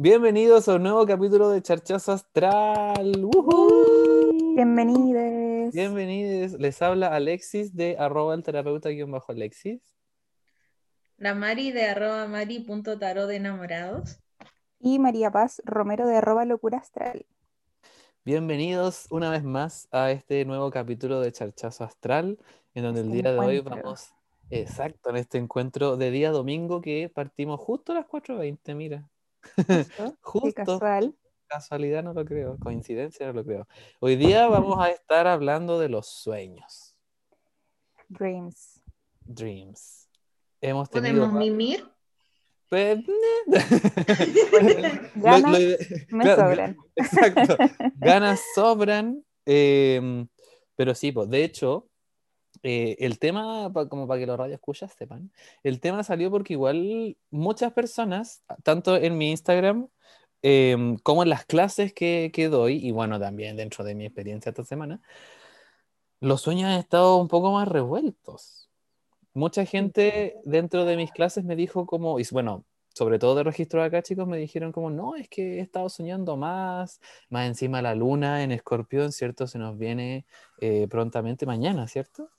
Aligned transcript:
Bienvenidos 0.00 0.68
a 0.68 0.76
un 0.76 0.84
nuevo 0.84 1.04
capítulo 1.06 1.50
de 1.50 1.60
Charchazo 1.60 2.12
Astral. 2.12 3.28
Bienvenidos. 4.54 5.74
Bienvenidos. 5.74 6.52
Les 6.52 6.80
habla 6.82 7.08
Alexis 7.08 7.74
de 7.74 7.96
arroba 7.98 8.34
el 8.34 8.44
terapeuta 8.44 8.90
bajo 9.08 9.32
Alexis. 9.32 9.82
La 11.16 11.34
Mari 11.34 11.72
de 11.72 11.86
arroba 11.86 12.28
mari.tarot 12.28 13.26
de 13.26 13.34
enamorados. 13.34 14.20
Y 14.78 15.00
María 15.00 15.32
Paz 15.32 15.60
Romero 15.64 16.06
de 16.06 16.18
arroba 16.18 16.44
locura 16.44 16.78
astral. 16.78 17.26
Bienvenidos 18.24 19.08
una 19.10 19.32
vez 19.32 19.42
más 19.42 19.88
a 19.90 20.12
este 20.12 20.44
nuevo 20.44 20.70
capítulo 20.70 21.20
de 21.20 21.32
Charchazo 21.32 21.82
Astral, 21.82 22.38
en 22.72 22.84
donde 22.84 23.00
el 23.00 23.06
Este 23.06 23.22
día 23.22 23.32
de 23.32 23.38
hoy 23.40 23.56
encuentro. 23.56 23.82
vamos, 23.82 24.14
exacto, 24.48 25.10
en 25.10 25.16
este 25.16 25.38
encuentro 25.38 25.96
de 25.96 26.12
día 26.12 26.30
domingo 26.30 26.80
que 26.80 27.10
partimos 27.12 27.58
justo 27.58 27.90
a 27.90 27.96
las 27.96 28.06
4.20, 28.06 28.76
mira. 28.76 29.10
Justo, 29.56 30.16
Justo. 30.20 30.46
Qué 30.46 30.52
casual. 30.54 31.14
Casualidad 31.46 32.02
no 32.02 32.12
lo 32.12 32.24
creo, 32.26 32.58
coincidencia 32.58 33.26
no 33.26 33.32
lo 33.32 33.44
creo. 33.44 33.66
Hoy 34.00 34.16
día 34.16 34.46
vamos 34.48 34.78
a 34.84 34.90
estar 34.90 35.26
hablando 35.26 35.78
de 35.78 35.88
los 35.88 36.06
sueños, 36.08 36.94
Dreams. 38.08 38.82
dreams. 39.24 40.08
Hemos 40.60 40.90
tenido... 40.90 41.20
¿Podemos 41.22 41.38
mimir? 41.38 41.88
Pues, 42.68 42.98
Ganas 45.14 45.42
Lo- 45.42 45.48
lo 45.50 45.58
ide- 45.58 46.06
me 46.10 46.24
claro, 46.24 46.42
sobran. 46.42 46.76
Exacto. 46.96 47.56
Ganas 47.96 48.40
sobran. 48.54 49.24
eh, 49.46 50.26
pero 50.76 50.94
sí, 50.94 51.12
pues, 51.12 51.30
de 51.30 51.44
hecho, 51.44 51.88
eh, 52.62 52.96
el 53.00 53.18
tema, 53.18 53.72
como 53.88 54.06
para 54.06 54.20
que 54.20 54.26
los 54.26 54.38
radio 54.38 54.54
escuchas 54.54 54.92
sepan, 54.92 55.32
el 55.62 55.80
tema 55.80 56.02
salió 56.02 56.30
porque 56.30 56.54
igual 56.54 57.16
muchas 57.30 57.72
personas, 57.72 58.42
tanto 58.62 58.96
en 58.96 59.18
mi 59.18 59.30
Instagram 59.30 59.88
eh, 60.42 60.96
como 61.02 61.22
en 61.22 61.30
las 61.30 61.44
clases 61.44 61.92
que, 61.92 62.30
que 62.32 62.48
doy, 62.48 62.76
y 62.86 62.90
bueno, 62.92 63.18
también 63.18 63.56
dentro 63.56 63.84
de 63.84 63.94
mi 63.94 64.06
experiencia 64.06 64.50
esta 64.50 64.64
semana, 64.64 65.00
los 66.20 66.42
sueños 66.42 66.70
han 66.70 66.78
estado 66.78 67.16
un 67.16 67.28
poco 67.28 67.52
más 67.52 67.68
revueltos. 67.68 68.68
Mucha 69.34 69.64
gente 69.64 70.36
dentro 70.44 70.84
de 70.84 70.96
mis 70.96 71.12
clases 71.12 71.44
me 71.44 71.56
dijo 71.56 71.86
como, 71.86 72.18
y 72.18 72.24
bueno, 72.32 72.64
sobre 72.94 73.20
todo 73.20 73.36
de 73.36 73.44
registro 73.44 73.82
acá, 73.82 74.02
chicos, 74.02 74.26
me 74.26 74.38
dijeron 74.38 74.72
como, 74.72 74.90
no, 74.90 75.14
es 75.14 75.28
que 75.28 75.58
he 75.58 75.60
estado 75.60 75.88
soñando 75.88 76.36
más, 76.36 77.00
más 77.30 77.46
encima 77.46 77.80
la 77.82 77.94
luna 77.94 78.42
en 78.42 78.50
escorpión, 78.50 79.12
¿cierto? 79.12 79.46
Se 79.46 79.58
nos 79.58 79.78
viene 79.78 80.26
eh, 80.60 80.88
prontamente 80.90 81.46
mañana, 81.46 81.86
¿cierto? 81.86 82.30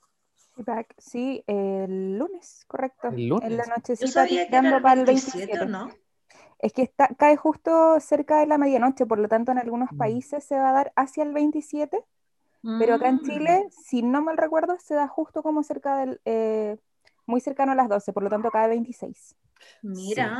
Back. 0.64 0.94
Sí, 0.98 1.42
el 1.46 2.18
lunes, 2.18 2.64
correcto. 2.68 3.08
El 3.10 3.28
En 3.40 3.56
lunes. 3.56 3.56
la 3.56 3.64
Yo 3.68 3.76
nochecita 3.76 4.06
sabía 4.08 4.48
que 4.48 4.56
tirando 4.56 4.68
era 4.68 4.78
el 4.78 4.82
para 4.82 5.00
el 5.00 5.06
27, 5.06 5.58
27. 5.58 5.64
¿o 5.64 5.66
¿no? 5.66 5.90
Es 6.60 6.72
que 6.72 6.82
está, 6.82 7.08
cae 7.18 7.36
justo 7.36 8.00
cerca 8.00 8.40
de 8.40 8.46
la 8.46 8.58
medianoche, 8.58 9.06
por 9.06 9.18
lo 9.18 9.28
tanto 9.28 9.52
en 9.52 9.58
algunos 9.58 9.92
Mm. 9.92 9.96
países 9.96 10.44
se 10.44 10.56
va 10.56 10.70
a 10.70 10.72
dar 10.72 10.92
hacia 10.96 11.24
el 11.24 11.32
27, 11.34 12.04
pero 12.78 12.94
acá 12.94 13.08
en 13.10 13.20
Mm, 13.20 13.22
Chile, 13.22 13.66
si 13.70 14.02
no 14.02 14.22
mal 14.22 14.36
recuerdo, 14.38 14.78
se 14.80 14.94
da 14.94 15.08
justo 15.08 15.42
como 15.42 15.62
cerca 15.64 15.98
del, 15.98 16.20
eh, 16.26 16.78
muy 17.26 17.40
cercano 17.40 17.72
a 17.72 17.76
las 17.76 17.88
12, 17.88 18.12
por 18.12 18.22
lo 18.24 18.30
tanto 18.30 18.50
cae 18.50 18.68
26. 18.68 19.36
Mira, 19.82 20.30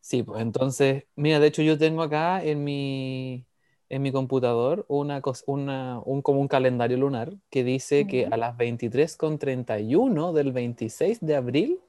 Sí, 0.00 0.22
pues 0.22 0.42
entonces, 0.42 1.04
mira, 1.16 1.38
de 1.40 1.46
hecho 1.48 1.62
yo 1.62 1.78
tengo 1.78 2.02
acá 2.02 2.42
en 2.44 2.64
mi, 2.64 3.46
en 3.90 4.02
mi 4.02 4.12
computador 4.12 4.86
una, 4.88 5.20
una, 5.46 6.00
un, 6.04 6.22
como 6.22 6.40
un 6.40 6.48
calendario 6.48 6.96
lunar 6.96 7.34
que 7.50 7.64
dice 7.64 8.06
que 8.06 8.26
a 8.30 8.36
las 8.36 8.56
23.31 8.56 10.32
del 10.32 10.52
26 10.52 11.18
de 11.20 11.36
abril 11.36 11.80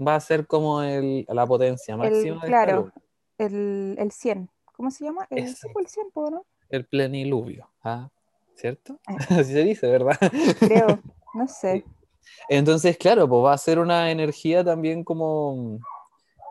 va 0.00 0.14
a 0.14 0.20
ser 0.20 0.46
como 0.46 0.82
el, 0.82 1.26
la 1.28 1.46
potencia 1.46 1.94
El, 1.94 1.98
máxima 1.98 2.22
de 2.22 2.30
esta 2.34 2.46
claro, 2.46 2.76
luna, 2.76 2.94
el, 3.38 3.96
el 3.98 4.12
100. 4.12 4.48
¿Cómo 4.72 4.90
se 4.92 5.04
llama? 5.04 5.26
El, 5.30 5.38
el 5.38 5.56
100, 5.56 5.72
pues, 5.72 5.98
¿no? 6.30 6.46
el 6.68 6.86
pleniluvio, 6.86 7.68
¿ah? 7.82 8.08
¿cierto? 8.54 8.98
Eh. 9.08 9.16
Así 9.40 9.52
se 9.52 9.64
dice, 9.64 9.88
¿verdad? 9.88 10.16
Creo, 10.60 11.00
no 11.34 11.48
sé. 11.48 11.84
Entonces, 12.48 12.96
claro, 12.96 13.28
pues 13.28 13.44
va 13.44 13.52
a 13.52 13.58
ser 13.58 13.78
una 13.78 14.10
energía 14.10 14.62
también 14.62 15.02
como 15.02 15.80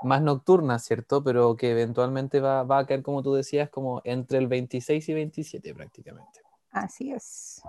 más 0.03 0.21
nocturna, 0.21 0.79
¿cierto? 0.79 1.23
Pero 1.23 1.55
que 1.55 1.71
eventualmente 1.71 2.39
va, 2.39 2.63
va 2.63 2.79
a 2.79 2.85
caer, 2.85 3.03
como 3.03 3.23
tú 3.23 3.33
decías, 3.33 3.69
como 3.69 4.01
entre 4.03 4.37
el 4.37 4.47
26 4.47 5.09
y 5.09 5.13
27 5.13 5.73
prácticamente. 5.73 6.41
Así 6.71 7.11
es. 7.11 7.61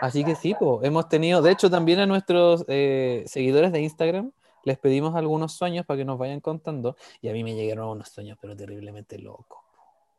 Así 0.00 0.24
que 0.24 0.34
sí, 0.34 0.54
pues, 0.58 0.84
hemos 0.84 1.08
tenido, 1.08 1.40
de 1.40 1.52
hecho 1.52 1.70
también 1.70 2.00
a 2.00 2.06
nuestros 2.06 2.64
eh, 2.68 3.24
seguidores 3.26 3.72
de 3.72 3.80
Instagram 3.80 4.32
les 4.64 4.78
pedimos 4.78 5.14
algunos 5.14 5.52
sueños 5.52 5.86
para 5.86 5.98
que 5.98 6.04
nos 6.04 6.18
vayan 6.18 6.40
contando 6.40 6.96
y 7.22 7.28
a 7.28 7.32
mí 7.32 7.44
me 7.44 7.54
llegaron 7.54 7.88
unos 7.88 8.08
sueños 8.08 8.36
pero 8.40 8.56
terriblemente 8.56 9.18
locos, 9.18 9.60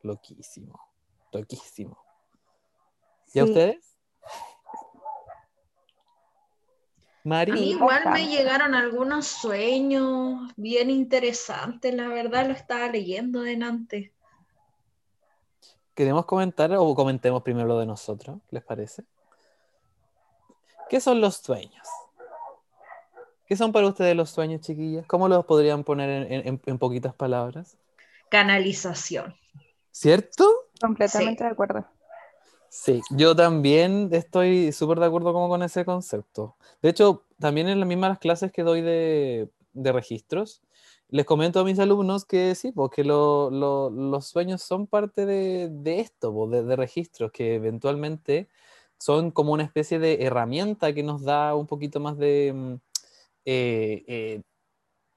loquísimo, 0.02 0.80
loquísimo. 1.32 1.98
¿Y 3.34 3.40
a 3.40 3.46
Sí, 3.46 3.80
a 7.32 7.46
mí 7.46 7.72
igual 7.72 8.04
me 8.12 8.28
llegaron 8.28 8.74
algunos 8.76 9.28
sueños 9.28 10.52
bien 10.56 10.90
interesantes, 10.90 11.94
la 11.94 12.08
verdad 12.08 12.48
lo 12.48 12.54
estaba 12.54 12.88
leyendo 12.88 13.42
delante. 13.42 14.14
¿queremos 15.94 16.26
comentar 16.26 16.72
o 16.74 16.94
comentemos 16.94 17.42
primero 17.42 17.68
lo 17.68 17.80
de 17.80 17.86
nosotros? 17.88 18.38
¿Les 18.52 18.64
parece? 18.64 19.04
¿Qué 20.90 21.00
son 21.02 21.20
los 21.22 21.38
sueños? 21.38 21.88
¿Qué 23.48 23.56
son 23.58 23.72
para 23.72 23.88
ustedes 23.88 24.16
los 24.16 24.30
sueños, 24.30 24.62
chiquillas? 24.62 25.06
¿Cómo 25.08 25.28
los 25.28 25.44
podrían 25.46 25.84
poner 25.84 26.10
en, 26.10 26.32
en- 26.34 26.48
en- 26.48 26.62
en 26.66 26.78
poquitas 26.78 27.14
palabras? 27.16 27.78
Canalización. 28.30 29.36
¿Cierto? 29.92 30.46
completamente 30.80 31.40
Sí. 31.40 31.44
de 31.46 31.50
acuerdo. 31.50 31.86
Sí, 32.70 33.02
yo 33.12 33.36
también 33.36 34.10
estoy 34.12 34.72
súper 34.72 35.00
de 35.00 35.06
acuerdo 35.08 35.34
como 35.34 35.50
con 35.50 35.64
ese 35.64 35.86
concepto. 35.86 36.56
De 36.82 36.90
hecho, 36.90 37.24
también 37.40 37.68
en 37.70 37.80
las 37.80 37.88
mismas 37.88 38.20
clases 38.20 38.52
que 38.52 38.64
doy 38.64 38.82
de, 38.82 39.50
de 39.74 39.92
registros, 39.92 40.62
les 41.10 41.26
comento 41.26 41.60
a 41.60 41.64
mis 41.64 41.80
alumnos 41.80 42.26
que 42.26 42.54
sí, 42.56 42.72
porque 42.72 43.04
lo- 43.04 43.50
lo- 43.50 43.90
los 43.90 44.28
sueños 44.28 44.62
son 44.62 44.88
parte 44.88 45.26
de, 45.26 45.70
de 45.72 46.00
esto, 46.02 46.34
po, 46.34 46.48
de, 46.48 46.64
de 46.64 46.76
registros, 46.76 47.32
que 47.32 47.56
eventualmente 47.56 48.50
son 49.00 49.32
como 49.32 49.54
una 49.54 49.64
especie 49.64 50.00
de 50.00 50.24
herramienta 50.26 50.94
que 50.94 51.04
nos 51.04 51.24
da 51.24 51.56
un 51.56 51.68
poquito 51.68 52.00
más 52.00 52.18
de... 52.18 52.52
mm, 52.54 52.74
eh, 53.46 54.04
eh, 54.08 54.42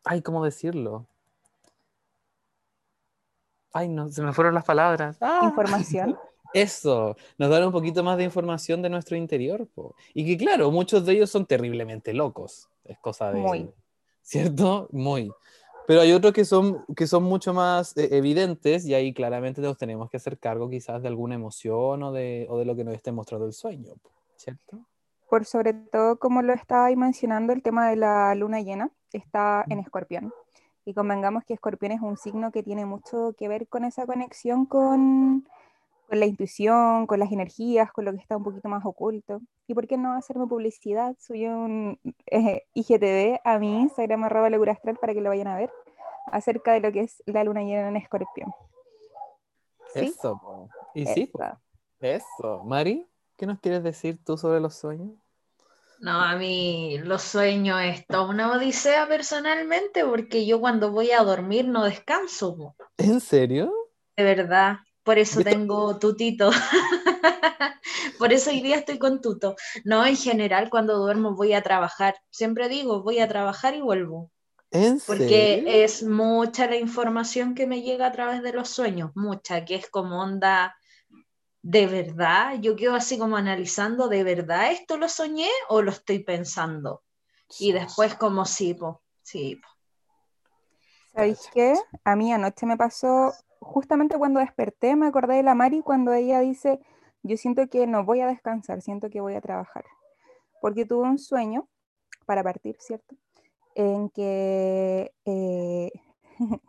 ay, 0.05 0.23
¿cómo 0.23 0.45
decirlo? 0.45 1.07
Ay, 3.73 3.89
no, 3.89 4.09
se 4.09 4.23
me 4.23 4.33
fueron 4.33 4.55
las 4.55 4.65
palabras. 4.65 5.17
¡Ah! 5.21 5.41
Información. 5.45 6.17
Eso, 6.53 7.17
nos 7.39 7.51
dan 7.51 7.65
un 7.65 7.73
poquito 7.73 8.03
más 8.03 8.17
de 8.17 8.25
información 8.25 8.83
de 8.83 8.91
nuestro 8.91 9.17
interior. 9.17 9.67
po. 9.75 9.95
Y 10.15 10.27
que 10.27 10.37
claro, 10.37 10.71
muchos 10.71 11.05
de 11.07 11.13
ellos 11.13 11.31
son 11.31 11.47
terriblemente 11.47 12.13
locos. 12.13 12.69
Es 12.85 12.99
cosa 12.99 13.33
de... 13.33 13.41
Muy. 13.41 13.71
¿Cierto? 14.23 14.89
Muy. 14.93 15.31
Pero 15.87 16.03
hay 16.03 16.13
otros 16.13 16.33
que 16.33 16.45
son, 16.45 16.85
que 16.95 17.07
son 17.07 17.25
mucho 17.25 17.53
más 17.53 17.97
eh, 17.97 18.09
evidentes 18.13 18.87
y 18.87 18.95
ahí 18.95 19.13
claramente 19.13 19.61
nos 19.61 19.77
tenemos 19.77 20.09
que 20.09 20.19
hacer 20.19 20.39
cargo 20.39 20.71
quizás 20.71 21.03
de 21.03 21.09
alguna 21.09 21.35
emoción 21.35 22.03
o 22.03 22.13
de, 22.13 22.47
o 22.49 22.59
de 22.59 22.65
lo 22.65 22.77
que 22.77 22.85
nos 22.85 22.95
esté 22.95 23.11
mostrando 23.11 23.47
el 23.47 23.53
sueño. 23.53 23.95
po, 24.03 24.11
¿Cierto? 24.37 24.79
Por 25.29 25.45
sobre 25.45 25.75
todo, 25.75 26.19
como 26.19 26.43
lo 26.43 26.53
estaba 26.53 26.87
ahí 26.87 26.97
mencionando, 26.97 27.53
el 27.53 27.63
tema 27.63 27.89
de 27.91 27.97
la 27.97 28.35
luna 28.35 28.61
llena 28.61 28.91
está 29.13 29.65
en 29.69 29.81
escorpión. 29.81 30.33
Y 30.85 30.95
convengamos 30.95 31.45
que 31.45 31.55
escorpión 31.55 31.93
es 31.93 32.01
un 32.01 32.17
signo 32.17 32.53
que 32.53 32.63
tiene 32.63 32.87
mucho 32.87 33.35
que 33.37 33.49
ver 33.49 33.69
con 33.69 33.85
esa 33.85 34.07
conexión 34.07 34.67
con, 34.67 35.47
con 36.11 36.19
la 36.19 36.27
intuición, 36.27 37.07
con 37.07 37.21
las 37.21 37.31
energías, 37.31 37.93
con 37.93 38.05
lo 38.05 38.11
que 38.11 38.19
está 38.19 38.37
un 38.37 38.43
poquito 38.43 38.69
más 38.69 38.85
oculto. 38.85 39.41
¿Y 39.69 39.75
por 39.75 39.87
qué 39.87 39.97
no 39.97 40.13
hacerme 40.15 40.49
publicidad? 40.49 41.15
Subí 41.21 41.47
un 41.47 42.01
eh, 42.27 42.65
IGTV 42.75 43.41
a 43.45 43.61
mi 43.61 43.81
Instagram, 43.81 44.25
arroba 44.25 44.51
locura 44.51 44.73
astral, 44.73 44.97
para 44.97 45.15
que 45.15 45.21
lo 45.21 45.31
vayan 45.31 45.47
a 45.47 45.57
ver, 45.57 45.71
acerca 46.33 46.73
de 46.73 46.81
lo 46.81 46.91
que 46.91 47.03
es 47.03 47.23
la 47.27 47.45
luna 47.45 47.63
llena 47.63 47.89
en 47.89 47.97
escorpión. 47.97 48.53
¿Sí? 49.95 50.07
Eso. 50.07 50.41
po. 50.43 50.69
Y 50.95 51.07
sí, 51.07 51.27
po, 51.27 51.45
Esa. 51.45 51.61
eso. 52.01 52.65
Mari, 52.65 53.07
¿qué 53.37 53.47
nos 53.47 53.61
quieres 53.61 53.85
decir 53.85 54.19
tú 54.25 54.37
sobre 54.37 54.59
los 54.59 54.75
sueños? 54.75 55.13
No, 56.01 56.21
a 56.21 56.35
mí 56.35 56.99
los 57.05 57.23
sueños 57.23 57.79
es 57.83 58.05
toda 58.09 58.29
una 58.29 58.51
odisea 58.51 59.07
personalmente 59.07 60.05
porque 60.05 60.45
yo 60.45 60.59
cuando 60.59 60.91
voy 60.91 61.13
a 61.13 61.23
dormir 61.23 61.69
no 61.69 61.85
descanso, 61.85 62.57
po. 62.57 62.75
¿En 62.97 63.21
serio? 63.21 63.73
de 64.17 64.25
verdad. 64.25 64.79
Por 65.11 65.19
eso 65.19 65.41
¿Y 65.41 65.43
esto- 65.43 65.51
tengo 65.51 65.99
tutito. 65.99 66.51
Por 68.21 68.33
eso 68.33 68.51
hoy 68.51 68.61
día 68.61 68.77
estoy 68.77 68.97
con 69.01 69.21
tuto. 69.21 69.57
No, 69.85 70.07
en 70.07 70.17
general 70.17 70.71
cuando 70.71 70.99
duermo 70.99 71.35
voy 71.35 71.53
a 71.53 71.63
trabajar. 71.63 72.15
Siempre 72.31 72.69
digo, 72.69 73.03
voy 73.03 73.19
a 73.19 73.27
trabajar 73.27 73.75
y 73.75 73.81
vuelvo. 73.81 74.31
¿En 74.71 75.01
Porque 75.01 75.55
serio? 75.57 75.65
es 75.67 76.05
mucha 76.05 76.69
la 76.69 76.77
información 76.77 77.57
que 77.57 77.67
me 77.67 77.83
llega 77.83 78.07
a 78.07 78.13
través 78.13 78.41
de 78.45 78.53
los 78.53 78.69
sueños, 78.69 79.11
mucha, 79.17 79.65
que 79.65 79.75
es 79.75 79.91
como 79.91 80.23
onda, 80.23 80.77
de 81.61 81.89
verdad, 81.89 82.61
yo 82.61 82.77
quedo 82.77 82.95
así 82.95 83.19
como 83.19 83.37
analizando, 83.37 84.07
¿de 84.07 84.23
verdad 84.23 84.71
esto 84.71 84.97
lo 84.97 85.09
soñé 85.09 85.51
o 85.71 85.83
lo 85.83 85.91
estoy 85.91 86.21
pensando? 86.21 87.03
Y 87.59 87.73
después 87.73 88.15
como 88.15 88.45
sí, 88.45 88.75
po, 88.75 89.03
sí, 89.23 89.57
po. 89.57 89.69
¿Sabéis 91.13 91.51
qué? 91.53 91.75
A 92.05 92.15
mí 92.15 92.33
anoche 92.33 92.65
me 92.65 92.77
pasó 92.77 93.35
justamente 93.61 94.19
cuando 94.19 94.41
desperté 94.41 94.97
me 94.97 95.07
acordé 95.07 95.37
de 95.37 95.43
la 95.43 95.55
Mari 95.55 95.83
cuando 95.83 96.13
ella 96.13 96.41
dice, 96.41 96.81
yo 97.23 97.37
siento 97.37 97.69
que 97.69 97.87
no 97.87 98.05
voy 98.05 98.21
a 98.21 98.27
descansar, 98.27 98.83
siento 98.83 99.11
que 99.11 99.21
voy 99.21 99.35
a 99.35 99.41
trabajar. 99.41 99.85
Porque 100.61 100.85
tuve 100.85 101.09
un 101.09 101.19
sueño, 101.19 101.69
para 102.27 102.43
partir, 102.43 102.77
¿cierto? 102.79 103.17
En 103.75 104.09
que 104.11 105.13
eh, 105.25 105.91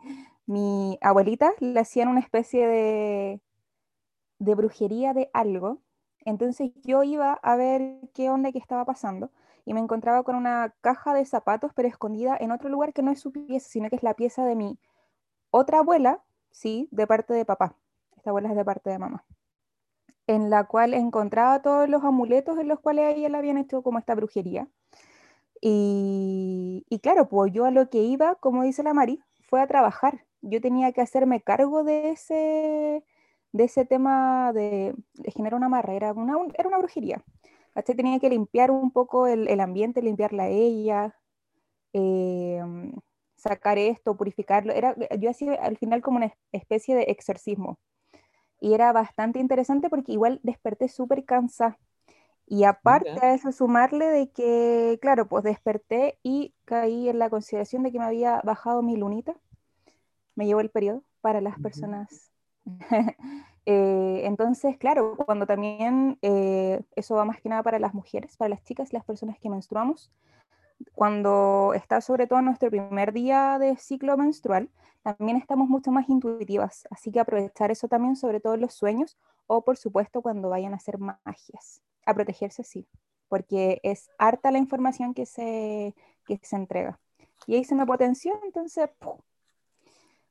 mi 0.46 0.98
abuelita 1.00 1.52
le 1.60 1.78
hacían 1.78 2.08
una 2.08 2.20
especie 2.20 2.66
de, 2.66 3.40
de 4.40 4.54
brujería 4.54 5.14
de 5.14 5.30
algo. 5.32 5.78
Entonces 6.24 6.72
yo 6.82 7.02
iba 7.02 7.34
a 7.34 7.56
ver 7.56 8.00
qué 8.14 8.30
onda 8.30 8.52
que 8.52 8.58
estaba 8.58 8.84
pasando 8.84 9.30
y 9.64 9.74
me 9.74 9.80
encontraba 9.80 10.22
con 10.24 10.34
una 10.34 10.74
caja 10.80 11.14
de 11.14 11.24
zapatos, 11.24 11.72
pero 11.74 11.88
escondida 11.88 12.36
en 12.38 12.50
otro 12.50 12.68
lugar 12.68 12.92
que 12.92 13.02
no 13.02 13.12
es 13.12 13.20
su 13.20 13.30
pieza, 13.30 13.68
sino 13.68 13.88
que 13.88 13.96
es 13.96 14.02
la 14.02 14.14
pieza 14.14 14.44
de 14.44 14.56
mi 14.56 14.78
otra 15.50 15.78
abuela, 15.78 16.22
sí, 16.52 16.88
de 16.92 17.06
parte 17.06 17.34
de 17.34 17.44
papá. 17.44 17.76
Esta 18.16 18.30
abuela 18.30 18.50
es 18.50 18.56
de 18.56 18.64
parte 18.64 18.90
de 18.90 18.98
mamá. 18.98 19.24
En 20.26 20.50
la 20.50 20.64
cual 20.64 20.94
encontraba 20.94 21.62
todos 21.62 21.88
los 21.88 22.04
amuletos 22.04 22.58
en 22.58 22.68
los 22.68 22.80
cuales 22.80 23.16
ella 23.16 23.28
le 23.28 23.38
habían 23.38 23.58
hecho 23.58 23.82
como 23.82 23.98
esta 23.98 24.14
brujería. 24.14 24.68
Y, 25.60 26.84
y 26.88 26.98
claro, 27.00 27.28
pues 27.28 27.52
yo 27.52 27.64
a 27.64 27.70
lo 27.70 27.88
que 27.90 28.02
iba, 28.02 28.36
como 28.36 28.62
dice 28.64 28.82
la 28.82 28.94
Mari, 28.94 29.20
fue 29.48 29.60
a 29.60 29.66
trabajar. 29.66 30.24
Yo 30.42 30.60
tenía 30.60 30.92
que 30.92 31.00
hacerme 31.00 31.42
cargo 31.42 31.84
de 31.84 32.10
ese, 32.10 33.04
de 33.52 33.64
ese 33.64 33.84
tema 33.84 34.52
de, 34.52 34.94
generar 35.34 35.54
una 35.56 35.68
marrera, 35.68 36.12
una, 36.12 36.36
era 36.58 36.68
una 36.68 36.78
brujería. 36.78 37.24
¿cachai? 37.74 37.96
Tenía 37.96 38.18
que 38.18 38.30
limpiar 38.30 38.70
un 38.70 38.90
poco 38.92 39.26
el, 39.26 39.48
el 39.48 39.60
ambiente, 39.60 40.02
limpiarla 40.02 40.44
a 40.44 40.48
ella, 40.48 41.16
em, 41.92 42.92
sacar 43.42 43.78
esto, 43.78 44.16
purificarlo. 44.16 44.72
Era, 44.72 44.94
yo 45.18 45.30
hacía 45.30 45.54
al 45.54 45.76
final 45.76 46.02
como 46.02 46.18
una 46.18 46.32
especie 46.52 46.94
de 46.94 47.04
exorcismo. 47.04 47.78
Y 48.60 48.74
era 48.74 48.92
bastante 48.92 49.40
interesante 49.40 49.90
porque 49.90 50.12
igual 50.12 50.40
desperté 50.42 50.88
súper 50.88 51.24
cansada. 51.24 51.78
Y 52.46 52.64
aparte 52.64 53.10
de 53.10 53.34
eso, 53.34 53.50
sumarle 53.52 54.06
de 54.06 54.30
que, 54.30 54.98
claro, 55.00 55.26
pues 55.26 55.44
desperté 55.44 56.18
y 56.22 56.54
caí 56.64 57.08
en 57.08 57.18
la 57.18 57.30
consideración 57.30 57.82
de 57.82 57.92
que 57.92 57.98
me 57.98 58.04
había 58.04 58.40
bajado 58.44 58.82
mi 58.82 58.96
lunita. 58.96 59.34
Me 60.34 60.46
llevó 60.46 60.60
el 60.60 60.70
periodo 60.70 61.02
para 61.20 61.40
las 61.40 61.58
personas 61.58 62.32
Eh, 63.64 64.22
entonces, 64.24 64.76
claro, 64.76 65.16
cuando 65.16 65.46
también 65.46 66.18
eh, 66.22 66.80
eso 66.96 67.14
va 67.14 67.24
más 67.24 67.40
que 67.40 67.48
nada 67.48 67.62
para 67.62 67.78
las 67.78 67.94
mujeres, 67.94 68.36
para 68.36 68.48
las 68.48 68.64
chicas, 68.64 68.92
las 68.92 69.04
personas 69.04 69.38
que 69.38 69.48
menstruamos, 69.48 70.10
cuando 70.94 71.72
está 71.74 72.00
sobre 72.00 72.26
todo 72.26 72.42
nuestro 72.42 72.70
primer 72.70 73.12
día 73.12 73.58
de 73.58 73.76
ciclo 73.76 74.16
menstrual, 74.16 74.70
también 75.02 75.36
estamos 75.36 75.68
mucho 75.68 75.90
más 75.90 76.08
intuitivas, 76.08 76.86
así 76.90 77.10
que 77.10 77.20
aprovechar 77.20 77.70
eso 77.70 77.88
también, 77.88 78.16
sobre 78.16 78.40
todo 78.40 78.54
en 78.54 78.60
los 78.60 78.74
sueños 78.74 79.18
o 79.46 79.62
por 79.62 79.76
supuesto 79.76 80.22
cuando 80.22 80.48
vayan 80.48 80.72
a 80.72 80.76
hacer 80.76 80.98
magias, 80.98 81.82
a 82.06 82.14
protegerse 82.14 82.62
sí, 82.62 82.86
porque 83.28 83.80
es 83.82 84.10
harta 84.18 84.50
la 84.50 84.58
información 84.58 85.14
que 85.14 85.26
se, 85.26 85.94
que 86.26 86.38
se 86.42 86.56
entrega. 86.56 87.00
Y 87.46 87.56
ahí 87.56 87.64
se 87.64 87.74
me 87.74 87.84
potenció, 87.84 88.38
entonces 88.44 88.88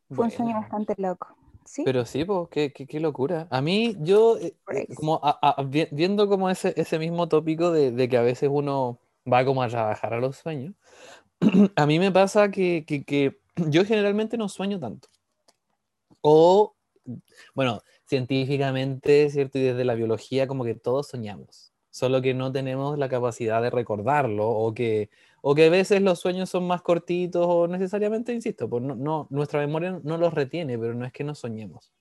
fue 0.09 0.25
un 0.25 0.31
sueño 0.31 0.56
bastante 0.56 0.95
loco. 0.98 1.36
Pero 1.86 2.06
sí, 2.06 2.25
pues, 2.25 2.50
qué, 2.50 2.71
qué, 2.74 3.00
locura. 3.00 3.48
A 3.50 3.62
mí, 3.62 3.95
yo, 4.00 4.38
eh, 4.38 4.56
eh, 4.74 4.88
como 4.95 5.21
viendo 5.92 6.27
como 6.27 6.50
ese, 6.50 6.74
ese 6.75 7.00
mismo 7.00 7.27
tópico 7.27 7.71
de, 7.71 7.92
de, 7.92 8.09
que 8.09 8.18
a 8.18 8.21
veces 8.21 8.50
uno 8.51 9.00
va 9.31 9.45
como 9.45 9.63
a 9.63 9.68
trabajar 9.68 10.13
a 10.13 10.19
los 10.19 10.38
sueños, 10.38 10.75
a 11.75 11.85
mí 11.85 12.00
me 12.00 12.12
pasa 12.12 12.51
que, 12.51 12.85
que, 12.85 13.03
que, 13.03 13.39
yo 13.69 13.85
generalmente 13.85 14.38
no 14.38 14.50
sueño 14.50 14.79
tanto. 14.79 15.07
O, 16.21 16.75
bueno, 17.56 17.81
científicamente, 18.06 19.29
¿cierto? 19.29 19.57
Y 19.57 19.63
desde 19.63 19.85
la 19.85 19.95
biología, 19.95 20.47
como 20.47 20.63
que 20.63 20.75
todos 20.75 21.07
soñamos, 21.07 21.73
solo 21.89 22.21
que 22.21 22.33
no 22.33 22.51
tenemos 22.51 22.97
la 22.97 23.09
capacidad 23.09 23.62
de 23.62 23.69
recordarlo 23.69 24.47
o 24.50 24.73
que 24.73 25.09
o 25.41 25.56
que 25.56 25.65
a 25.65 25.69
veces 25.69 26.01
los 26.01 26.19
sueños 26.19 26.50
son 26.50 26.67
más 26.67 26.81
cortitos 26.81 27.45
o 27.47 27.67
necesariamente, 27.67 28.31
insisto, 28.31 28.69
pues 28.69 28.83
no, 28.83 29.27
nuestra 29.31 29.59
memoria 29.59 30.00
no 30.03 30.17
los 30.17 30.33
retiene, 30.33 30.77
pero 30.77 30.94
no 30.94 31.06
es 31.06 31.12
que 31.12 31.24
no 31.24 31.35
soñemos. 31.35 31.91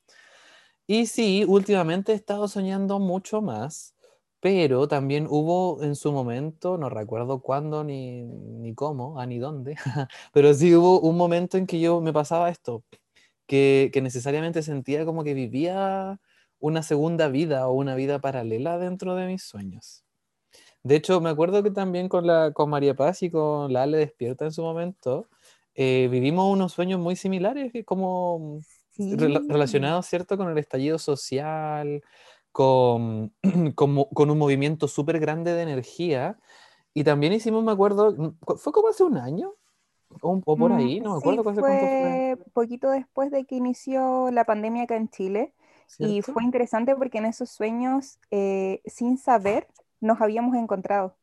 Y 0.87 1.07
sí, 1.07 1.45
últimamente 1.47 2.13
he 2.13 2.15
estado 2.15 2.49
soñando 2.49 2.99
mucho 2.99 3.41
más, 3.41 3.95
pero 4.41 4.89
también 4.89 5.27
hubo 5.29 5.83
en 5.83 5.95
su 5.97 6.13
momento, 6.13 6.79
no 6.79 6.89
recuerdo 6.91 7.41
cuándo 7.43 7.85
ni, 7.85 8.23
ni 8.25 8.75
cómo, 8.75 9.21
ah, 9.21 9.27
ni 9.27 9.39
dónde, 9.39 9.77
pero 10.33 10.55
sí 10.55 10.75
hubo 10.75 11.01
un 11.01 11.17
momento 11.17 11.59
en 11.59 11.67
que 11.67 11.81
yo 11.81 12.01
me 12.01 12.13
pasaba 12.13 12.51
esto, 12.51 12.85
que, 13.47 13.91
que 13.93 14.03
necesariamente 14.03 14.63
sentía 14.63 15.05
como 15.05 15.25
que 15.25 15.35
vivía 15.35 16.21
una 16.59 16.83
segunda 16.83 17.29
vida 17.29 17.69
o 17.69 17.73
una 17.75 17.95
vida 17.95 18.21
paralela 18.21 18.79
dentro 18.79 19.15
de 19.17 19.27
mis 19.27 19.43
sueños. 19.43 20.05
De 20.83 20.97
hecho, 20.97 21.21
me 21.21 21.31
acuerdo 21.31 21.63
que 21.63 21.71
también 21.71 22.09
con, 22.09 22.27
la, 22.27 22.53
con 22.53 22.71
María 22.71 22.95
Paz 22.95 23.23
y 23.23 23.31
con 23.31 23.73
la 23.73 23.83
Ale 23.83 23.99
Despierta 23.99 24.47
en 24.47 24.53
su 24.53 24.63
momento, 24.63 25.29
eh, 25.75 26.09
vivimos 26.11 26.51
unos 26.53 26.73
sueños 26.73 27.01
muy 27.01 27.17
similares, 27.17 27.73
como 27.85 28.61
relacionados, 28.97 30.07
¿cierto?, 30.07 30.37
con 30.37 30.51
el 30.51 30.59
estallido 30.59 30.99
social, 30.99 32.03
con, 32.53 33.33
con, 33.75 34.31
un 34.31 34.39
movimiento 34.39 34.89
súper 34.89 35.19
grande 35.21 35.53
de 35.53 35.63
energía. 35.63 36.39
Y 36.93 37.05
también 37.05 37.33
hicimos, 37.33 37.65
me 37.65 37.73
acuerdo, 37.73 38.13
mm, 38.13 38.57
¿fue 38.57 38.73
como 38.73 38.89
hace 38.89 39.05
un 39.05 39.17
año? 39.17 39.55
O, 40.23 40.41
por 40.41 40.71
mm, 40.71 40.77
ahí, 40.77 41.01
no 41.01 41.13
me 41.13 41.19
acuerdo 41.19 41.45
fue, 41.45 41.63
fue. 41.63 42.37
poquito 42.53 42.91
después 42.91 43.31
de 43.31 43.45
que 43.45 43.55
inició 43.55 44.31
la 44.33 44.45
pandemia 44.45 44.85
acá 44.85 44.97
en 44.97 45.09
Chile. 45.09 45.55
Y 45.99 46.23
fue 46.23 46.45
interesante 46.45 46.95
porque 46.95 47.19
en 47.19 47.27
esos 47.27 47.51
sueños, 47.51 48.21
eh, 48.31 48.81
sin 48.87 49.19
saber, 49.19 49.67
nos 50.01 50.21
habíamos 50.21 50.55
encontrado. 50.55 51.17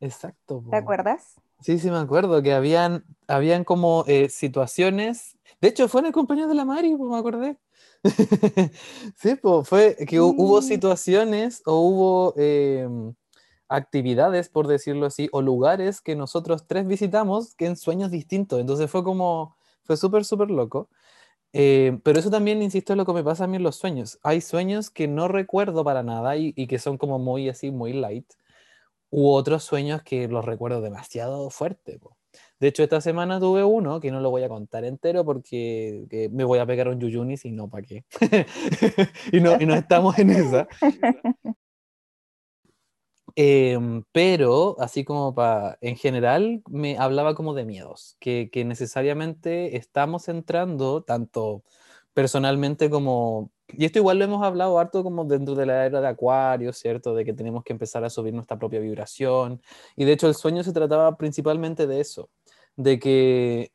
Exacto. 0.00 0.62
¿Te 0.70 0.76
acuerdas? 0.76 1.34
Sí, 1.60 1.78
sí, 1.78 1.90
me 1.90 1.98
acuerdo 1.98 2.42
que 2.42 2.52
habían, 2.52 3.04
habían 3.26 3.64
como 3.64 4.04
eh, 4.06 4.28
situaciones. 4.28 5.38
De 5.60 5.68
hecho, 5.68 5.88
fue 5.88 6.00
en 6.00 6.06
el 6.08 6.12
cumpleaños 6.12 6.48
de 6.48 6.54
la 6.54 6.64
Mari, 6.64 6.94
pues 6.96 7.10
me 7.10 7.16
acordé. 7.16 7.58
sí, 9.16 9.34
pues 9.36 9.68
fue 9.68 9.96
que 10.06 10.20
hubo 10.20 10.60
situaciones 10.60 11.62
o 11.64 11.78
hubo 11.80 12.34
em, 12.36 13.14
actividades, 13.68 14.48
por 14.50 14.66
decirlo 14.66 15.06
así, 15.06 15.28
o 15.32 15.40
lugares 15.42 16.00
que 16.02 16.16
nosotros 16.16 16.66
tres 16.66 16.86
visitamos 16.86 17.54
que 17.54 17.66
en 17.66 17.76
sueños 17.76 18.10
distintos. 18.10 18.60
Entonces 18.60 18.90
fue 18.90 19.02
como, 19.04 19.56
fue 19.84 19.96
súper, 19.96 20.24
súper 20.24 20.50
loco. 20.50 20.88
Eh, 21.54 22.00
pero 22.02 22.18
eso 22.18 22.30
también, 22.30 22.62
insisto, 22.62 22.92
es 22.92 22.96
lo 22.96 23.06
que 23.06 23.12
me 23.12 23.24
pasa 23.24 23.44
a 23.44 23.46
mí 23.46 23.56
en 23.56 23.62
los 23.62 23.76
sueños. 23.76 24.18
Hay 24.24 24.40
sueños 24.40 24.90
que 24.90 25.08
no 25.08 25.28
recuerdo 25.28 25.84
para 25.84 26.02
nada 26.02 26.36
y, 26.36 26.52
que 26.66 26.78
son 26.80 26.98
como 26.98 27.18
muy 27.20 27.48
así, 27.48 27.70
muy 27.70 27.92
light. 27.92 28.26
U 29.16 29.30
otros 29.30 29.62
sueños 29.62 30.02
que 30.02 30.26
los 30.26 30.44
recuerdo 30.44 30.80
demasiado 30.80 31.48
fuerte. 31.48 32.00
De 32.58 32.66
hecho, 32.66 32.82
esta 32.82 33.00
semana 33.00 33.38
tuve 33.38 33.62
uno 33.62 34.00
que 34.00 34.10
no 34.10 34.18
lo 34.18 34.30
voy 34.30 34.42
a 34.42 34.48
contar 34.48 34.84
entero 34.84 35.24
porque 35.24 36.28
me 36.32 36.42
voy 36.42 36.58
a 36.58 36.66
pegar 36.66 36.88
un 36.88 36.98
yuyuni 36.98 37.36
y 37.40 37.52
no, 37.52 37.70
¿para 37.70 37.86
qué? 37.86 38.04
y, 39.32 39.40
no, 39.40 39.56
y 39.60 39.66
no 39.66 39.74
estamos 39.74 40.18
en 40.18 40.30
esa. 40.30 40.66
Em, 43.36 44.02
pero, 44.10 44.76
así 44.80 45.04
como 45.04 45.32
para, 45.32 45.78
en 45.80 45.96
general, 45.96 46.62
me 46.68 46.98
hablaba 46.98 47.36
como 47.36 47.54
de 47.54 47.64
miedos, 47.64 48.16
que, 48.18 48.48
que, 48.52 48.64
necesariamente 48.64 49.76
estamos 49.76 50.28
entrando, 50.28 51.02
tanto 51.02 51.62
personalmente 52.14 52.90
como, 52.90 53.50
y 53.68 53.84
esto 53.84 53.98
igual 53.98 54.18
lo 54.18 54.24
hemos 54.24 54.42
hablado 54.42 54.78
harto 54.78 55.02
como 55.02 55.24
dentro 55.24 55.54
de 55.54 55.66
la 55.66 55.86
era 55.86 56.00
de 56.00 56.08
Acuario, 56.08 56.72
¿cierto? 56.72 57.14
De 57.14 57.24
que 57.24 57.32
tenemos 57.32 57.64
que 57.64 57.72
empezar 57.72 58.04
a 58.04 58.10
subir 58.10 58.34
nuestra 58.34 58.58
propia 58.58 58.80
vibración. 58.80 59.62
Y 59.96 60.04
de 60.04 60.12
hecho 60.12 60.28
el 60.28 60.34
sueño 60.34 60.62
se 60.62 60.72
trataba 60.72 61.16
principalmente 61.16 61.86
de 61.86 62.00
eso, 62.00 62.28
de 62.76 62.98
que 62.98 63.72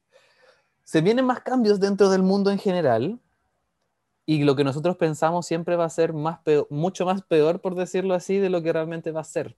se 0.83 1.01
vienen 1.01 1.25
más 1.25 1.41
cambios 1.41 1.79
dentro 1.79 2.09
del 2.09 2.23
mundo 2.23 2.51
en 2.51 2.59
general, 2.59 3.19
y 4.25 4.43
lo 4.43 4.55
que 4.55 4.63
nosotros 4.63 4.95
pensamos 4.95 5.47
siempre 5.47 5.75
va 5.75 5.85
a 5.85 5.89
ser 5.89 6.13
más 6.13 6.39
mucho 6.69 7.03
más 7.03 7.23
peor, 7.23 7.61
por 7.61 7.73
decirlo 7.73 8.13
así, 8.13 8.37
de 8.37 8.51
lo 8.51 8.61
que 8.61 8.71
realmente 8.71 9.11
va 9.11 9.21
a 9.21 9.23
ser. 9.23 9.57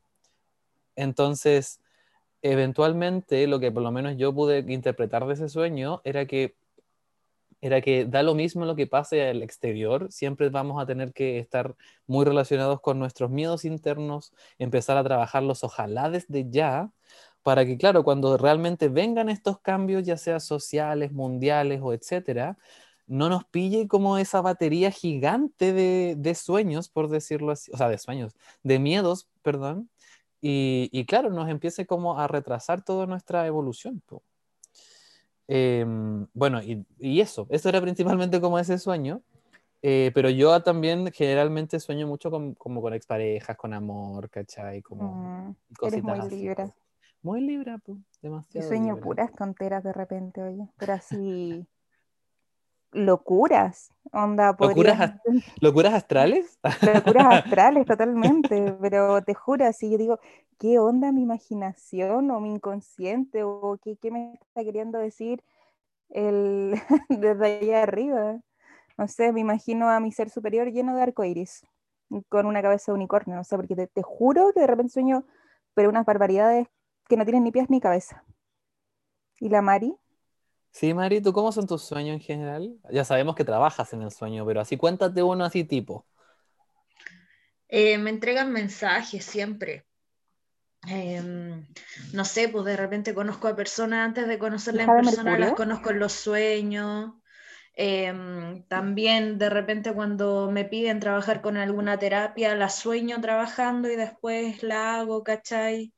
Entonces, 0.95 1.81
eventualmente, 2.41 3.47
lo 3.47 3.59
que 3.59 3.69
por 3.69 3.83
lo 3.83 3.91
menos 3.91 4.15
yo 4.15 4.33
pude 4.33 4.59
interpretar 4.71 5.27
de 5.27 5.33
ese 5.33 5.50
sueño 5.50 6.00
era 6.05 6.25
que 6.25 6.55
era 7.61 7.81
que 7.81 8.05
da 8.05 8.23
lo 8.23 8.35
mismo 8.35 8.65
lo 8.65 8.75
que 8.75 8.87
pase 8.87 9.29
al 9.29 9.43
exterior, 9.43 10.11
siempre 10.11 10.49
vamos 10.49 10.81
a 10.81 10.85
tener 10.85 11.13
que 11.13 11.39
estar 11.39 11.75
muy 12.07 12.25
relacionados 12.25 12.81
con 12.81 12.99
nuestros 12.99 13.29
miedos 13.29 13.65
internos, 13.65 14.33
empezar 14.59 14.97
a 14.97 15.03
trabajarlos 15.03 15.63
ojalá 15.63 16.09
desde 16.09 16.49
ya, 16.49 16.91
para 17.43 17.65
que, 17.65 17.77
claro, 17.77 18.03
cuando 18.03 18.37
realmente 18.37 18.89
vengan 18.89 19.29
estos 19.29 19.59
cambios, 19.59 20.03
ya 20.03 20.17
sea 20.17 20.39
sociales, 20.39 21.11
mundiales 21.11 21.81
o 21.83 21.93
etcétera, 21.93 22.57
no 23.07 23.29
nos 23.29 23.45
pille 23.45 23.87
como 23.87 24.17
esa 24.17 24.41
batería 24.41 24.91
gigante 24.91 25.73
de, 25.73 26.35
sueños, 26.35 26.89
por 26.89 27.09
decirlo 27.09 27.51
así, 27.51 27.71
o 27.73 27.77
sea, 27.77 27.89
de 27.89 27.97
sueños, 27.97 28.35
de 28.63 28.79
miedos, 28.79 29.29
perdón, 29.41 29.89
y, 30.41 31.05
claro, 31.05 31.29
nos 31.29 31.49
empiece 31.49 31.85
como 31.85 32.19
a 32.19 32.27
retrasar 32.27 32.83
toda 32.83 33.05
nuestra 33.05 33.45
evolución. 33.47 34.01
Em, 35.53 36.27
bueno, 36.34 36.62
y, 36.63 36.86
eso, 37.20 37.46
eso 37.50 37.67
era 37.67 37.81
principalmente 37.81 38.39
como 38.39 38.58
ese 38.58 38.77
sueño, 38.77 39.22
Eh, 39.84 40.12
pero 40.13 40.29
yo 40.29 40.62
también 40.62 41.12
generalmente 41.12 41.79
sueño 41.79 42.08
mucho 42.08 42.29
con, 42.31 42.53
como 42.53 42.81
con 42.81 42.93
exparejas, 42.93 43.58
con 43.58 43.74
amor, 43.74 44.29
¿cachai? 44.29 44.81
Como 44.81 45.12
Mm, 45.12 45.51
cositas 45.75 45.93
eres 45.93 46.03
muy 46.29 46.39
libra. 46.39 46.63
pues. 46.65 46.75
Muy 47.24 47.41
libra, 47.41 47.79
pues, 47.84 47.98
Yo 47.98 48.22
demasiado 48.22 48.67
sueño 48.70 48.93
libra. 48.93 49.01
puras 49.01 49.31
tonteras 49.34 49.84
de 49.84 49.91
repente, 49.91 50.41
oye, 50.41 50.70
pero 50.77 50.93
así 50.93 51.67
locuras, 52.91 53.91
onda, 54.12 54.55
¿Locuras, 54.60 55.21
¿Locuras 55.62 55.93
astrales? 55.93 56.60
locuras 56.81 57.45
astrales 57.45 57.86
totalmente, 57.86 58.75
pero 58.81 59.24
te 59.24 59.33
juro, 59.33 59.65
así 59.65 59.89
yo 59.89 59.98
digo, 59.98 60.19
¿qué 60.57 60.79
onda 60.79 61.12
mi 61.12 61.24
imaginación 61.24 62.31
o 62.31 62.39
mi 62.39 62.51
inconsciente 62.51 63.43
o 63.43 63.79
qué, 63.81 63.98
qué 63.98 64.12
me 64.12 64.33
está 64.33 64.63
queriendo 64.63 65.00
decir 65.00 65.43
el 66.10 66.75
desde 67.10 67.60
allá 67.60 67.83
arriba? 67.83 68.39
No 68.98 69.07
sé, 69.07 69.31
me 69.31 69.39
imagino 69.39 69.89
a 69.89 70.00
mi 70.00 70.12
ser 70.12 70.29
superior 70.29 70.71
lleno 70.71 70.95
de 70.95 71.01
arcoíris, 71.03 71.65
con 72.29 72.45
una 72.45 72.62
cabeza 72.62 72.91
de 72.91 72.98
unicornio, 72.98 73.36
no 73.36 73.43
sé, 73.43 73.55
porque 73.55 73.75
te, 73.75 73.88
te 73.88 74.03
juro 74.03 74.51
que 74.53 74.60
de 74.60 74.67
repente 74.67 74.93
sueño, 74.93 75.25
pero 75.74 75.89
unas 75.89 76.05
barbaridades 76.05 76.67
que 77.07 77.17
no 77.17 77.24
tienen 77.24 77.43
ni 77.43 77.51
pies 77.51 77.69
ni 77.69 77.79
cabeza. 77.79 78.24
¿Y 79.39 79.50
la 79.50 79.62
Mari? 79.62 79.95
Sí, 80.71 80.93
Mari, 80.93 81.21
¿tú 81.21 81.33
cómo 81.33 81.51
son 81.51 81.67
tus 81.67 81.83
sueños 81.83 82.15
en 82.15 82.21
general? 82.21 82.73
Ya 82.91 83.03
sabemos 83.03 83.35
que 83.35 83.43
trabajas 83.43 83.93
en 83.93 84.01
el 84.01 84.11
sueño, 84.11 84.45
pero 84.45 84.61
así 84.61 84.77
cuéntate 84.77 85.21
uno 85.21 85.45
así 85.45 85.63
tipo. 85.63 86.05
Eh, 87.67 87.97
me 87.97 88.09
entregan 88.09 88.51
mensajes 88.51 89.23
siempre. 89.23 89.85
Em, 90.87 91.65
no 92.13 92.25
sé, 92.25 92.49
pues 92.49 92.65
de 92.65 92.75
repente 92.75 93.13
conozco 93.13 93.47
a 93.47 93.55
personas 93.55 94.05
antes 94.07 94.27
de 94.27 94.39
conocerlas 94.39 94.87
¿Hija 94.87 94.97
en 94.97 95.05
persona, 95.05 95.37
las 95.37 95.53
conozco 95.53 95.91
en 95.91 95.99
los 95.99 96.11
sueños. 96.13 97.13
Em, 97.73 98.63
también 98.67 99.37
de 99.37 99.49
repente 99.49 99.93
cuando 99.93 100.51
me 100.51 100.65
piden 100.65 100.99
trabajar 100.99 101.41
con 101.41 101.57
alguna 101.57 101.97
terapia, 101.99 102.55
la 102.55 102.69
sueño 102.69 103.21
trabajando 103.21 103.89
y 103.89 103.95
después 103.95 104.63
la 104.63 104.95
hago, 104.95 105.23
¿cachai? 105.23 105.93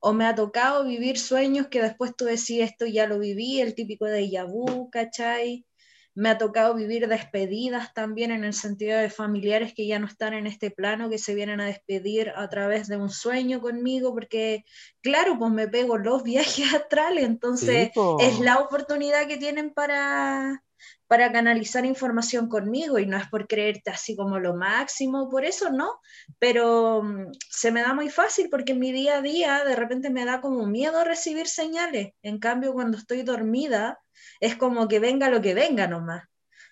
O 0.00 0.12
me 0.12 0.24
ha 0.26 0.34
tocado 0.34 0.84
vivir 0.84 1.18
sueños 1.18 1.68
que 1.68 1.82
después 1.82 2.16
tú 2.16 2.24
decís, 2.24 2.60
esto 2.62 2.86
ya 2.86 3.06
lo 3.06 3.18
viví, 3.18 3.60
el 3.60 3.74
típico 3.74 4.06
déjà 4.06 4.44
vu, 4.46 4.90
¿cachai? 4.90 5.66
Me 6.14 6.30
ha 6.30 6.38
tocado 6.38 6.74
vivir 6.74 7.06
despedidas 7.08 7.94
también 7.94 8.30
en 8.32 8.44
el 8.44 8.52
sentido 8.54 8.98
de 8.98 9.10
familiares 9.10 9.74
que 9.74 9.86
ya 9.86 9.98
no 9.98 10.06
están 10.06 10.34
en 10.34 10.46
este 10.46 10.70
plano, 10.70 11.08
que 11.10 11.18
se 11.18 11.34
vienen 11.34 11.60
a 11.60 11.66
despedir 11.66 12.32
a 12.34 12.48
través 12.48 12.88
de 12.88 12.96
un 12.96 13.10
sueño 13.10 13.60
conmigo, 13.60 14.12
porque 14.12 14.64
claro, 15.02 15.38
pues 15.38 15.52
me 15.52 15.68
pego 15.68 15.98
los 15.98 16.22
viajes 16.24 16.74
astrales, 16.74 17.24
entonces 17.24 17.90
Sí, 17.94 18.00
es 18.16 18.40
la 18.40 18.58
oportunidad 18.58 19.26
que 19.28 19.36
tienen 19.36 19.72
para, 19.72 20.64
para 21.10 21.32
canalizar 21.32 21.84
información 21.84 22.48
conmigo 22.48 23.00
y 23.00 23.04
no 23.04 23.16
es 23.16 23.26
por 23.26 23.48
creerte 23.48 23.90
así 23.90 24.14
como 24.14 24.38
lo 24.38 24.54
máximo, 24.54 25.28
por 25.28 25.44
eso 25.44 25.68
no, 25.68 25.98
pero 26.38 27.02
mm, 27.02 27.32
se 27.50 27.72
me 27.72 27.82
da 27.82 27.94
muy 27.94 28.10
fácil 28.10 28.48
porque 28.48 28.74
en 28.74 28.78
mi 28.78 28.92
día 28.92 29.16
a 29.16 29.20
día 29.20 29.64
de 29.64 29.74
repente 29.74 30.08
me 30.08 30.24
da 30.24 30.40
como 30.40 30.66
miedo 30.66 31.02
recibir 31.02 31.48
señales, 31.48 32.12
en 32.22 32.38
cambio 32.38 32.72
cuando 32.72 32.96
estoy 32.96 33.22
dormida 33.22 33.98
es 34.38 34.54
como 34.54 34.86
que 34.86 35.00
venga 35.00 35.30
lo 35.30 35.42
que 35.42 35.52
venga 35.52 35.88
nomás. 35.88 36.28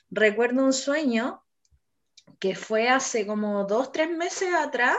Recuerdo 0.09 0.63
un 0.63 0.73
sueño 0.73 1.43
que 2.39 2.55
fue 2.55 2.89
hace 2.89 3.27
como 3.27 3.65
dos, 3.65 3.91
tres 3.91 4.09
meses 4.09 4.55
atrás, 4.55 4.99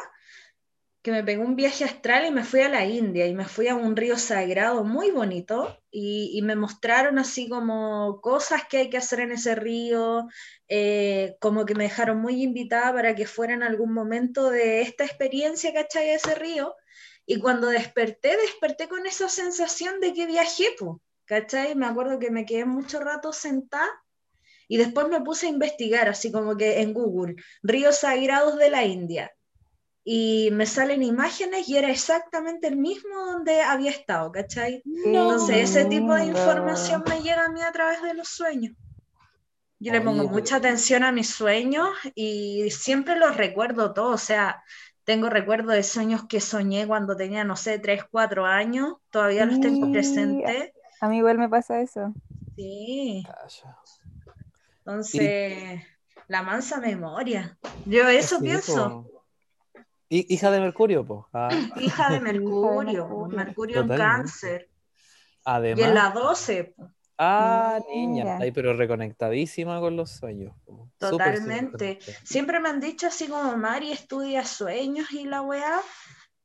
que 1.01 1.11
me 1.11 1.23
pegó 1.23 1.43
un 1.43 1.55
viaje 1.55 1.85
astral 1.85 2.25
y 2.25 2.31
me 2.31 2.43
fui 2.43 2.61
a 2.61 2.69
la 2.69 2.85
India 2.85 3.25
y 3.25 3.33
me 3.33 3.45
fui 3.45 3.69
a 3.69 3.75
un 3.75 3.95
río 3.95 4.17
sagrado 4.17 4.83
muy 4.83 5.11
bonito 5.11 5.77
y, 5.91 6.41
me 6.43 6.55
mostraron 6.55 7.19
así 7.19 7.47
como 7.47 8.19
cosas 8.21 8.63
que 8.69 8.77
hay 8.77 8.89
que 8.89 8.97
hacer 8.97 9.21
en 9.21 9.31
ese 9.31 9.55
río, 9.55 10.27
eh, 10.67 11.37
como 11.39 11.65
que 11.65 11.75
me 11.75 11.85
dejaron 11.85 12.19
muy 12.21 12.43
invitada 12.43 12.93
para 12.93 13.15
que 13.15 13.25
fuera 13.27 13.53
en 13.53 13.63
algún 13.63 13.93
momento 13.93 14.49
de 14.49 14.81
esta 14.81 15.05
experiencia, 15.05 15.73
¿cachai? 15.73 16.07
De 16.07 16.13
ese 16.15 16.35
río. 16.35 16.75
Y 17.25 17.39
cuando 17.39 17.67
desperté, 17.67 18.35
desperté 18.37 18.89
con 18.89 19.05
esa 19.05 19.29
sensación 19.29 19.99
de 20.01 20.13
que 20.13 20.25
viajé, 20.25 20.75
po, 20.77 21.01
¿cachai? 21.25 21.75
Me 21.75 21.85
acuerdo 21.85 22.19
que 22.19 22.31
me 22.31 22.45
quedé 22.45 22.65
mucho 22.65 22.99
rato 22.99 23.31
sentada 23.33 23.89
y 24.67 24.77
después 24.77 25.07
me 25.07 25.21
puse 25.21 25.47
a 25.47 25.49
investigar, 25.49 26.09
así 26.09 26.31
como 26.31 26.57
que 26.57 26.81
en 26.81 26.93
Google, 26.93 27.35
ríos 27.63 27.97
sagrados 27.97 28.57
de 28.57 28.69
la 28.69 28.85
India. 28.85 29.31
Y 30.11 30.49
me 30.53 30.65
salen 30.65 31.03
imágenes 31.03 31.69
y 31.69 31.77
era 31.77 31.91
exactamente 31.91 32.67
el 32.67 32.77
mismo 32.77 33.15
donde 33.27 33.61
había 33.61 33.91
estado, 33.91 34.31
¿cachai? 34.31 34.81
No. 34.83 35.05
Entonces 35.05 35.69
ese 35.69 35.85
tipo 35.85 36.15
de 36.15 36.25
información 36.25 37.03
me 37.07 37.21
llega 37.21 37.45
a 37.45 37.49
mí 37.49 37.61
a 37.61 37.71
través 37.71 38.01
de 38.01 38.15
los 38.15 38.27
sueños. 38.27 38.75
Yo 39.77 39.91
le 39.93 40.01
pongo 40.01 40.27
mucha 40.27 40.55
atención 40.55 41.03
a 41.03 41.11
mis 41.11 41.29
sueños 41.29 41.89
y 42.15 42.71
siempre 42.71 43.19
los 43.19 43.37
recuerdo 43.37 43.93
todos. 43.93 44.15
O 44.15 44.25
sea, 44.25 44.63
tengo 45.03 45.29
recuerdo 45.29 45.73
de 45.73 45.83
sueños 45.83 46.25
que 46.27 46.41
soñé 46.41 46.87
cuando 46.87 47.15
tenía, 47.15 47.43
no 47.43 47.55
sé, 47.55 47.77
3, 47.77 48.05
4 48.09 48.47
años. 48.47 48.95
Todavía 49.11 49.45
los 49.45 49.61
tengo 49.61 49.91
presentes. 49.91 50.71
A 51.01 51.07
mí 51.07 51.19
igual 51.19 51.37
me 51.37 51.49
pasa 51.49 51.81
eso. 51.81 52.15
Sí. 52.55 53.23
Entonces, 54.79 55.83
la 56.27 56.41
mansa 56.41 56.79
memoria. 56.79 57.59
Yo 57.85 58.07
eso 58.09 58.37
Sí, 58.39 58.45
pienso. 58.45 59.03
po. 59.03 59.18
Hi- 60.09 60.25
Hija 60.29 60.51
de 60.51 60.59
Mercurio. 60.59 61.27
Ah, 61.33 61.49
Hija 61.81 62.09
de 62.11 62.19
Mercurio, 62.19 63.07
Mercurio. 63.07 63.37
Mercurio 63.37 63.81
en 63.81 63.87
cáncer. 63.89 64.69
Y 64.71 65.81
en 65.81 65.93
Además, 65.93 65.93
la 65.93 66.09
12, 66.11 66.63
po. 66.75 66.91
ah, 67.17 67.79
niña, 67.89 68.23
Mira. 68.23 68.37
ahí 68.39 68.51
pero 68.51 68.73
reconectadísima 68.73 69.79
con 69.79 69.95
los 69.95 70.11
sueños. 70.11 70.53
po. 70.65 70.89
Súper, 70.99 71.37
súper 71.37 71.37
Totalmente. 71.37 71.99
Siempre 72.23 72.59
me 72.59 72.69
han 72.69 72.79
dicho 72.79 73.07
así 73.07 73.27
como 73.27 73.55
Mari 73.57 73.91
estudia 73.91 74.45
sueños 74.45 75.11
y 75.11 75.25
la 75.25 75.41
weá, 75.41 75.79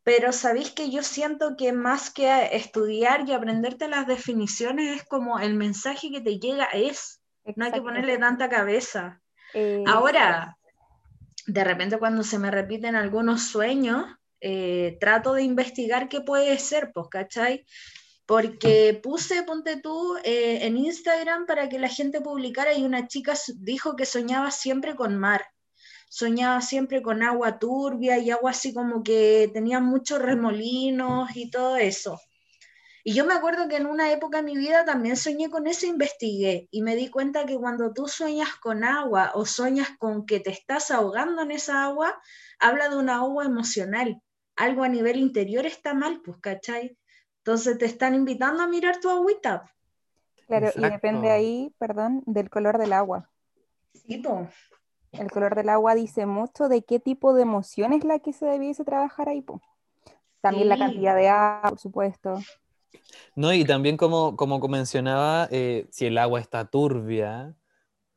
pero 0.02 0.32
sabéis 0.32 0.70
que 0.70 0.90
yo 0.90 1.02
siento 1.02 1.56
que 1.56 1.72
más 1.72 2.10
que 2.10 2.48
estudiar 2.56 3.28
y 3.28 3.32
aprenderte 3.32 3.88
las 3.88 4.06
definiciones 4.06 4.96
es 5.00 5.04
como 5.04 5.38
el 5.38 5.54
mensaje 5.54 6.10
que 6.10 6.20
te 6.20 6.38
llega 6.38 6.66
es, 6.66 7.20
no 7.56 7.64
hay 7.64 7.72
que 7.72 7.82
ponerle 7.82 8.18
tanta 8.18 8.48
cabeza. 8.48 9.20
Eh, 9.54 9.84
Ahora, 9.86 10.56
de 11.46 11.64
repente 11.64 11.98
cuando 11.98 12.22
se 12.22 12.38
me 12.38 12.50
repiten 12.50 12.96
algunos 12.96 13.48
sueños, 13.48 14.06
eh, 14.40 14.96
trato 15.00 15.34
de 15.34 15.42
investigar 15.42 16.08
qué 16.08 16.20
puede 16.20 16.58
ser, 16.58 16.90
pues, 16.92 17.08
¿cachai? 17.10 17.64
Porque 18.26 18.98
puse, 19.02 19.42
ponte 19.42 19.80
tú, 19.80 20.16
eh, 20.24 20.60
en 20.62 20.76
Instagram 20.76 21.46
para 21.46 21.68
que 21.68 21.78
la 21.78 21.88
gente 21.88 22.20
publicara 22.20 22.74
y 22.74 22.84
una 22.84 23.06
chica 23.06 23.34
dijo 23.56 23.96
que 23.96 24.06
soñaba 24.06 24.50
siempre 24.50 24.94
con 24.94 25.18
mar, 25.18 25.46
soñaba 26.08 26.60
siempre 26.60 27.02
con 27.02 27.22
agua 27.22 27.58
turbia 27.58 28.18
y 28.18 28.30
agua 28.30 28.52
así 28.52 28.72
como 28.72 29.02
que 29.02 29.50
tenía 29.52 29.80
muchos 29.80 30.20
remolinos 30.20 31.34
y 31.34 31.50
todo 31.50 31.76
eso. 31.76 32.20
Y 33.06 33.12
yo 33.12 33.26
me 33.26 33.34
acuerdo 33.34 33.68
que 33.68 33.76
en 33.76 33.84
una 33.84 34.10
época 34.10 34.38
de 34.38 34.44
mi 34.44 34.56
vida 34.56 34.86
también 34.86 35.18
soñé 35.18 35.50
con 35.50 35.66
eso, 35.66 35.84
investigué 35.84 36.68
y 36.70 36.80
me 36.80 36.96
di 36.96 37.10
cuenta 37.10 37.44
que 37.44 37.58
cuando 37.58 37.92
tú 37.92 38.08
sueñas 38.08 38.54
con 38.56 38.82
agua 38.82 39.32
o 39.34 39.44
sueñas 39.44 39.90
con 39.98 40.24
que 40.24 40.40
te 40.40 40.48
estás 40.48 40.90
ahogando 40.90 41.42
en 41.42 41.50
esa 41.50 41.84
agua, 41.84 42.18
habla 42.58 42.88
de 42.88 42.96
una 42.96 43.16
agua 43.16 43.44
emocional. 43.44 44.22
Algo 44.56 44.84
a 44.84 44.88
nivel 44.88 45.18
interior 45.18 45.66
está 45.66 45.92
mal, 45.92 46.22
pues, 46.24 46.38
¿cachai? 46.40 46.96
Entonces 47.38 47.76
te 47.76 47.84
están 47.84 48.14
invitando 48.14 48.62
a 48.62 48.68
mirar 48.68 49.00
tu 49.00 49.10
agüita. 49.10 49.70
claro, 50.46 50.70
y 50.74 50.88
depende 50.88 51.30
ahí, 51.30 51.74
perdón, 51.78 52.22
del 52.24 52.48
color 52.48 52.78
del 52.78 52.94
agua. 52.94 53.30
Sí, 53.92 54.16
po. 54.16 54.48
El 55.12 55.30
color 55.30 55.54
del 55.54 55.68
agua 55.68 55.94
dice 55.94 56.24
mucho 56.24 56.70
de 56.70 56.82
qué 56.82 57.00
tipo 57.00 57.34
de 57.34 57.42
emoción 57.42 57.92
es 57.92 58.02
la 58.02 58.18
que 58.18 58.32
se 58.32 58.46
debiese 58.46 58.82
trabajar 58.82 59.28
ahí, 59.28 59.42
po. 59.42 59.60
También 60.40 60.70
la 60.70 60.78
cantidad 60.78 61.14
de 61.14 61.28
agua, 61.28 61.68
por 61.68 61.78
supuesto. 61.78 62.38
No, 63.34 63.52
y 63.52 63.64
también 63.64 63.96
como, 63.96 64.36
como 64.36 64.58
mencionaba, 64.68 65.48
eh, 65.50 65.86
si 65.90 66.06
el 66.06 66.18
agua 66.18 66.40
está 66.40 66.66
turbia, 66.66 67.54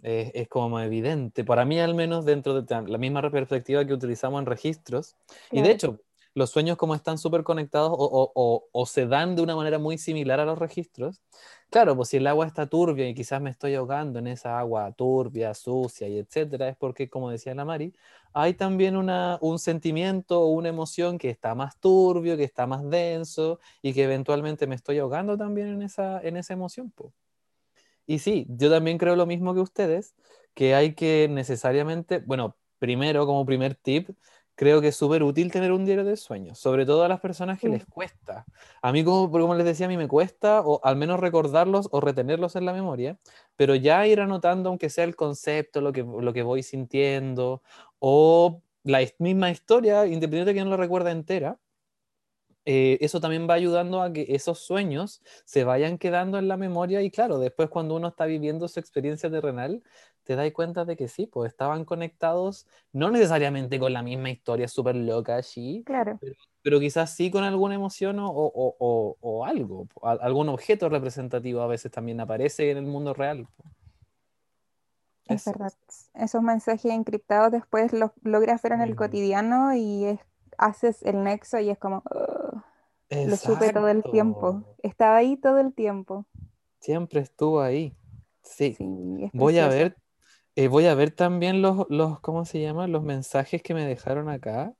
eh, 0.03 0.31
es 0.35 0.47
como 0.49 0.79
evidente. 0.79 1.43
Para 1.43 1.65
mí, 1.65 1.79
al 1.79 1.95
menos, 1.95 2.25
dentro 2.25 2.61
de 2.61 2.87
la 2.89 2.97
misma 2.97 3.29
perspectiva 3.31 3.85
que 3.85 3.93
utilizamos 3.93 4.39
en 4.41 4.45
registros. 4.47 5.17
Y 5.53 5.61
de 5.61 5.71
Claro. 5.71 5.71
hecho, 5.71 6.01
los 6.35 6.51
sueños 6.51 6.77
como 6.77 6.95
están 6.95 7.17
súper 7.17 7.43
conectados 7.43 7.91
o, 7.91 7.95
o- 7.95 8.31
o- 8.35 8.69
o 8.71 8.85
se 8.85 9.07
dan 9.07 9.35
de 9.35 9.41
una 9.43 9.55
manera 9.55 9.79
muy 9.79 9.97
similar 9.97 10.39
a 10.39 10.45
los 10.45 10.59
registros. 10.59 11.21
Claro, 11.69 11.95
pues 11.95 12.09
si 12.09 12.17
el 12.17 12.27
agua 12.27 12.47
está 12.47 12.67
turbia 12.67 13.07
y 13.09 13.13
quizás 13.15 13.41
me 13.41 13.49
estoy 13.49 13.75
ahogando 13.75 14.19
en 14.19 14.27
esa 14.27 14.59
agua 14.59 14.91
turbia, 14.93 15.53
sucia 15.53 16.07
y 16.07 16.17
etcétera, 16.19 16.69
es 16.69 16.77
porque, 16.77 17.09
como 17.09 17.29
decía 17.29 17.55
la 17.55 17.65
Mari, 17.65 17.93
hay 18.39 18.53
también 18.53 18.95
una, 18.95 19.39
un 19.41 19.57
sentimiento 19.57 20.41
o 20.41 20.47
una 20.51 20.69
emoción 20.69 21.17
que 21.17 21.29
está 21.31 21.55
más 21.55 21.79
turbio, 21.79 22.37
que 22.37 22.43
está 22.43 22.67
más 22.67 22.87
denso 22.87 23.59
y 23.81 23.93
que 23.93 24.03
eventualmente 24.03 24.67
me 24.67 24.75
estoy 24.75 24.99
ahogando 24.99 25.35
también 25.37 25.69
en 25.69 25.81
esa, 25.81 26.21
en 26.21 26.37
esa 26.37 26.53
emoción. 26.53 26.91
po. 26.91 27.13
Y 28.05 28.19
sí, 28.19 28.45
yo 28.49 28.69
también 28.69 28.99
creo 28.99 29.15
lo 29.15 29.25
mismo 29.25 29.55
que 29.55 29.61
ustedes, 29.61 30.13
que 30.53 30.75
hay 30.75 30.93
que 30.93 31.27
necesariamente, 31.31 32.19
bueno, 32.19 32.55
primero 32.77 33.25
como 33.25 33.43
primer 33.43 33.73
tip, 33.73 34.09
creo 34.57 34.81
que 34.81 34.89
es 34.89 34.97
súper 34.97 35.23
útil 35.23 35.51
tener 35.53 35.71
un 35.71 35.85
diario 35.85 36.03
de 36.05 36.17
sueños, 36.17 36.59
sobre 36.59 36.85
todo 36.85 37.03
a 37.05 37.09
las 37.09 37.21
personas 37.21 37.59
que 37.59 37.67
Sí. 37.67 37.71
les 37.71 37.85
cuesta. 37.87 38.47
A 38.81 38.91
mí, 38.91 39.03
como, 39.05 39.31
como 39.31 39.55
les 39.55 39.65
decía, 39.65 39.85
a 39.87 39.89
mí 39.89 39.97
me 39.97 40.09
cuesta, 40.09 40.61
o 40.61 40.81
al 40.83 40.97
menos 40.97 41.19
recordarlos 41.21 41.89
o 41.91 42.01
retenerlos 42.01 42.55
en 42.57 42.65
la 42.65 42.73
memoria, 42.73 43.19
pero 43.55 43.75
ya 43.75 44.07
ir 44.07 44.19
anotando, 44.21 44.69
aunque 44.69 44.89
sea 44.89 45.05
el 45.05 45.15
concepto, 45.15 45.81
lo 45.81 45.93
que, 45.93 46.03
lo 46.03 46.33
que 46.33 46.43
voy 46.43 46.63
sintiendo, 46.63 47.63
o 47.99 48.61
la 48.83 48.99
misma 49.19 49.51
historia, 49.51 50.05
independiente 50.07 50.53
de 50.53 50.59
que 50.59 50.63
no 50.65 50.71
la 50.71 50.77
recuerda 50.77 51.11
entera, 51.11 51.59
eh, 52.69 52.97
eso 52.99 53.21
también 53.21 53.47
va 53.49 53.53
ayudando 53.53 54.01
a 54.01 54.11
que 54.11 54.25
esos 54.27 54.59
sueños 54.59 55.21
se 55.45 55.63
vayan 55.63 55.97
quedando 55.97 56.37
en 56.37 56.49
la 56.49 56.57
memoria 56.57 57.01
y 57.01 57.09
claro, 57.09 57.39
después 57.39 57.69
cuando 57.69 57.95
uno 57.95 58.09
está 58.09 58.25
viviendo 58.25 58.67
su 58.67 58.79
experiencia 58.81 59.31
terrenal, 59.31 59.81
te 60.25 60.35
das 60.35 60.51
cuenta 60.51 60.83
de 60.83 60.97
que 60.97 61.07
sí, 61.07 61.27
pues 61.27 61.49
estaban 61.49 61.85
conectados, 61.85 62.67
no 62.91 63.09
necesariamente 63.09 63.79
con 63.79 63.93
la 63.93 64.03
misma 64.03 64.29
historia 64.29 64.67
súper 64.67 64.97
loca 64.97 65.37
allí, 65.37 65.81
Claro, 65.85 66.19
pero 66.61 66.81
quizás 66.81 67.15
sí 67.15 67.31
con 67.31 67.45
alguna 67.45 67.75
emoción 67.75 68.19
o, 68.19 68.27
o- 68.29 68.75
o- 68.79 69.15
o 69.21 69.45
algo, 69.45 69.87
a- 70.03 70.11
algún 70.21 70.49
objeto 70.49 70.89
representativo 70.89 71.61
a 71.61 71.67
veces 71.67 71.89
también 71.89 72.19
aparece 72.19 72.69
en 72.71 72.77
el 72.79 72.85
mundo 72.85 73.13
real. 73.13 73.47
es 75.29 75.41
Eso. 75.41 75.51
verdad. 75.51 75.73
Esos 76.13 76.41
mensajes 76.41 76.91
encriptados 76.91 77.51
después 77.51 77.93
los 77.93 78.11
logras 78.23 78.61
ver 78.61 78.73
en 78.73 78.81
el 78.81 78.91
Mm. 78.91 78.95
cotidiano 78.97 79.73
y 79.73 80.05
es- 80.05 80.19
haces 80.57 81.03
el 81.03 81.23
nexo 81.23 81.59
y 81.59 81.69
es 81.69 81.77
como. 81.77 82.03
Lo 83.09 83.37
supe 83.37 83.71
todo 83.71 83.87
el 83.89 84.03
tiempo. 84.03 84.75
Estaba 84.83 85.17
ahí 85.17 85.37
todo 85.37 85.59
el 85.59 85.73
tiempo. 85.73 86.25
Siempre 86.79 87.21
estuvo 87.21 87.61
ahí. 87.61 87.95
Sí. 88.43 88.75
Voy 89.33 89.59
a 89.59 89.67
ver, 89.67 89.97
eh, 90.55 90.67
voy 90.67 90.85
a 90.85 90.95
ver 90.95 91.11
también 91.11 91.61
los, 91.61 91.85
los, 91.89 92.19
¿cómo 92.19 92.45
se 92.45 92.61
llama? 92.61 92.87
Los 92.87 93.03
mensajes 93.03 93.61
que 93.61 93.73
me 93.73 93.85
dejaron 93.85 94.29
acá 94.29 94.73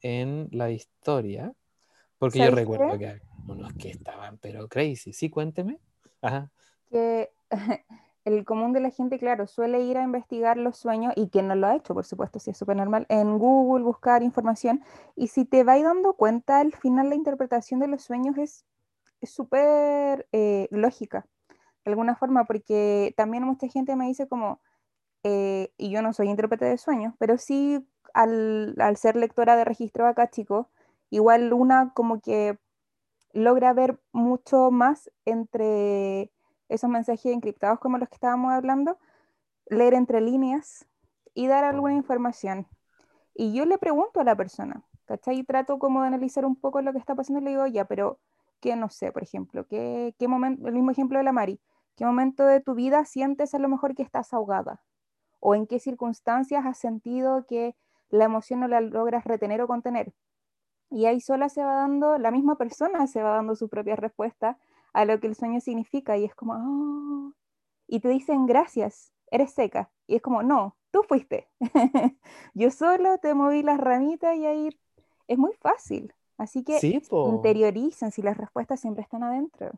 en 0.00 0.48
la 0.52 0.70
historia. 0.70 1.52
Porque 2.18 2.38
yo 2.38 2.46
¿Sabes 2.46 2.60
recuerdo 2.60 2.98
qué? 2.98 2.98
que 2.98 3.20
unos 3.48 3.72
que 3.74 3.90
estaban, 3.90 4.38
pero 4.38 4.68
crazy. 4.68 5.12
Sí, 5.12 5.28
cuénteme. 5.28 5.78
Ajá. 6.22 6.50
Que 6.90 7.30
el 8.26 8.44
común 8.44 8.72
de 8.72 8.80
la 8.80 8.90
gente, 8.90 9.20
claro, 9.20 9.46
suele 9.46 9.80
ir 9.82 9.96
a 9.96 10.02
investigar 10.02 10.56
los 10.56 10.76
sueños 10.76 11.12
y 11.16 11.28
quien 11.28 11.46
no 11.46 11.54
lo 11.54 11.68
ha 11.68 11.76
hecho, 11.76 11.94
por 11.94 12.04
supuesto, 12.04 12.40
si 12.40 12.50
es 12.50 12.58
súper 12.58 12.76
normal, 12.76 13.06
en 13.08 13.38
Google 13.38 13.84
buscar 13.84 14.24
información. 14.24 14.82
Y 15.14 15.28
si 15.28 15.44
te 15.44 15.62
vas 15.62 15.80
dando 15.80 16.14
cuenta, 16.14 16.58
al 16.58 16.72
final 16.74 17.08
la 17.08 17.14
interpretación 17.14 17.78
de 17.78 17.86
los 17.86 18.02
sueños 18.02 18.36
es 18.36 18.66
súper 19.22 20.26
eh, 20.32 20.66
lógica, 20.72 21.26
de 21.84 21.92
alguna 21.92 22.16
forma, 22.16 22.44
porque 22.46 23.14
también 23.16 23.44
mucha 23.44 23.68
gente 23.68 23.94
me 23.94 24.08
dice 24.08 24.26
como, 24.26 24.60
eh, 25.22 25.72
y 25.76 25.90
yo 25.90 26.02
no 26.02 26.12
soy 26.12 26.28
intérprete 26.28 26.64
de 26.64 26.78
sueños, 26.78 27.14
pero 27.18 27.38
sí 27.38 27.86
al, 28.12 28.74
al 28.80 28.96
ser 28.96 29.14
lectora 29.16 29.56
de 29.56 29.64
registro 29.64 30.06
acá, 30.06 30.30
chico, 30.30 30.68
igual 31.10 31.52
una 31.52 31.92
como 31.94 32.20
que 32.20 32.58
logra 33.32 33.72
ver 33.72 34.00
mucho 34.12 34.72
más 34.72 35.10
entre 35.24 36.32
esos 36.68 36.90
mensajes 36.90 37.32
encriptados 37.32 37.78
como 37.78 37.98
los 37.98 38.08
que 38.08 38.16
estábamos 38.16 38.52
hablando, 38.52 38.98
leer 39.66 39.94
entre 39.94 40.20
líneas 40.20 40.86
y 41.34 41.46
dar 41.46 41.64
alguna 41.64 41.94
información. 41.94 42.66
Y 43.34 43.52
yo 43.52 43.66
le 43.66 43.78
pregunto 43.78 44.20
a 44.20 44.24
la 44.24 44.36
persona, 44.36 44.84
¿cachai? 45.04 45.38
Y 45.40 45.44
trato 45.44 45.78
como 45.78 46.00
de 46.00 46.08
analizar 46.08 46.44
un 46.44 46.56
poco 46.56 46.80
lo 46.80 46.92
que 46.92 46.98
está 46.98 47.14
pasando 47.14 47.40
y 47.40 47.44
le 47.44 47.50
digo, 47.50 47.66
ya, 47.66 47.84
pero 47.84 48.18
¿qué 48.60 48.76
no 48.76 48.88
sé, 48.88 49.12
por 49.12 49.22
ejemplo? 49.22 49.66
¿Qué, 49.66 50.14
qué 50.18 50.28
momento, 50.28 50.66
el 50.66 50.74
mismo 50.74 50.90
ejemplo 50.90 51.18
de 51.18 51.24
la 51.24 51.32
Mari, 51.32 51.60
¿qué 51.96 52.04
momento 52.06 52.46
de 52.46 52.60
tu 52.60 52.74
vida 52.74 53.04
sientes 53.04 53.54
a 53.54 53.58
lo 53.58 53.68
mejor 53.68 53.94
que 53.94 54.02
estás 54.02 54.32
ahogada? 54.32 54.82
¿O 55.40 55.54
en 55.54 55.66
qué 55.66 55.78
circunstancias 55.78 56.64
has 56.64 56.78
sentido 56.78 57.46
que 57.46 57.76
la 58.08 58.24
emoción 58.24 58.60
no 58.60 58.68
la 58.68 58.80
logras 58.80 59.24
retener 59.24 59.60
o 59.60 59.66
contener? 59.66 60.14
Y 60.90 61.06
ahí 61.06 61.20
sola 61.20 61.48
se 61.48 61.62
va 61.62 61.74
dando, 61.74 62.18
la 62.18 62.30
misma 62.30 62.56
persona 62.56 63.06
se 63.06 63.22
va 63.22 63.30
dando 63.34 63.54
su 63.56 63.68
propia 63.68 63.96
respuesta 63.96 64.58
a 64.96 65.04
lo 65.06 65.20
que 65.20 65.28
el 65.28 65.36
sueño 65.36 65.60
significa 65.60 66.16
y 66.18 66.24
es 66.24 66.34
como, 66.34 66.54
"Ah", 66.54 67.32
y 67.88 68.00
te 68.00 68.08
dicen 68.08 68.46
gracias, 68.46 69.12
eres 69.30 69.52
seca. 69.52 69.90
Y 70.06 70.16
es 70.16 70.22
como, 70.22 70.42
no, 70.42 70.76
tú 70.92 71.02
fuiste. 71.08 71.48
Yo 72.54 72.70
solo 72.70 73.18
te 73.18 73.34
moví 73.34 73.62
las 73.62 73.78
ramitas 73.80 74.36
y 74.36 74.46
ahí 74.46 74.70
es 75.28 75.38
muy 75.38 75.52
fácil. 75.54 76.14
Así 76.38 76.64
que 76.64 76.80
Sí, 76.80 77.00
interiorizan 77.22 78.12
si 78.12 78.22
las 78.22 78.36
respuestas 78.38 78.80
siempre 78.80 79.02
están 79.02 79.22
adentro. 79.24 79.72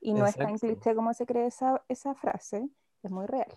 Y 0.00 0.14
no 0.14 0.26
es 0.26 0.38
tan 0.38 0.58
cliché 0.58 0.94
como 0.94 1.14
se 1.14 1.26
cree 1.26 1.46
esa, 1.46 1.82
esa 1.88 2.14
frase, 2.14 2.68
es 3.02 3.10
muy 3.10 3.26
real. 3.26 3.48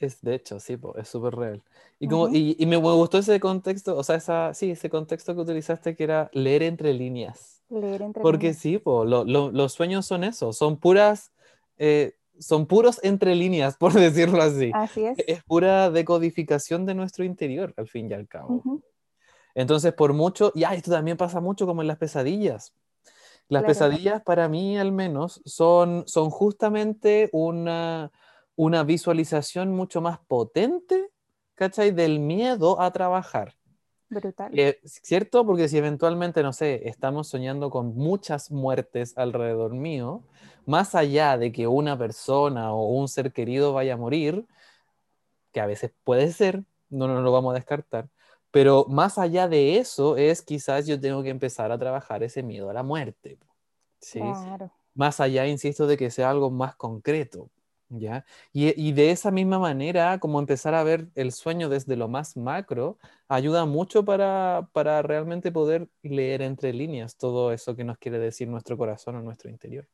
Es, 0.00 0.22
de 0.22 0.34
hecho, 0.34 0.58
sí, 0.60 0.76
po, 0.78 0.96
es 0.96 1.08
súper 1.08 1.34
real. 1.36 1.62
Y, 1.98 2.08
como, 2.08 2.28
y, 2.30 2.56
y 2.58 2.66
me 2.66 2.76
gustó 2.76 3.18
ese 3.18 3.38
contexto, 3.38 3.96
o 3.96 4.02
sea, 4.02 4.16
esa, 4.16 4.54
sí, 4.54 4.70
ese 4.70 4.88
contexto 4.88 5.34
que 5.34 5.42
utilizaste 5.42 5.94
que 5.94 6.04
era 6.04 6.30
leer 6.32 6.62
entre 6.62 6.94
líneas. 6.94 7.62
Leer 7.68 8.02
entre 8.02 8.22
Porque 8.22 8.48
líneas. 8.48 8.56
sí, 8.56 8.78
po, 8.78 9.04
lo- 9.04 9.24
lo- 9.24 9.50
los 9.50 9.72
sueños 9.74 10.06
son 10.06 10.24
eso, 10.24 10.52
son 10.54 10.78
puras, 10.78 11.32
eh, 11.76 12.14
son 12.38 12.66
puros 12.66 12.98
entre 13.02 13.34
líneas, 13.34 13.76
por 13.78 13.92
decirlo 13.92 14.42
así. 14.42 14.72
Así 14.72 15.04
es. 15.04 15.18
Es 15.26 15.42
pura 15.44 15.90
decodificación 15.90 16.86
de 16.86 16.94
nuestro 16.94 17.24
interior, 17.24 17.74
al 17.76 17.86
fin 17.86 18.10
y 18.10 18.14
al 18.14 18.26
cabo. 18.26 18.62
Entonces, 19.54 19.92
por 19.92 20.12
mucho, 20.12 20.52
y 20.54 20.64
ah, 20.64 20.74
esto 20.74 20.90
también 20.90 21.16
pasa 21.16 21.40
mucho 21.40 21.66
como 21.66 21.82
en 21.82 21.88
las 21.88 21.98
pesadillas. 21.98 22.72
Las 23.48 23.62
Claro. 23.62 23.74
pesadillas, 23.74 24.22
para 24.22 24.48
mí 24.48 24.78
al 24.78 24.92
menos, 24.92 25.42
son, 25.44 26.04
son 26.06 26.30
justamente 26.30 27.28
una, 27.32 28.12
una 28.60 28.84
visualización 28.84 29.74
mucho 29.74 30.02
más 30.02 30.18
potente, 30.18 31.10
¿cachai? 31.54 31.92
Del 31.92 32.20
miedo 32.20 32.78
a 32.78 32.90
trabajar. 32.90 33.56
Brutal. 34.10 34.52
Eh, 34.58 34.78
¿Cierto? 34.84 35.46
Porque 35.46 35.66
si 35.66 35.78
eventualmente, 35.78 36.42
no 36.42 36.52
sé, 36.52 36.86
estamos 36.86 37.26
soñando 37.28 37.70
con 37.70 37.96
muchas 37.96 38.50
muertes 38.50 39.16
alrededor 39.16 39.72
mío, 39.72 40.24
más 40.66 40.94
allá 40.94 41.38
de 41.38 41.52
que 41.52 41.68
una 41.68 41.96
persona 41.96 42.74
o 42.74 42.90
un 42.90 43.08
ser 43.08 43.32
querido 43.32 43.72
vaya 43.72 43.94
a 43.94 43.96
morir, 43.96 44.46
que 45.52 45.60
a 45.60 45.66
veces 45.66 45.92
puede 46.04 46.30
ser, 46.30 46.62
no, 46.90 47.08
no 47.08 47.22
lo 47.22 47.32
vamos 47.32 47.52
a 47.52 47.54
descartar, 47.54 48.10
pero 48.50 48.84
más 48.90 49.16
allá 49.16 49.48
de 49.48 49.78
eso 49.78 50.18
es 50.18 50.42
quizás 50.42 50.86
yo 50.86 51.00
tengo 51.00 51.22
que 51.22 51.30
empezar 51.30 51.72
a 51.72 51.78
trabajar 51.78 52.22
ese 52.22 52.42
miedo 52.42 52.68
a 52.68 52.74
la 52.74 52.82
muerte. 52.82 53.38
¿sí? 54.02 54.20
Claro. 54.20 54.70
Más 54.92 55.18
allá, 55.18 55.46
insisto, 55.46 55.86
de 55.86 55.96
que 55.96 56.10
sea 56.10 56.28
algo 56.28 56.50
más 56.50 56.76
concreto. 56.76 57.48
¿Ya? 57.92 58.24
Y, 58.52 58.80
y 58.80 58.92
de 58.92 59.10
esa 59.10 59.32
misma 59.32 59.58
manera, 59.58 60.20
como 60.20 60.38
empezar 60.38 60.74
a 60.74 60.84
ver 60.84 61.08
el 61.16 61.32
sueño 61.32 61.68
desde 61.68 61.96
lo 61.96 62.06
más 62.06 62.36
macro, 62.36 62.98
ayuda 63.28 63.66
mucho 63.66 64.04
para, 64.04 64.68
para 64.72 65.02
realmente 65.02 65.50
poder 65.50 65.88
leer 66.02 66.40
entre 66.42 66.72
líneas 66.72 67.16
todo 67.16 67.52
eso 67.52 67.74
que 67.74 67.82
nos 67.82 67.98
quiere 67.98 68.20
decir 68.20 68.46
nuestro 68.48 68.78
corazón 68.78 69.16
o 69.16 69.22
nuestro 69.22 69.50
interior. 69.50 69.88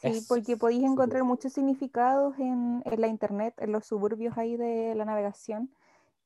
Sí, 0.00 0.24
porque 0.28 0.56
podéis 0.56 0.84
encontrar 0.84 1.24
muchos 1.24 1.52
significados 1.52 2.38
en, 2.38 2.82
en 2.86 3.00
la 3.00 3.08
internet, 3.08 3.54
en 3.58 3.72
los 3.72 3.84
suburbios 3.86 4.38
ahí 4.38 4.56
de 4.56 4.94
la 4.94 5.04
navegación, 5.04 5.70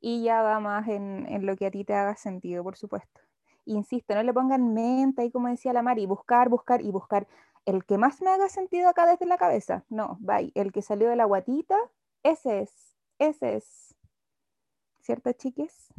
y 0.00 0.22
ya 0.22 0.42
va 0.42 0.60
más 0.60 0.86
en, 0.88 1.26
en 1.28 1.46
lo 1.46 1.56
que 1.56 1.66
a 1.66 1.70
ti 1.70 1.84
te 1.84 1.94
haga 1.94 2.14
sentido, 2.16 2.62
por 2.62 2.76
supuesto. 2.76 3.20
Insisto, 3.64 4.14
no 4.14 4.22
le 4.22 4.34
pongan 4.34 4.74
mente 4.74 5.22
ahí, 5.22 5.30
como 5.30 5.48
decía 5.48 5.72
la 5.72 5.82
Mari, 5.82 6.06
buscar, 6.06 6.50
buscar 6.50 6.82
y 6.82 6.90
buscar 6.90 7.26
el 7.66 7.84
que 7.84 7.98
más 7.98 8.20
me 8.20 8.30
haga 8.30 8.48
sentido 8.48 8.88
acá 8.88 9.06
desde 9.06 9.26
la 9.26 9.38
cabeza. 9.38 9.84
No, 9.88 10.18
bye, 10.20 10.52
el 10.54 10.72
que 10.72 10.82
salió 10.82 11.08
de 11.08 11.16
la 11.16 11.24
guatita, 11.24 11.76
ese 12.22 12.60
es, 12.60 12.96
ese 13.18 13.56
es. 13.56 13.94
¿Cierto, 15.00 15.32
chiques? 15.32 15.92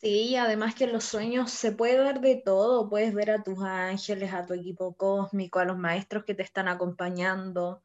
Sí, 0.00 0.36
además 0.36 0.74
que 0.74 0.84
en 0.84 0.92
los 0.92 1.04
sueños 1.04 1.50
se 1.50 1.72
puede 1.72 1.98
dar 1.98 2.20
de 2.20 2.36
todo, 2.36 2.88
puedes 2.88 3.12
ver 3.12 3.30
a 3.30 3.42
tus 3.42 3.62
ángeles, 3.62 4.32
a 4.32 4.46
tu 4.46 4.54
equipo 4.54 4.94
cósmico, 4.94 5.58
a 5.58 5.66
los 5.66 5.76
maestros 5.76 6.24
que 6.24 6.34
te 6.34 6.42
están 6.42 6.68
acompañando. 6.68 7.82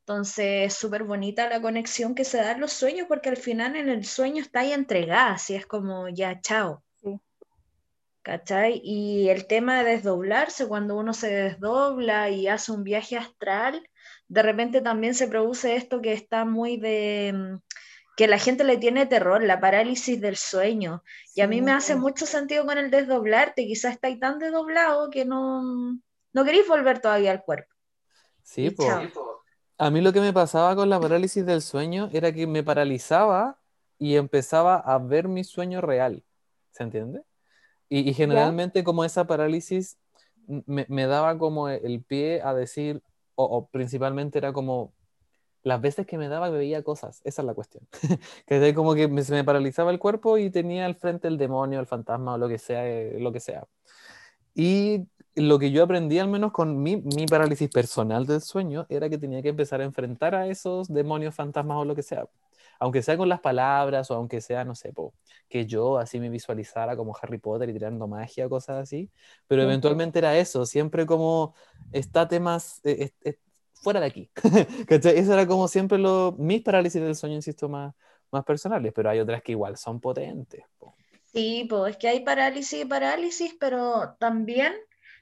Entonces, 0.00 0.66
es 0.66 0.74
súper 0.74 1.04
bonita 1.04 1.48
la 1.48 1.62
conexión 1.62 2.14
que 2.14 2.24
se 2.24 2.38
da 2.38 2.52
en 2.52 2.60
los 2.60 2.72
sueños, 2.72 3.06
porque 3.08 3.28
al 3.28 3.36
final 3.36 3.76
en 3.76 3.88
el 3.88 4.04
sueño 4.04 4.42
está 4.42 4.60
ahí 4.60 4.72
entregada, 4.72 5.32
así 5.34 5.54
es 5.54 5.66
como 5.66 6.08
ya, 6.08 6.40
chao. 6.40 6.82
¿Cachai? 8.26 8.80
Y 8.82 9.28
el 9.28 9.46
tema 9.46 9.78
de 9.84 9.92
desdoblarse, 9.92 10.66
cuando 10.66 10.96
uno 10.96 11.14
se 11.14 11.28
desdobla 11.30 12.28
y 12.28 12.48
hace 12.48 12.72
un 12.72 12.82
viaje 12.82 13.16
astral, 13.16 13.88
de 14.26 14.42
repente 14.42 14.80
también 14.80 15.14
se 15.14 15.28
produce 15.28 15.76
esto 15.76 16.02
que 16.02 16.12
está 16.12 16.44
muy 16.44 16.76
de, 16.76 17.32
mm, 17.32 17.58
que 18.16 18.26
la 18.26 18.40
gente 18.40 18.64
le 18.64 18.78
tiene 18.78 19.06
terror, 19.06 19.44
la 19.44 19.60
parálisis 19.60 20.20
del 20.20 20.36
sueño. 20.36 21.04
Y 21.36 21.42
a 21.42 21.46
mí 21.46 21.62
me 21.62 21.70
hace 21.70 21.92
Sí. 21.92 22.00
mucho 22.00 22.26
sentido 22.26 22.66
con 22.66 22.78
el 22.78 22.90
desdoblarte, 22.90 23.64
quizás 23.64 23.92
estáis 23.92 24.18
tan 24.18 24.40
desdoblado 24.40 25.08
que 25.08 25.24
no, 25.24 25.62
no 26.32 26.44
queréis 26.44 26.66
volver 26.66 26.98
todavía 26.98 27.30
al 27.30 27.44
cuerpo. 27.44 27.72
Sí, 28.42 28.74
chao. 28.74 29.02
A 29.78 29.88
mí 29.88 30.00
lo 30.00 30.12
que 30.12 30.20
me 30.20 30.32
pasaba 30.32 30.74
con 30.74 30.90
la 30.90 30.98
parálisis 30.98 31.46
del 31.46 31.62
sueño 31.62 32.10
era 32.12 32.32
que 32.32 32.48
me 32.48 32.64
paralizaba 32.64 33.60
y 33.98 34.16
empezaba 34.16 34.78
a 34.78 34.98
ver 34.98 35.28
mi 35.28 35.44
sueño 35.44 35.80
real. 35.80 36.24
¿Se 36.72 36.82
entiende? 36.82 37.22
Y, 37.88 38.08
y 38.08 38.14
generalmente 38.14 38.84
como 38.84 39.04
esa 39.04 39.26
parálisis 39.26 39.96
me, 40.46 40.86
me 40.88 41.06
daba 41.06 41.38
como 41.38 41.68
el 41.68 42.02
pie 42.02 42.42
a 42.42 42.54
decir, 42.54 43.02
o, 43.34 43.44
o 43.44 43.66
principalmente 43.68 44.38
era 44.38 44.52
como 44.52 44.92
las 45.66 45.80
veces 45.80 46.06
que 46.06 46.16
me 46.16 46.28
daba 46.28 46.48
veía 46.48 46.84
cosas, 46.84 47.20
esa 47.24 47.42
es 47.42 47.46
la 47.46 47.52
cuestión. 47.52 47.84
que 48.46 48.72
como 48.72 48.94
que 48.94 49.08
me, 49.08 49.24
se 49.24 49.32
me 49.32 49.42
paralizaba 49.42 49.90
el 49.90 49.98
cuerpo 49.98 50.38
y 50.38 50.48
tenía 50.48 50.86
al 50.86 50.94
frente 50.94 51.26
el 51.26 51.38
demonio, 51.38 51.80
el 51.80 51.86
fantasma 51.86 52.34
o 52.34 52.38
lo 52.38 52.48
que 52.48 52.58
sea, 52.58 52.86
eh, 52.88 53.18
lo 53.18 53.32
que 53.32 53.40
sea. 53.40 53.66
Y 54.54 55.08
lo 55.34 55.58
que 55.58 55.72
yo 55.72 55.82
aprendí, 55.82 56.20
al 56.20 56.28
menos 56.28 56.52
con 56.52 56.80
mi, 56.80 56.98
mi, 56.98 57.26
parálisis 57.26 57.68
personal 57.68 58.26
del 58.26 58.42
sueño, 58.42 58.86
era 58.88 59.10
que 59.10 59.18
tenía 59.18 59.42
que 59.42 59.48
empezar 59.48 59.80
a 59.80 59.84
enfrentar 59.84 60.36
a 60.36 60.46
esos 60.46 60.86
demonios, 60.86 61.34
fantasmas 61.34 61.78
o 61.78 61.84
lo 61.84 61.96
que 61.96 62.02
sea. 62.04 62.26
Aunque 62.78 63.02
sea 63.02 63.16
con 63.16 63.28
las 63.28 63.40
palabras 63.40 64.10
o 64.10 64.14
aunque 64.14 64.40
sea, 64.40 64.64
no 64.64 64.74
sé, 64.74 64.92
po, 64.92 65.14
que 65.48 65.66
yo 65.66 65.98
así 65.98 66.20
me 66.20 66.28
visualizara 66.28 66.96
como 66.96 67.16
Harry 67.20 67.38
Potter 67.38 67.68
y 67.68 67.72
tirando 67.72 68.06
magia 68.06 68.48
cosas 68.48 68.82
así. 68.82 69.10
Pero 69.46 69.62
eventualmente 69.62 70.18
era 70.18 70.36
eso, 70.36 70.66
siempre 70.66 71.06
como 71.06 71.54
estate 71.92 72.40
más 72.40 72.80
eh, 72.84 73.10
eh, 73.22 73.38
fuera 73.72 74.00
de 74.00 74.06
aquí. 74.06 74.30
Eso 74.88 75.32
era 75.32 75.46
como 75.46 75.68
siempre 75.68 75.98
lo, 75.98 76.34
mis 76.38 76.62
parálisis 76.62 77.00
del 77.00 77.14
sueño, 77.14 77.36
insisto, 77.36 77.68
más, 77.68 77.94
más 78.30 78.44
personales, 78.44 78.92
pero 78.94 79.10
hay 79.10 79.20
otras 79.20 79.42
que 79.42 79.52
igual 79.52 79.76
son 79.76 80.00
potentes. 80.00 80.64
Po. 80.78 80.94
Sí, 81.32 81.66
pues 81.68 81.92
es 81.92 81.96
que 81.98 82.08
hay 82.08 82.20
parálisis 82.20 82.82
y 82.82 82.84
parálisis, 82.84 83.54
pero 83.60 84.16
también 84.18 84.72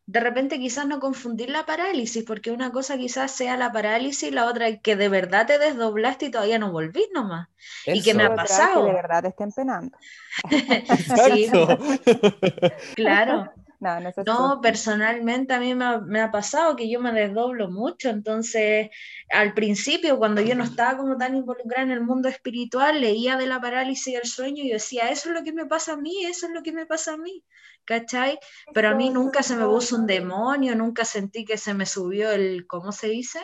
de 0.07 0.21
repente 0.21 0.59
quizás 0.59 0.87
no 0.87 1.01
confundir 1.01 1.49
la 1.49 1.65
parálisis, 1.65 2.25
porque 2.25 2.51
una 2.51 2.71
cosa 2.73 2.99
quizás 2.99 3.31
sea 3.31 3.57
la 3.57 3.73
parálisis 3.73 4.29
y 4.29 4.33
la 4.33 4.47
otra 4.47 4.79
que 4.79 4.97
de 4.97 5.09
verdad 5.09 5.47
te 5.47 5.59
desdoblaste 5.59 6.27
y 6.27 6.31
todavía 6.31 6.59
no 6.59 6.73
volvís 6.73 7.09
nomás. 7.15 7.49
Eso. 7.87 7.97
Y 7.97 8.03
que 8.03 8.15
me 8.15 8.25
ha 8.25 8.35
pasado. 8.35 8.83
Que 8.83 8.89
de 8.89 8.95
verdad 8.95 9.23
te 9.23 9.29
estén 9.29 9.53
penando. 9.53 9.97
sí, 11.33 11.51
claro. 12.97 13.51
No, 13.81 14.01
no, 14.01 14.11
no, 14.25 14.61
personalmente 14.63 15.53
a 15.53 15.61
mí 15.61 15.75
me 15.75 15.85
ha, 15.85 15.99
me 15.99 16.21
ha, 16.23 16.31
pasado 16.31 16.75
que 16.75 16.89
yo 16.89 17.01
me 17.01 17.13
desdoblo 17.13 17.71
mucho, 17.71 18.09
entonces 18.09 18.89
al 19.31 19.53
principio 19.53 20.17
cuando 20.17 20.41
yo 20.41 20.55
no 20.55 20.65
estaba 20.65 20.97
como 20.97 21.19
tan 21.19 21.35
involucrada 21.35 21.83
en 21.83 21.91
el 21.91 22.01
mundo 22.01 22.31
espiritual, 22.31 23.03
leía 23.03 23.37
de 23.37 23.47
la 23.47 23.61
parálisis 23.61 24.15
del 24.15 24.25
sueño 24.25 24.65
y 24.65 24.71
decía, 24.71 25.11
eso 25.11 25.29
es 25.29 25.35
lo 25.35 25.45
que 25.45 25.53
me 25.53 25.67
pasa 25.67 25.95
a 25.95 25.97
mí, 25.97 26.25
eso 26.25 26.47
es 26.47 26.53
lo 26.53 26.63
que 26.63 26.73
me 26.73 26.87
pasa 26.87 27.13
a 27.13 27.17
mí, 27.19 27.45
¿cachai? 27.85 28.39
Pero 28.73 28.89
a 28.89 28.95
mí 28.95 29.11
nunca 29.11 29.43
se 29.43 29.57
me 29.57 29.65
puso 29.65 29.97
un 29.97 30.07
demonio, 30.07 30.75
nunca 30.75 31.05
sentí 31.05 31.45
que 31.45 31.59
se 31.59 31.75
me 31.75 31.87
subió 31.87 32.33
el, 32.33 32.67
¿cómo 32.67 32.93
se 32.93 33.09
dice? 33.09 33.41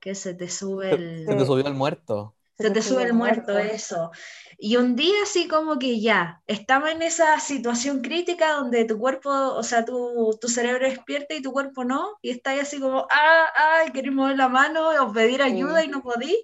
Que 0.00 0.14
se 0.14 0.34
te 0.34 0.48
sube 0.48 0.90
el... 0.90 1.26
Se 1.26 1.34
te 1.34 1.44
subió 1.44 1.66
el 1.66 1.74
muerto 1.74 2.34
se 2.60 2.70
te 2.70 2.82
sube 2.82 3.04
el 3.04 3.14
muerto, 3.14 3.58
eso. 3.58 4.10
Y 4.58 4.76
un 4.76 4.94
día 4.94 5.14
así 5.22 5.48
como 5.48 5.78
que 5.78 6.00
ya, 6.00 6.42
estaba 6.46 6.92
en 6.92 7.00
esa 7.00 7.40
situación 7.40 8.02
crítica 8.02 8.52
donde 8.52 8.84
tu 8.84 8.98
cuerpo, 8.98 9.30
o 9.30 9.62
sea, 9.62 9.84
tu, 9.84 10.36
tu 10.38 10.48
cerebro 10.48 10.86
despierta 10.86 11.34
y 11.34 11.42
tu 11.42 11.52
cuerpo 11.52 11.84
no, 11.84 12.18
y 12.20 12.30
está 12.30 12.52
así 12.60 12.78
como, 12.78 13.06
ah, 13.10 13.46
ah, 13.56 13.90
querés 13.92 14.12
mover 14.12 14.36
la 14.36 14.48
mano 14.48 14.90
o 15.02 15.12
pedir 15.12 15.40
ayuda 15.40 15.82
y 15.84 15.88
no 15.88 16.02
podí. 16.02 16.36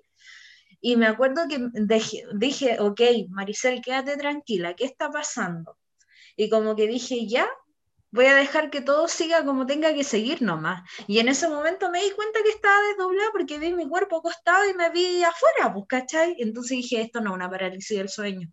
Y 0.81 0.97
me 0.97 1.07
acuerdo 1.07 1.43
que 1.49 1.69
dije, 1.75 2.25
dije, 2.35 2.79
ok, 2.81 3.01
Maricel, 3.29 3.83
quédate 3.83 4.17
tranquila, 4.17 4.75
¿qué 4.75 4.85
está 4.85 5.11
pasando? 5.11 5.77
Y 6.37 6.49
como 6.51 6.77
que 6.77 6.87
dije, 6.87 7.27
ya, 7.27 7.49
voy 8.11 8.27
a 8.27 8.35
dejar 8.35 8.71
que 8.71 8.81
todo 8.81 9.09
siga 9.09 9.45
como 9.45 9.67
tenga 9.67 9.93
que 9.95 10.05
seguir 10.05 10.43
nomás. 10.43 10.83
Y 11.07 11.19
en 11.19 11.29
ese 11.29 11.49
momento 11.49 11.91
me 11.91 12.03
di 12.03 12.11
cuenta 12.13 12.41
que 12.43 12.51
estaba 12.51 12.81
desdoblada 12.89 13.31
porque 13.33 13.59
vi 13.59 13.73
mi 13.75 13.89
cuerpo 13.89 14.19
acostado 14.19 14.69
y 14.69 14.75
me 14.75 14.91
vi 14.91 15.23
afuera, 15.23 15.73
pues, 15.73 15.87
¿cachai? 15.89 16.37
Entonces 16.39 16.79
dije, 16.79 17.01
esto 17.01 17.21
no 17.21 17.31
es 17.31 17.37
una 17.37 17.51
parálisis 17.51 17.99
del 17.99 18.09
sueño. 18.09 18.49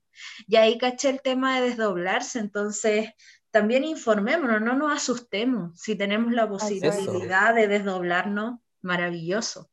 Y 0.48 0.56
ahí 0.56 0.78
caché 0.78 1.10
el 1.10 1.22
tema 1.22 1.60
de 1.60 1.70
desdoblarse, 1.70 2.40
entonces 2.40 3.10
también 3.52 3.84
informémonos, 3.84 4.62
no 4.62 4.74
nos 4.74 4.92
asustemos. 4.92 5.80
Si 5.80 5.96
tenemos 5.96 6.34
la 6.34 6.48
posibilidad 6.50 7.52
Eso. 7.52 7.54
de 7.54 7.68
desdoblarnos, 7.68 8.60
maravilloso. 8.82 9.70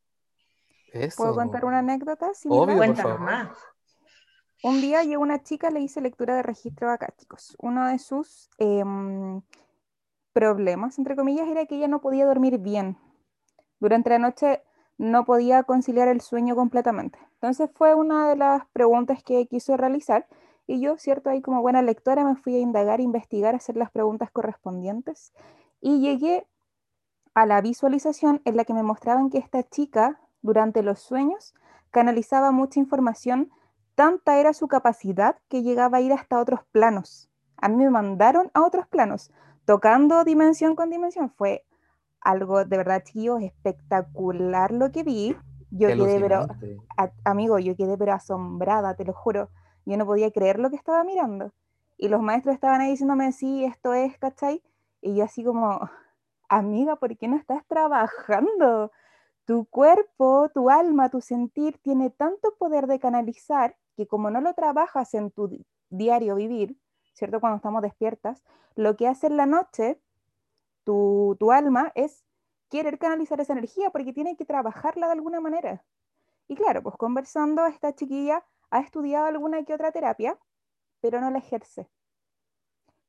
Eso. 0.93 1.17
¿Puedo 1.17 1.35
contar 1.35 1.65
una 1.65 1.79
anécdota? 1.79 2.33
Sí, 2.33 2.47
Obvio, 2.51 2.75
más. 3.17 3.49
Un 4.63 4.79
día 4.79 5.03
llegó 5.03 5.23
una 5.23 5.41
chica, 5.41 5.71
le 5.71 5.81
hice 5.81 6.01
lectura 6.01 6.35
de 6.35 6.43
registros 6.43 6.91
acásticos. 6.91 7.55
Uno 7.59 7.87
de 7.87 7.97
sus 7.97 8.49
eh, 8.59 8.83
problemas, 10.33 10.97
entre 10.99 11.15
comillas, 11.15 11.47
era 11.49 11.65
que 11.65 11.75
ella 11.75 11.87
no 11.87 12.01
podía 12.01 12.25
dormir 12.25 12.59
bien. 12.59 12.97
Durante 13.79 14.11
la 14.11 14.19
noche 14.19 14.61
no 14.99 15.25
podía 15.25 15.63
conciliar 15.63 16.07
el 16.07 16.21
sueño 16.21 16.55
completamente. 16.55 17.17
Entonces 17.33 17.71
fue 17.73 17.95
una 17.95 18.29
de 18.29 18.35
las 18.35 18.67
preguntas 18.67 19.23
que 19.23 19.47
quiso 19.47 19.75
realizar 19.77 20.27
y 20.67 20.79
yo, 20.79 20.97
cierto, 20.97 21.29
ahí 21.29 21.41
como 21.41 21.61
buena 21.61 21.81
lectora 21.81 22.23
me 22.23 22.35
fui 22.35 22.55
a 22.55 22.59
indagar, 22.59 23.01
investigar, 23.01 23.55
hacer 23.55 23.75
las 23.75 23.91
preguntas 23.91 24.29
correspondientes 24.31 25.33
y 25.81 25.99
llegué 25.99 26.45
a 27.33 27.45
la 27.45 27.61
visualización 27.61 28.41
en 28.45 28.57
la 28.57 28.63
que 28.63 28.73
me 28.73 28.83
mostraban 28.83 29.29
que 29.31 29.39
esta 29.39 29.63
chica 29.63 30.21
durante 30.41 30.83
los 30.83 30.99
sueños 30.99 31.55
canalizaba 31.89 32.51
mucha 32.51 32.79
información, 32.79 33.51
tanta 34.01 34.39
era 34.39 34.51
su 34.53 34.67
capacidad 34.67 35.35
que 35.47 35.61
llegaba 35.61 35.99
a 35.99 36.01
ir 36.01 36.11
hasta 36.11 36.39
otros 36.39 36.61
planos. 36.71 37.29
A 37.57 37.69
mí 37.69 37.75
me 37.75 37.91
mandaron 37.91 38.49
a 38.55 38.63
otros 38.63 38.87
planos 38.87 39.31
tocando 39.65 40.23
dimensión 40.23 40.75
con 40.75 40.89
dimensión. 40.89 41.29
Fue 41.29 41.67
algo 42.19 42.65
de 42.65 42.77
verdad, 42.77 43.03
chicos, 43.03 43.43
espectacular 43.43 44.71
lo 44.71 44.91
que 44.91 45.03
vi. 45.03 45.37
Yo 45.69 45.87
Qué 45.87 45.97
quedé, 45.97 46.19
pero, 46.19 46.47
a, 46.97 47.11
amigo, 47.25 47.59
yo 47.59 47.75
quedé 47.75 47.95
pero 47.95 48.13
asombrada, 48.13 48.95
te 48.95 49.05
lo 49.05 49.13
juro. 49.13 49.51
Yo 49.85 49.97
no 49.97 50.07
podía 50.07 50.31
creer 50.31 50.57
lo 50.57 50.71
que 50.71 50.77
estaba 50.77 51.03
mirando. 51.03 51.53
Y 51.95 52.07
los 52.07 52.23
maestros 52.23 52.55
estaban 52.55 52.81
ahí 52.81 52.89
diciéndome, 52.89 53.31
sí, 53.33 53.65
esto 53.65 53.93
es, 53.93 54.17
¿cachai? 54.17 54.63
Y 54.99 55.13
yo 55.13 55.25
así 55.25 55.43
como, 55.43 55.79
amiga, 56.49 56.95
¿por 56.95 57.15
qué 57.17 57.27
no 57.27 57.37
estás 57.37 57.63
trabajando? 57.67 58.91
Tu 59.45 59.65
cuerpo, 59.65 60.49
tu 60.51 60.71
alma, 60.71 61.09
tu 61.09 61.21
sentir 61.21 61.77
tiene 61.83 62.09
tanto 62.09 62.55
poder 62.57 62.87
de 62.87 62.97
canalizar 62.97 63.75
que 63.95 64.07
como 64.07 64.29
no 64.29 64.41
lo 64.41 64.53
trabajas 64.53 65.13
en 65.13 65.31
tu 65.31 65.63
diario 65.89 66.35
vivir, 66.35 66.77
¿cierto? 67.13 67.39
Cuando 67.39 67.57
estamos 67.57 67.81
despiertas, 67.81 68.43
lo 68.75 68.95
que 68.95 69.07
hace 69.07 69.27
en 69.27 69.37
la 69.37 69.45
noche 69.45 69.99
tu, 70.83 71.35
tu 71.39 71.51
alma 71.51 71.91
es 71.95 72.23
querer 72.69 72.97
canalizar 72.97 73.39
esa 73.41 73.53
energía 73.53 73.89
porque 73.91 74.13
tiene 74.13 74.35
que 74.35 74.45
trabajarla 74.45 75.07
de 75.07 75.13
alguna 75.13 75.41
manera. 75.41 75.83
Y 76.47 76.55
claro, 76.55 76.81
pues 76.81 76.95
conversando, 76.97 77.65
esta 77.65 77.93
chiquilla 77.93 78.45
ha 78.71 78.79
estudiado 78.79 79.25
alguna 79.25 79.63
que 79.63 79.73
otra 79.73 79.91
terapia, 79.91 80.37
pero 81.01 81.19
no 81.21 81.29
la 81.29 81.39
ejerce. 81.39 81.89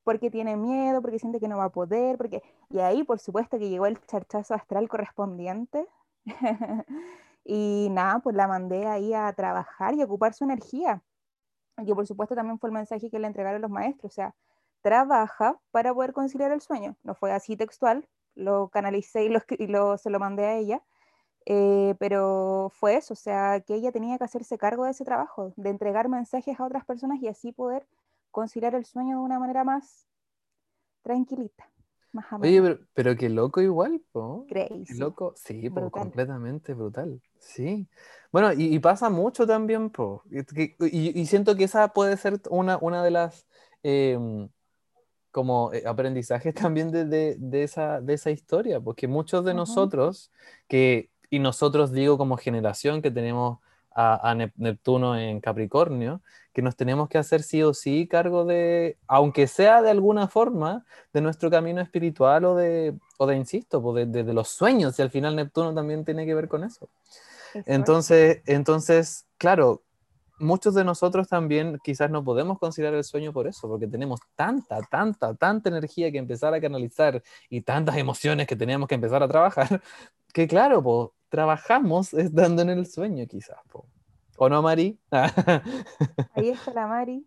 Porque 0.04 0.30
tiene 0.30 0.56
miedo, 0.56 1.00
porque 1.00 1.20
siente 1.20 1.38
que 1.40 1.48
no 1.48 1.56
va 1.56 1.64
a 1.64 1.72
poder, 1.72 2.18
porque... 2.18 2.42
Y 2.70 2.80
ahí, 2.80 3.04
por 3.04 3.20
supuesto, 3.20 3.58
que 3.58 3.68
llegó 3.68 3.86
el 3.86 4.04
charchazo 4.06 4.54
astral 4.54 4.88
correspondiente. 4.88 5.86
y 7.44 7.88
nada, 7.90 8.20
pues 8.20 8.36
la 8.36 8.48
mandé 8.48 8.86
ahí 8.86 9.14
a 9.14 9.32
trabajar 9.32 9.94
y 9.94 10.02
a 10.02 10.04
ocupar 10.04 10.34
su 10.34 10.44
energía 10.44 11.02
que 11.84 11.94
por 11.94 12.06
supuesto 12.06 12.34
también 12.34 12.58
fue 12.58 12.68
el 12.68 12.74
mensaje 12.74 13.10
que 13.10 13.18
le 13.18 13.26
entregaron 13.26 13.62
los 13.62 13.70
maestros, 13.70 14.12
o 14.12 14.14
sea, 14.14 14.34
trabaja 14.82 15.60
para 15.70 15.94
poder 15.94 16.12
conciliar 16.12 16.52
el 16.52 16.60
sueño. 16.60 16.96
No 17.02 17.14
fue 17.14 17.32
así 17.32 17.56
textual, 17.56 18.08
lo 18.34 18.68
canalicé 18.68 19.24
y, 19.24 19.28
lo, 19.28 19.40
y 19.58 19.66
lo, 19.66 19.98
se 19.98 20.10
lo 20.10 20.18
mandé 20.18 20.46
a 20.46 20.56
ella, 20.56 20.82
eh, 21.46 21.94
pero 21.98 22.70
fue 22.74 22.96
eso, 22.96 23.14
o 23.14 23.16
sea, 23.16 23.60
que 23.60 23.74
ella 23.74 23.92
tenía 23.92 24.18
que 24.18 24.24
hacerse 24.24 24.58
cargo 24.58 24.84
de 24.84 24.92
ese 24.92 25.04
trabajo, 25.04 25.52
de 25.56 25.70
entregar 25.70 26.08
mensajes 26.08 26.58
a 26.60 26.64
otras 26.64 26.84
personas 26.84 27.20
y 27.20 27.28
así 27.28 27.52
poder 27.52 27.86
conciliar 28.30 28.74
el 28.74 28.84
sueño 28.84 29.18
de 29.18 29.24
una 29.24 29.38
manera 29.38 29.64
más 29.64 30.06
tranquilita. 31.02 31.68
Oye, 32.40 32.60
pero, 32.60 32.78
pero 32.94 33.16
qué 33.16 33.28
loco 33.28 33.60
igual, 33.60 34.02
¿no? 34.14 34.44
Crazy. 34.48 34.84
Qué 34.84 34.94
loco, 34.94 35.32
sí, 35.36 35.70
po, 35.70 35.90
completamente 35.90 36.74
brutal, 36.74 37.20
sí. 37.38 37.88
Bueno, 38.30 38.52
y, 38.52 38.74
y 38.74 38.78
pasa 38.78 39.10
mucho 39.10 39.46
también, 39.46 39.90
po, 39.90 40.22
y, 40.30 40.40
y, 40.40 41.20
y, 41.20 41.26
siento 41.26 41.56
que 41.56 41.64
esa 41.64 41.88
puede 41.88 42.16
ser 42.16 42.40
una, 42.50 42.78
una 42.78 43.02
de 43.02 43.10
las 43.10 43.46
eh, 43.82 44.18
como 45.32 45.72
eh, 45.72 45.82
aprendizajes 45.86 46.54
también 46.70 46.92
de, 46.92 47.06
de, 47.06 47.36
de, 47.38 47.62
esa, 47.64 48.00
de 48.00 48.14
esa 48.14 48.30
historia, 48.30 48.78
porque 48.80 49.08
muchos 49.08 49.44
de 49.44 49.50
uh 49.50 49.54
-huh. 49.54 49.56
nosotros, 49.58 50.30
que, 50.68 51.10
y 51.30 51.38
nosotros 51.40 51.92
digo 51.92 52.18
como 52.18 52.36
generación 52.36 53.02
que 53.02 53.10
tenemos 53.10 53.58
a, 53.94 54.30
a, 54.30 54.34
Neptuno 54.34 55.16
en 55.16 55.40
Capricornio, 55.40 56.22
que 56.52 56.62
nos 56.62 56.76
tenemos 56.76 57.08
que 57.08 57.18
hacer 57.18 57.42
sí 57.42 57.62
o 57.62 57.72
sí 57.74 58.06
cargo 58.06 58.44
de, 58.44 58.98
aunque 59.06 59.46
sea 59.46 59.82
de 59.82 59.90
alguna 59.90 60.28
forma, 60.28 60.84
de 61.12 61.20
nuestro 61.20 61.50
camino 61.50 61.80
espiritual 61.80 62.44
o 62.44 62.54
de, 62.54 62.94
o 63.18 63.26
de 63.26 63.36
insisto, 63.36 63.82
pues 63.82 64.06
de, 64.06 64.12
de, 64.12 64.24
de, 64.24 64.34
los 64.34 64.48
sueños, 64.48 64.98
y 64.98 65.02
al 65.02 65.10
final 65.10 65.36
Neptuno 65.36 65.74
también 65.74 66.04
tiene 66.04 66.26
que 66.26 66.34
ver 66.34 66.48
con 66.48 66.64
eso. 66.64 66.88
Entonces, 67.66 68.42
entonces, 68.46 69.26
claro, 69.38 69.82
muchos 70.42 70.74
de 70.74 70.84
nosotros 70.84 71.28
también 71.28 71.78
quizás 71.82 72.10
no 72.10 72.24
podemos 72.24 72.58
considerar 72.58 72.94
el 72.94 73.04
sueño 73.04 73.32
por 73.32 73.46
eso, 73.46 73.68
porque 73.68 73.86
tenemos 73.86 74.20
tanta, 74.34 74.80
tanta, 74.82 75.34
tanta 75.34 75.68
energía 75.68 76.10
que 76.10 76.18
empezar 76.18 76.52
a 76.52 76.60
canalizar 76.60 77.22
y 77.48 77.62
tantas 77.62 77.96
emociones 77.96 78.46
que 78.46 78.56
teníamos 78.56 78.88
que 78.88 78.96
empezar 78.96 79.22
a 79.22 79.28
trabajar, 79.28 79.80
que 80.32 80.46
claro, 80.46 80.82
pues 80.82 81.10
trabajamos 81.32 82.12
estando 82.12 82.60
en 82.60 82.68
el 82.68 82.86
sueño 82.86 83.26
quizás. 83.26 83.56
Po. 83.70 83.86
¿O 84.36 84.50
no, 84.50 84.60
Mari? 84.60 84.98
Ahí 85.10 86.50
está 86.50 86.74
la 86.74 86.86
Mari. 86.86 87.26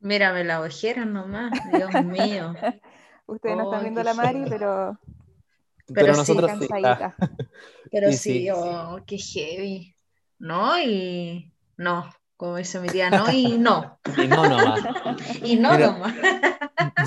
Mírame 0.00 0.44
la 0.44 0.62
ojera 0.62 1.04
nomás, 1.04 1.52
Dios 1.72 1.92
mío. 2.06 2.54
Ustedes 3.26 3.54
oh, 3.54 3.58
no 3.58 3.64
están 3.64 3.82
viendo 3.82 4.00
a 4.00 4.04
la 4.04 4.14
Mari, 4.14 4.44
pero... 4.48 4.98
Pero, 5.88 6.06
pero 6.06 6.16
nosotros 6.16 6.50
sí. 6.58 6.66
sí. 6.66 7.28
Pero 7.90 8.12
sí, 8.12 8.16
sí, 8.16 8.50
oh, 8.50 8.98
qué 9.06 9.18
heavy. 9.18 9.94
no 10.38 10.80
y 10.80 11.52
no, 11.76 12.10
como 12.38 12.56
dice 12.56 12.80
mi 12.80 12.88
tía, 12.88 13.10
no 13.10 13.30
y 13.30 13.58
no. 13.58 13.98
Y 14.16 14.26
no 14.26 14.48
nomás. 14.48 14.80
Y 15.42 15.56
no 15.56 15.72
Mira, 15.72 15.92
nomás. 15.92 16.14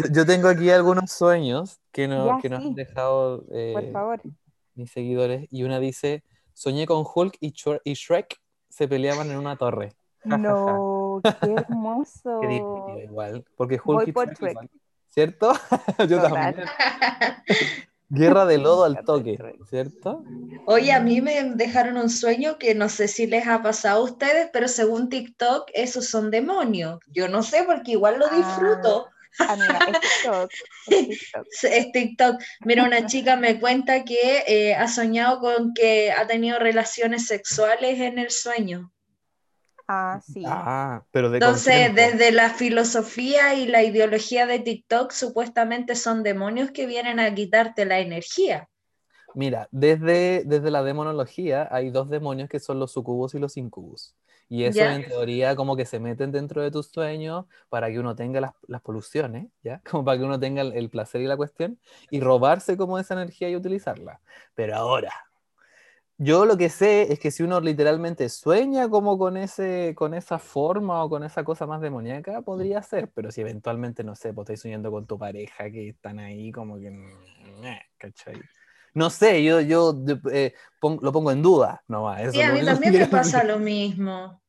Yo, 0.03 0.11
yo 0.11 0.25
tengo 0.25 0.49
aquí 0.49 0.69
algunos 0.69 1.11
sueños 1.11 1.79
que, 1.91 2.07
no, 2.07 2.27
Ya, 2.27 2.41
que 2.41 2.49
nos 2.49 2.61
sí. 2.61 2.67
han 2.67 2.75
dejado 2.75 3.45
eh, 3.51 3.71
Por 3.73 3.91
favor. 3.91 4.21
Mis 4.75 4.91
seguidores. 4.91 5.47
Y 5.51 5.63
una 5.63 5.79
dice: 5.79 6.23
Soñé 6.53 6.85
con 6.85 7.03
Hulk 7.05 7.38
y, 7.39 7.51
Shre- 7.53 7.81
y 7.83 7.93
Shrek 7.93 8.39
se 8.69 8.88
peleaban 8.88 9.31
en 9.31 9.38
una 9.38 9.55
torre. 9.57 9.93
No, 10.23 11.21
qué 11.41 11.53
hermoso. 11.53 12.39
Qué 12.41 12.47
divertido, 12.47 12.99
igual. 13.03 13.45
Porque 13.55 13.75
Hulk 13.75 13.85
Voy 13.85 14.05
y 14.07 14.11
por 14.11 14.25
Shrek, 14.27 14.38
Shrek. 14.39 14.51
igual, 14.51 14.69
¿cierto? 15.09 15.53
Yo 16.09 16.21
Total. 16.21 16.31
también. 16.55 16.67
Guerra 18.09 18.45
de 18.45 18.59
lodo 18.59 18.83
al 18.85 19.03
toque. 19.03 19.38
¿cierto? 19.67 20.23
Oye, 20.67 20.91
a 20.93 20.99
mí 20.99 21.21
me 21.21 21.43
dejaron 21.55 21.97
un 21.97 22.09
sueño 22.09 22.57
que 22.59 22.75
no 22.75 22.88
sé 22.88 23.07
si 23.07 23.25
les 23.25 23.47
ha 23.47 23.63
pasado 23.63 24.01
a 24.01 24.03
ustedes, 24.03 24.49
pero 24.53 24.67
según 24.67 25.09
TikTok, 25.09 25.69
esos 25.73 26.05
son 26.07 26.29
demonios. 26.29 26.99
Yo 27.07 27.27
no 27.27 27.41
sé 27.41 27.63
porque 27.65 27.93
igual 27.93 28.19
lo 28.19 28.25
Ah. 28.27 28.29
Amiga, 29.39 29.79
es 29.87 29.99
TikTok. 29.99 30.51
Es 30.87 31.07
TikTok. 31.07 31.47
Es 31.63 31.91
TikTok. 31.91 32.43
Mira, 32.61 32.83
una 32.83 33.05
chica 33.07 33.35
me 33.35 33.59
cuenta 33.59 34.03
que 34.03 34.43
eh, 34.47 34.75
ha 34.75 34.87
soñado 34.87 35.39
con 35.39 35.73
que 35.73 36.11
ha 36.11 36.25
tenido 36.27 36.59
relaciones 36.59 37.27
sexuales 37.27 37.99
en 37.99 38.19
el 38.19 38.31
sueño. 38.31 38.91
Ah, 39.87 40.19
sí. 40.25 40.43
Ah, 40.47 41.03
pero 41.11 41.29
de 41.29 41.37
Entonces, 41.37 41.87
consciente. 41.87 42.17
desde 42.17 42.31
la 42.31 42.49
filosofía 42.49 43.53
y 43.53 43.67
la 43.67 43.83
ideología 43.83 44.47
de 44.47 44.59
TikTok, 44.59 45.11
supuestamente 45.11 45.95
son 45.95 46.23
demonios 46.23 46.71
que 46.71 46.87
vienen 46.87 47.19
a 47.19 47.33
quitarte 47.33 47.85
la 47.85 47.99
energía. 47.99 48.67
Mira, 49.35 49.67
desde, 49.71 50.43
desde 50.45 50.71
la 50.71 50.83
demonología 50.83 51.67
hay 51.71 51.89
dos 51.89 52.09
demonios 52.09 52.49
que 52.49 52.59
son 52.59 52.79
los 52.79 52.91
sucubus 52.91 53.35
y 53.35 53.39
los 53.39 53.57
incubus. 53.57 54.15
Y 54.47 54.63
eso 54.63 54.81
en 54.81 55.07
teoría 55.07 55.55
como 55.55 55.75
que 55.75 55.85
se 55.85 55.99
meten 55.99 56.31
dentro 56.31 56.61
de 56.61 56.69
tus 56.69 56.87
sueños 56.87 57.45
para 57.69 57.89
que 57.89 57.99
uno 57.99 58.15
tenga 58.15 58.39
las, 58.41 58.53
las 58.67 58.81
poluciones, 58.81 59.47
¿ya? 59.63 59.81
Como 59.89 60.05
para 60.05 60.19
que 60.19 60.23
uno 60.23 60.39
tenga 60.39 60.61
el, 60.61 60.73
el 60.73 60.89
placer 60.89 61.21
y 61.21 61.25
la 61.25 61.35
cuestión 61.35 61.79
y 62.11 62.19
robarse 62.19 62.77
como 62.77 62.99
esa 62.99 63.15
energía 63.15 63.49
y 63.49 63.55
utilizarla. 63.55 64.21
Pero 64.53 64.75
ahora, 64.75 65.11
yo 66.17 66.45
lo 66.45 66.55
que 66.57 66.69
sé 66.69 67.11
es 67.11 67.19
que 67.19 67.29
si 67.29 67.43
uno 67.43 67.59
literalmente 67.59 68.29
sueña 68.29 68.87
como 68.87 69.17
con, 69.17 69.35
ese, 69.35 69.93
con 69.95 70.13
esa 70.13 70.39
forma 70.39 71.03
o 71.03 71.09
con 71.09 71.25
esa 71.25 71.43
cosa 71.43 71.65
más 71.67 71.81
demoníaca, 71.81 72.41
podría 72.41 72.81
ser, 72.81 73.09
pero 73.09 73.31
si 73.31 73.41
eventualmente, 73.41 74.01
no 74.03 74.15
sé, 74.15 74.33
pues 74.33 74.45
estáis 74.45 74.61
soñando 74.61 74.91
con 74.91 75.05
tu 75.05 75.19
pareja 75.19 75.69
que 75.69 75.89
están 75.89 76.19
ahí 76.19 76.53
como 76.53 76.79
que... 76.79 76.89
ñe, 77.59 77.81
¿cachai? 77.97 78.41
No 78.95 79.10
sé, 79.12 79.43
yo, 79.43 79.62
yo 79.62 79.93
eh, 80.31 80.53
pon- 80.79 80.99
lo 81.01 81.12
pongo 81.12 81.31
en 81.31 81.41
duda, 81.43 81.84
nomás. 81.88 82.21
Eso 82.21 82.31
Sí, 82.31 82.41
a 82.41 82.47
lo 82.47 82.53
mí 82.53 82.60
único 82.62 82.73
también 82.73 82.93
me 82.93 83.08
pasa 83.08 83.43
lo 83.43 83.60
mismo. 83.60 84.41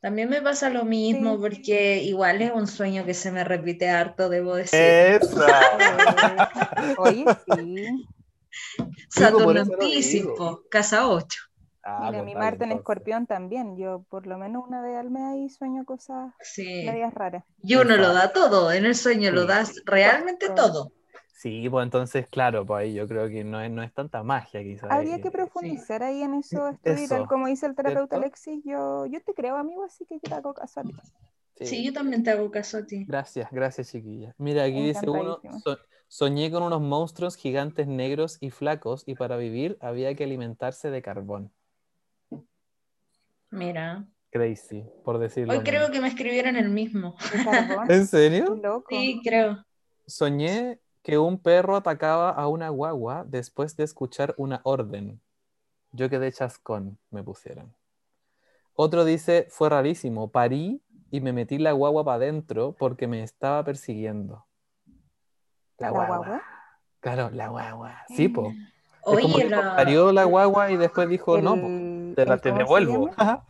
También 0.00 0.28
me 0.28 0.42
pasa 0.42 0.68
lo 0.68 0.84
mismo 0.84 1.32
Sí. 1.32 1.38
porque 1.40 2.02
igual 2.02 2.42
es 2.42 2.52
un 2.52 2.66
sueño 2.66 3.06
que 3.06 3.14
se 3.14 3.32
me 3.32 3.42
repite 3.44 3.88
harto, 3.88 4.28
debo 4.28 4.54
decir. 4.56 4.78
Eh, 4.78 5.18
Oye, 6.98 7.24
sí. 7.56 8.06
Saturno 9.08 9.62
en 9.62 9.68
eso 9.92 10.34
lo 10.36 10.62
casa 10.70 11.08
8. 11.08 11.40
Ah, 11.82 12.10
Mira, 12.10 12.22
mi 12.22 12.34
Marte 12.34 12.64
en. 12.64 12.72
Escorpión 12.72 13.26
también. 13.26 13.76
Yo 13.76 14.04
por 14.08 14.26
lo 14.26 14.38
menos 14.38 14.64
una 14.66 14.80
vez 14.80 14.96
al 14.96 15.10
mes 15.10 15.22
ahí 15.24 15.48
sueño 15.50 15.84
cosas 15.84 16.32
Sí. 16.40 16.84
medias 16.86 17.12
raras. 17.12 17.44
Y 17.62 17.74
uno 17.76 17.96
lo 17.96 18.12
da 18.14 18.32
todo, 18.32 18.72
en 18.72 18.86
el 18.86 18.94
sueño 18.94 19.30
lo 19.32 19.42
Sí. 19.42 19.48
das 19.48 19.82
realmente 19.84 20.46
Exacto. 20.46 20.72
todo. 20.72 20.92
Sí, 21.44 21.68
pues 21.68 21.84
entonces, 21.84 22.26
claro, 22.28 22.64
pues 22.64 22.84
ahí 22.84 22.94
yo 22.94 23.06
creo 23.06 23.28
que 23.28 23.44
no 23.44 23.60
es, 23.60 23.70
no 23.70 23.82
es 23.82 23.92
tanta 23.92 24.22
magia 24.22 24.62
quizás. 24.62 24.90
Habría 24.90 25.18
que 25.20 25.30
profundizar 25.30 26.02
ahí 26.02 26.22
en 26.22 26.32
eso, 26.32 26.74
tal 26.82 26.94
Eso, 26.96 27.26
como 27.28 27.48
dice 27.48 27.66
el 27.66 27.74
terapeuta 27.74 28.16
¿cierto? 28.16 28.16
Alexis. 28.16 28.64
Yo, 28.64 29.04
yo 29.04 29.20
te 29.22 29.34
creo, 29.34 29.56
amigo, 29.56 29.84
así 29.84 30.06
que 30.06 30.14
yo 30.14 30.20
te 30.26 30.34
hago 30.34 30.54
caso 30.54 30.80
a 30.80 30.84
ti. 30.84 30.94
sí. 31.56 31.66
Sí, 31.66 31.84
yo 31.84 31.92
también 31.92 32.22
te 32.22 32.30
hago 32.30 32.50
caso 32.50 32.78
a 32.78 32.86
ti. 32.86 33.04
Gracias, 33.06 33.50
gracias, 33.52 33.90
chiquilla. 33.90 34.34
Mira, 34.38 34.64
aquí 34.64 34.82
dice 34.82 35.06
uno, 35.06 35.36
Encantadísima. 35.36 35.60
"So- 35.60 35.78
soñé 36.08 36.50
con 36.50 36.62
unos 36.62 36.80
monstruos 36.80 37.36
gigantes 37.36 37.86
negros 37.88 38.38
y 38.40 38.48
flacos 38.48 39.04
y 39.06 39.14
para 39.14 39.36
vivir 39.36 39.76
había 39.82 40.14
que 40.14 40.24
alimentarse 40.24 40.90
de 40.90 41.02
carbón. 41.02 41.52
Mira, 43.50 44.06
Crazy, 44.30 44.84
por 45.04 45.18
decirlo 45.18 45.52
hoy 45.54 45.60
creo 45.64 45.90
que 45.92 46.00
me 46.00 46.08
escribieron 46.08 46.56
el 46.56 46.68
mismo. 46.70 47.16
¿En 47.88 48.06
serio? 48.06 48.56
loco. 48.62 48.88
Sí, 48.90 49.20
creo. 49.24 49.64
Soñé 50.06 50.80
que 51.04 51.18
un 51.18 51.38
perro 51.38 51.76
atacaba 51.76 52.30
a 52.30 52.48
una 52.48 52.70
guagua 52.70 53.24
después 53.28 53.76
de 53.76 53.84
escuchar 53.84 54.34
una 54.38 54.62
orden. 54.64 55.20
Yo 55.92 56.08
quedé 56.08 56.32
chascón, 56.32 56.98
me 57.10 57.22
pusieron. 57.22 57.72
Otro 58.74 59.04
dice, 59.04 59.46
fue 59.50 59.68
rarísimo, 59.68 60.28
parí 60.32 60.82
y 61.10 61.20
me 61.20 61.32
metí 61.34 61.58
la 61.58 61.72
guagua 61.72 62.04
para 62.04 62.16
adentro 62.16 62.72
porque 62.72 63.06
me 63.06 63.22
estaba 63.22 63.62
persiguiendo. 63.64 64.46
¿La 65.78 65.90
guagua? 65.90 66.42
Claro, 67.00 67.28
la 67.30 67.48
guagua. 67.48 67.98
Sí, 68.08 68.28
po. 68.30 68.48
Es 69.06 69.20
como 69.20 69.34
Oye, 69.36 69.44
que 69.44 69.50
la- 69.50 69.76
parió 69.76 70.10
la 70.10 70.24
guagua 70.24 70.70
y 70.70 70.78
después 70.78 71.06
dijo, 71.08 71.38
no, 71.38 71.60
po, 71.60 71.66
te 72.16 72.24
la 72.24 72.38
te 72.38 72.48
¿cómo 72.48 72.56
se 72.56 72.62
devuelvo. 72.62 73.10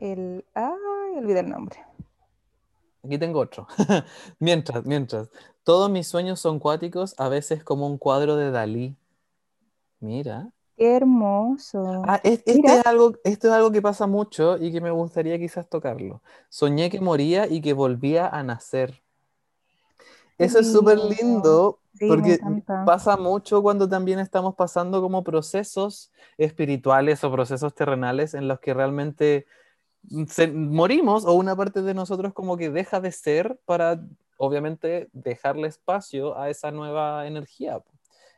El. 0.00 0.44
Ay, 0.54 1.16
olvidé 1.16 1.40
el 1.40 1.48
nombre. 1.48 1.78
Aquí 3.02 3.18
tengo 3.18 3.40
otro. 3.40 3.66
mientras, 4.38 4.84
mientras. 4.84 5.28
Todos 5.64 5.90
mis 5.90 6.06
sueños 6.06 6.40
son 6.40 6.58
cuáticos, 6.58 7.14
a 7.18 7.28
veces 7.28 7.64
como 7.64 7.86
un 7.86 7.98
cuadro 7.98 8.36
de 8.36 8.50
Dalí. 8.50 8.96
Mira. 10.00 10.50
Qué 10.76 10.96
hermoso. 10.96 12.02
Ah, 12.06 12.20
es- 12.24 12.42
este, 12.46 12.66
es 12.66 12.86
algo, 12.86 13.12
esto 13.24 13.48
es 13.48 13.52
algo 13.52 13.70
que 13.70 13.82
pasa 13.82 14.06
mucho 14.06 14.56
y 14.56 14.72
que 14.72 14.80
me 14.80 14.90
gustaría 14.90 15.38
quizás 15.38 15.68
tocarlo. 15.68 16.22
Soñé 16.48 16.90
que 16.90 17.00
moría 17.00 17.46
y 17.46 17.60
que 17.60 17.72
volvía 17.74 18.28
a 18.28 18.42
nacer. 18.42 19.02
Eso 20.38 20.60
es 20.60 20.72
súper 20.72 20.98
lindo. 20.98 21.78
Sí, 21.98 22.08
porque 22.08 22.38
pasa 22.86 23.18
mucho 23.18 23.60
cuando 23.62 23.86
también 23.86 24.20
estamos 24.20 24.54
pasando 24.54 25.02
como 25.02 25.22
procesos 25.22 26.10
espirituales 26.38 27.22
o 27.24 27.30
procesos 27.32 27.74
terrenales 27.74 28.32
en 28.32 28.48
los 28.48 28.58
que 28.58 28.72
realmente 28.72 29.46
se- 30.28 30.48
morimos 30.48 31.24
o 31.24 31.32
una 31.34 31.54
parte 31.56 31.82
de 31.82 31.94
nosotros 31.94 32.32
como 32.32 32.56
que 32.56 32.70
deja 32.70 33.00
de 33.00 33.12
ser 33.12 33.58
para 33.64 34.00
obviamente 34.36 35.08
dejarle 35.12 35.68
espacio 35.68 36.38
a 36.38 36.48
esa 36.50 36.70
nueva 36.70 37.26
energía. 37.26 37.82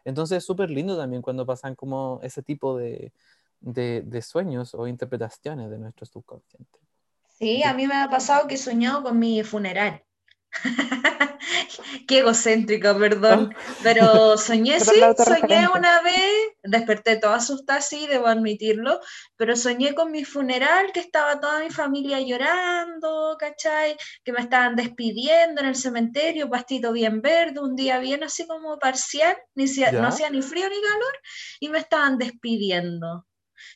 Entonces 0.04 0.38
es 0.38 0.44
súper 0.44 0.68
lindo 0.70 0.96
también 0.96 1.22
cuando 1.22 1.46
pasan 1.46 1.74
como 1.76 2.18
ese 2.22 2.42
tipo 2.42 2.76
de, 2.76 3.12
de- 3.60 4.02
de 4.04 4.22
sueños 4.22 4.74
o 4.74 4.86
interpretaciones 4.88 5.70
de 5.70 5.78
nuestro 5.78 6.04
subconsciente. 6.06 6.78
Sí, 7.28 7.62
a 7.62 7.72
mí 7.74 7.86
me 7.86 7.94
ha 7.94 8.08
pasado 8.08 8.46
que 8.48 8.54
he 8.54 8.58
soñado 8.58 9.02
con 9.02 9.18
mi 9.18 9.42
funeral. 9.42 10.02
Qué 12.06 12.18
egocéntrica, 12.18 12.96
perdón. 12.96 13.54
Pero 13.82 14.36
soñé, 14.36 14.80
sí, 14.80 15.00
soñé 15.16 15.68
una 15.74 16.02
vez, 16.02 16.52
desperté 16.62 17.16
toda 17.16 17.36
asustada, 17.36 17.80
sí, 17.80 18.06
debo 18.06 18.26
admitirlo, 18.26 19.00
pero 19.36 19.56
soñé 19.56 19.94
con 19.94 20.10
mi 20.10 20.24
funeral, 20.24 20.92
que 20.92 21.00
estaba 21.00 21.40
toda 21.40 21.60
mi 21.60 21.70
familia 21.70 22.20
llorando, 22.20 23.36
¿cachai? 23.38 23.96
Que 24.24 24.32
me 24.32 24.40
estaban 24.40 24.76
despidiendo 24.76 25.62
en 25.62 25.68
el 25.68 25.76
cementerio, 25.76 26.50
pastito 26.50 26.92
bien 26.92 27.22
verde, 27.22 27.60
un 27.60 27.74
día 27.74 27.98
bien 27.98 28.22
así 28.22 28.46
como 28.46 28.78
parcial, 28.78 29.36
ni 29.54 29.64
no 29.92 30.06
hacía 30.06 30.30
ni 30.30 30.42
frío 30.42 30.68
ni 30.68 30.80
calor, 30.80 31.20
y 31.60 31.68
me 31.68 31.78
estaban 31.78 32.18
despidiendo. 32.18 33.26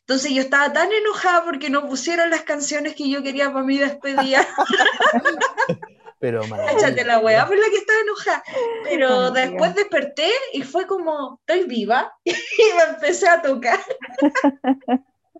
Entonces 0.00 0.32
yo 0.32 0.42
estaba 0.42 0.72
tan 0.72 0.92
enojada 0.92 1.44
porque 1.44 1.70
no 1.70 1.88
pusieron 1.88 2.30
las 2.30 2.42
canciones 2.42 2.94
que 2.94 3.08
yo 3.08 3.22
quería 3.22 3.52
para 3.52 3.64
mi 3.64 3.78
despedida. 3.78 4.46
Pero 6.18 6.40
Cáchate 6.48 7.04
la 7.04 7.18
weá 7.18 7.46
por 7.46 7.58
la 7.58 7.66
que 7.70 7.76
estaba 7.76 8.00
enojada. 8.00 8.42
Pero 8.84 9.30
después 9.30 9.74
desperté 9.74 10.30
y 10.52 10.62
fue 10.62 10.86
como, 10.86 11.40
estoy 11.40 11.68
viva. 11.68 12.12
Y 12.24 12.76
me 12.76 12.94
empecé 12.94 13.28
a 13.28 13.42
tocar. 13.42 13.78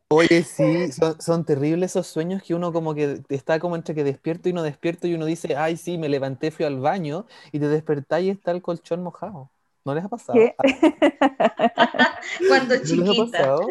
Oye, 0.08 0.44
sí, 0.44 0.92
son, 0.92 1.20
son 1.20 1.44
terribles 1.44 1.90
esos 1.92 2.06
sueños 2.06 2.42
que 2.42 2.54
uno 2.54 2.72
como 2.72 2.94
que 2.94 3.22
está 3.28 3.58
como 3.58 3.74
entre 3.74 3.94
que 3.94 4.04
despierto 4.04 4.48
y 4.48 4.52
no 4.52 4.62
despierto 4.62 5.08
y 5.08 5.14
uno 5.14 5.24
dice, 5.24 5.56
ay, 5.56 5.76
sí, 5.76 5.98
me 5.98 6.08
levanté, 6.08 6.52
fui 6.52 6.64
al 6.64 6.78
baño 6.78 7.26
y 7.50 7.58
te 7.58 7.66
despertás 7.66 8.22
y 8.22 8.30
está 8.30 8.52
el 8.52 8.62
colchón 8.62 9.02
mojado. 9.02 9.50
¿No 9.84 9.94
les 9.94 10.04
ha 10.04 10.08
pasado? 10.08 10.38
¿Qué? 10.38 10.54
Cuando 12.48 12.74
¿No 12.74 12.80
les 12.80 12.82
ha 12.82 12.84
chiquita. 12.84 13.38
pasado? 13.38 13.66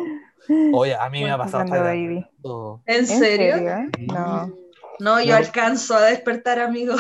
Oye, 0.74 0.96
a 0.96 1.10
mí 1.10 1.24
me 1.24 1.32
ha 1.32 1.38
pasado. 1.38 1.64
¿En 1.64 2.28
¿En 2.86 3.08
serio? 3.08 3.56
serio? 3.56 3.90
No. 4.08 4.65
No, 5.00 5.22
yo 5.22 5.32
No. 5.32 5.38
alcanzo 5.38 5.96
a 5.96 6.02
despertar, 6.02 6.60
amigo. 6.60 6.96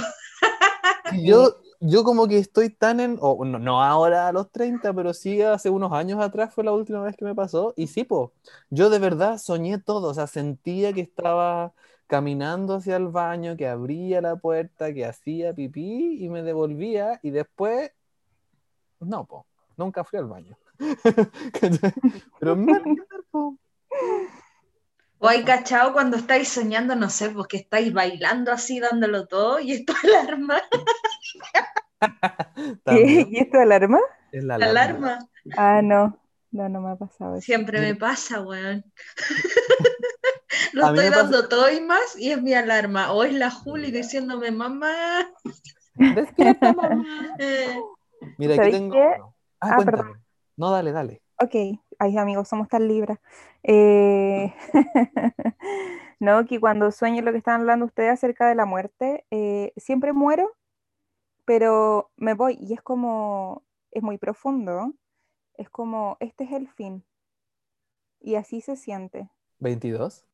Yo, 1.23 1.57
yo 1.79 2.03
como 2.03 2.27
que 2.27 2.37
estoy 2.39 2.69
tan 2.69 2.99
en, 2.99 3.17
o 3.21 3.45
no, 3.45 3.59
no 3.59 3.83
ahora 3.83 4.27
a 4.27 4.31
los 4.33 4.51
30, 4.51 4.93
pero 4.93 5.13
sí 5.13 5.41
hace 5.41 5.69
unos 5.69 5.91
años 5.93 6.19
atrás 6.19 6.53
fue 6.53 6.63
la 6.63 6.71
última 6.71 7.01
vez 7.03 7.15
que 7.15 7.25
me 7.25 7.35
pasó. 7.35 7.73
Y 7.77 7.87
sí, 7.87 8.03
po, 8.03 8.33
yo 8.69 8.89
de 8.89 8.99
verdad 8.99 9.37
soñé 9.37 9.77
todo, 9.77 10.09
o 10.09 10.13
sea, 10.13 10.27
sentía 10.27 10.93
que 10.93 11.01
estaba 11.01 11.73
caminando 12.07 12.75
hacia 12.75 12.97
el 12.97 13.07
baño, 13.07 13.55
que 13.55 13.67
abría 13.67 14.21
la 14.21 14.35
puerta, 14.35 14.93
que 14.93 15.05
hacía 15.05 15.53
pipí 15.53 16.23
y 16.23 16.29
me 16.29 16.43
devolvía 16.43 17.19
y 17.23 17.31
después, 17.31 17.91
no, 18.99 19.25
po, 19.25 19.45
nunca 19.77 20.03
fui 20.03 20.19
al 20.19 20.25
baño. 20.25 20.57
Pero 22.39 22.55
me 22.55 22.63
iba 22.63 22.77
a 22.77 22.79
levantar, 22.79 23.19
po. 23.31 23.57
O 25.19 25.27
hay 25.27 25.43
cachado 25.43 25.93
cuando 25.93 26.17
estáis 26.17 26.49
soñando, 26.49 26.95
no 26.95 27.09
sé, 27.09 27.29
porque 27.29 27.57
estáis 27.57 27.91
bailando 27.93 28.51
así, 28.51 28.79
dándolo 28.79 29.27
todo, 29.27 29.59
y 29.59 29.71
esto 29.73 29.93
es 29.93 30.03
alarma. 30.13 30.61
¿Y 33.29 33.37
esto 33.39 33.57
de 33.57 33.63
alarma? 33.63 33.99
es 34.31 34.43
la 34.43 34.57
La 34.57 34.65
alarma. 34.67 35.07
alarma. 35.13 35.29
Ah, 35.57 35.81
no. 35.81 36.19
No, 36.51 36.69
no 36.69 36.79
me 36.81 36.91
ha 36.91 36.95
pasado 36.95 37.35
eso. 37.35 37.41
Siempre 37.45 37.81
me 37.81 37.95
pasa, 37.95 38.41
weón. 38.41 38.83
Lo 40.73 40.85
estoy 40.87 41.09
pasa- 41.09 41.21
dando 41.23 41.49
todo 41.49 41.69
y 41.69 41.81
más, 41.81 42.17
y 42.17 42.31
es 42.31 42.41
mi 42.41 42.53
alarma. 42.53 43.11
O 43.11 43.23
es 43.23 43.33
la 43.33 43.51
Juli 43.51 43.91
diciéndome, 43.91 44.51
mamá. 44.51 44.93
Despierta, 45.95 46.71
mamá. 46.73 47.35
eh, 47.39 47.77
Mira, 48.37 48.53
aquí 48.53 48.57
¿Sabéis 48.57 48.75
tengo 48.75 48.93
qué? 48.93 49.03
Ah, 49.59 49.69
Ah, 49.71 49.75
cuéntame. 49.75 49.97
perdón. 49.97 50.23
No, 50.57 50.71
dale, 50.71 50.91
dale. 50.93 51.21
Ok, 51.41 51.55
ay 51.99 52.17
amigos, 52.17 52.47
somos 52.47 52.67
tan 52.67 52.87
libres. 52.87 53.19
Eh, 53.63 54.53
no, 56.19 56.45
que 56.45 56.59
cuando 56.59 56.91
sueño 56.91 57.21
lo 57.21 57.31
que 57.31 57.37
están 57.37 57.61
hablando 57.61 57.85
ustedes 57.85 58.11
acerca 58.11 58.47
de 58.47 58.55
la 58.55 58.65
muerte, 58.65 59.25
eh, 59.31 59.73
siempre 59.77 60.13
muero, 60.13 60.51
pero 61.45 62.11
me 62.17 62.33
voy 62.33 62.57
y 62.59 62.73
es 62.73 62.81
como, 62.81 63.63
es 63.91 64.03
muy 64.03 64.17
profundo, 64.17 64.93
es 65.53 65.69
como, 65.69 66.17
este 66.19 66.43
es 66.43 66.51
el 66.51 66.67
fin. 66.67 67.03
Y 68.19 68.35
así 68.35 68.61
se 68.61 68.75
siente. 68.75 69.29
22. 69.59 70.25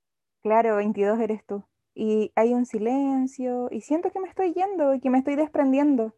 Claro, 0.41 0.78
22 0.78 1.19
eres 1.19 1.45
tú. 1.45 1.63
Y 1.93 2.32
hay 2.36 2.54
un 2.54 2.65
silencio 2.65 3.67
y 3.69 3.82
siento 3.82 4.12
que 4.12 4.19
me 4.19 4.30
estoy 4.30 4.54
yendo 4.54 4.93
y 4.93 5.00
que 5.00 5.10
me 5.10 5.17
estoy 5.17 5.36
desprendiendo, 5.36 6.15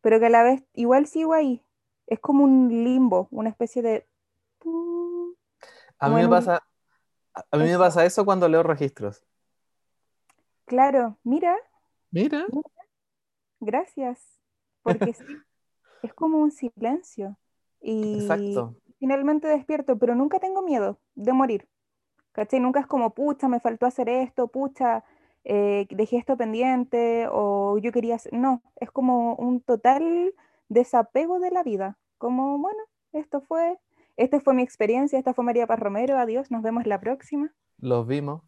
pero 0.00 0.18
que 0.18 0.26
a 0.26 0.30
la 0.30 0.42
vez 0.42 0.64
igual 0.72 1.06
sigo 1.06 1.34
ahí. 1.34 1.62
Es 2.06 2.18
como 2.20 2.44
un 2.44 2.84
limbo, 2.84 3.28
una 3.30 3.50
especie 3.50 3.82
de... 3.82 4.06
A 5.98 6.08
mí 6.08 6.14
me 6.16 6.28
pasa, 6.28 6.62
a 7.34 7.56
mí 7.56 7.64
me 7.64 7.70
Eso. 7.70 7.78
pasa 7.78 8.04
eso 8.04 8.24
cuando 8.24 8.48
leo 8.48 8.62
registros. 8.62 9.22
Claro, 10.66 11.16
mira, 11.22 11.56
Mira, 12.10 12.46
gracias, 13.60 14.40
porque 14.82 15.12
sí, 15.12 15.24
es 16.02 16.14
como 16.14 16.38
un 16.38 16.50
silencio. 16.50 17.36
Y 17.80 18.14
exacto. 18.20 18.74
finalmente 18.98 19.48
despierto, 19.48 19.98
pero 19.98 20.14
nunca 20.14 20.38
tengo 20.40 20.62
miedo 20.62 20.98
de 21.14 21.32
morir. 21.32 21.68
¿Cachai? 22.32 22.60
Nunca 22.60 22.80
es 22.80 22.86
como, 22.86 23.14
pucha, 23.14 23.48
me 23.48 23.60
faltó 23.60 23.86
hacer 23.86 24.08
esto, 24.08 24.48
pucha, 24.48 25.04
eh, 25.44 25.86
dejé 25.90 26.18
esto 26.18 26.36
pendiente, 26.36 27.28
o 27.30 27.78
yo 27.78 27.92
quería 27.92 28.16
hacer... 28.16 28.32
No, 28.34 28.62
es 28.76 28.90
como 28.90 29.34
un 29.36 29.60
total 29.60 30.34
desapego 30.68 31.38
de 31.40 31.50
la 31.50 31.62
vida. 31.62 31.98
Como, 32.18 32.58
bueno, 32.58 32.82
esto 33.12 33.40
fue, 33.40 33.78
esta 34.16 34.40
fue 34.40 34.54
mi 34.54 34.62
experiencia, 34.62 35.18
esta 35.18 35.34
fue 35.34 35.44
María 35.44 35.66
Paz 35.66 35.78
Romero, 35.80 36.18
adiós, 36.18 36.50
nos 36.50 36.62
vemos 36.62 36.86
la 36.86 37.00
próxima. 37.00 37.52
Los 37.78 38.06
vimos. 38.06 38.42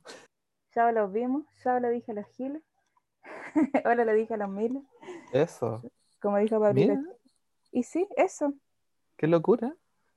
Ya 0.75 0.93
los 0.93 1.13
vimos, 1.13 1.45
ya 1.65 1.81
lo 1.81 1.89
dije 1.91 2.13
a 2.13 2.15
los 2.15 2.27
giles, 2.37 2.63
ahora 3.85 4.05
lo 4.05 4.13
dije 4.13 4.35
a 4.35 4.37
los 4.37 4.49
miles, 4.49 4.83
Eso. 5.33 5.83
como 6.21 6.39
dijo 6.39 6.61
Pablito. 6.61 6.95
Mira, 6.95 7.03
Y 7.73 7.83
sí, 7.83 8.07
eso. 8.17 8.55
qué 9.17 9.27
locura. 9.27 9.75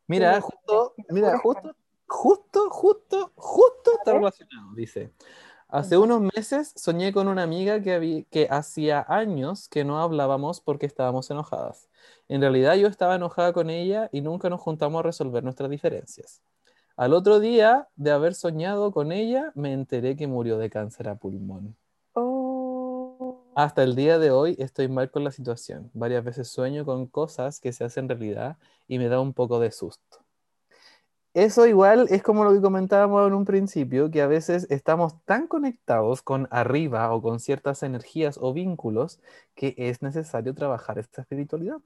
Mira, 0.07 0.39
justo, 0.41 0.93
mira, 1.09 1.37
justo, 1.37 1.75
justo, 2.07 2.69
justo, 2.69 3.31
justo 3.35 3.91
está 3.93 4.13
relacionado, 4.13 4.73
dice. 4.75 5.11
Hace 5.71 5.97
unos 5.97 6.19
meses 6.19 6.73
soñé 6.75 7.13
con 7.13 7.29
una 7.29 7.43
amiga 7.43 7.81
que, 7.81 8.25
que 8.29 8.47
hacía 8.51 9.05
años 9.07 9.69
que 9.69 9.85
no 9.85 10.01
hablábamos 10.01 10.59
porque 10.59 10.85
estábamos 10.85 11.31
enojadas. 11.31 11.87
En 12.27 12.41
realidad 12.41 12.75
yo 12.75 12.87
estaba 12.87 13.15
enojada 13.15 13.53
con 13.53 13.69
ella 13.69 14.09
y 14.11 14.19
nunca 14.19 14.49
nos 14.49 14.59
juntamos 14.59 14.99
a 14.99 15.03
resolver 15.03 15.45
nuestras 15.45 15.69
diferencias. 15.69 16.41
Al 16.97 17.13
otro 17.13 17.39
día 17.39 17.87
de 17.95 18.11
haber 18.11 18.35
soñado 18.35 18.91
con 18.91 19.13
ella, 19.13 19.53
me 19.55 19.71
enteré 19.71 20.17
que 20.17 20.27
murió 20.27 20.57
de 20.57 20.69
cáncer 20.69 21.07
a 21.07 21.15
pulmón. 21.15 21.77
Oh, 22.15 23.37
Hasta 23.55 23.83
el 23.83 23.95
día 23.95 24.19
de 24.19 24.29
hoy 24.31 24.57
estoy 24.59 24.89
mal 24.89 25.09
con 25.09 25.23
la 25.23 25.31
situación. 25.31 25.89
Varias 25.93 26.25
veces 26.25 26.49
sueño 26.49 26.83
con 26.83 27.07
cosas 27.07 27.61
que 27.61 27.71
se 27.71 27.85
hacen 27.85 28.09
realidad 28.09 28.57
y 28.89 28.99
me 28.99 29.07
da 29.07 29.21
un 29.21 29.33
poco 29.33 29.57
de 29.61 29.71
susto. 29.71 30.19
Eso 31.33 31.65
igual 31.65 32.07
es 32.09 32.21
como 32.23 32.43
lo 32.43 32.51
que 32.51 32.59
comentábamos 32.59 33.25
en 33.25 33.33
un 33.33 33.45
principio, 33.45 34.11
que 34.11 34.21
a 34.21 34.27
veces 34.27 34.67
estamos 34.69 35.15
tan 35.23 35.47
conectados 35.47 36.21
con 36.21 36.49
arriba 36.51 37.13
o 37.13 37.21
con 37.21 37.39
ciertas 37.39 37.83
energías 37.83 38.37
o 38.41 38.51
vínculos 38.53 39.21
que 39.55 39.73
es 39.77 40.01
necesario 40.01 40.53
trabajar 40.53 40.99
esta 40.99 41.21
espiritualidad 41.21 41.77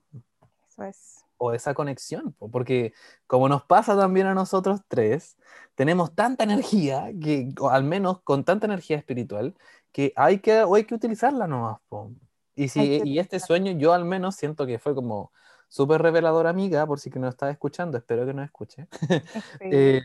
eso 0.68 0.84
es. 0.84 1.26
o 1.38 1.54
esa 1.54 1.76
conexión, 1.76 2.34
po, 2.34 2.50
porque 2.50 2.94
como 3.28 3.48
nos 3.48 3.64
pasa 3.64 3.96
también 3.96 4.26
a 4.26 4.34
nosotros 4.34 4.82
tres, 4.88 5.38
tenemos 5.76 6.16
tanta 6.16 6.44
energía, 6.44 7.12
que, 7.22 7.54
o 7.60 7.70
al 7.70 7.84
menos 7.84 8.22
con 8.22 8.46
tanta 8.46 8.66
energía 8.66 8.98
espiritual, 8.98 9.54
que 9.92 10.12
hay 10.16 10.40
que, 10.40 10.64
o 10.64 10.74
hay 10.74 10.86
que 10.86 10.96
utilizarla 10.96 11.46
nomás. 11.46 11.78
po. 11.88 12.12
Y, 12.56 12.70
si, 12.70 13.02
y 13.04 13.20
este 13.20 13.40
sueño 13.40 13.74
yo 13.74 13.94
al 13.94 14.06
menos 14.06 14.36
siento 14.36 14.66
que 14.66 14.80
fue 14.80 14.96
como 14.96 15.32
súper 15.68 16.02
revelador, 16.02 16.48
amiga, 16.48 16.86
por 16.86 17.00
si 17.00 17.10
que 17.10 17.20
no 17.20 17.28
está 17.28 17.50
escuchando, 17.50 17.98
espero 17.98 18.26
que 18.26 18.34
nos 18.34 18.46
escuche. 18.46 18.88
Eh, 19.62 20.02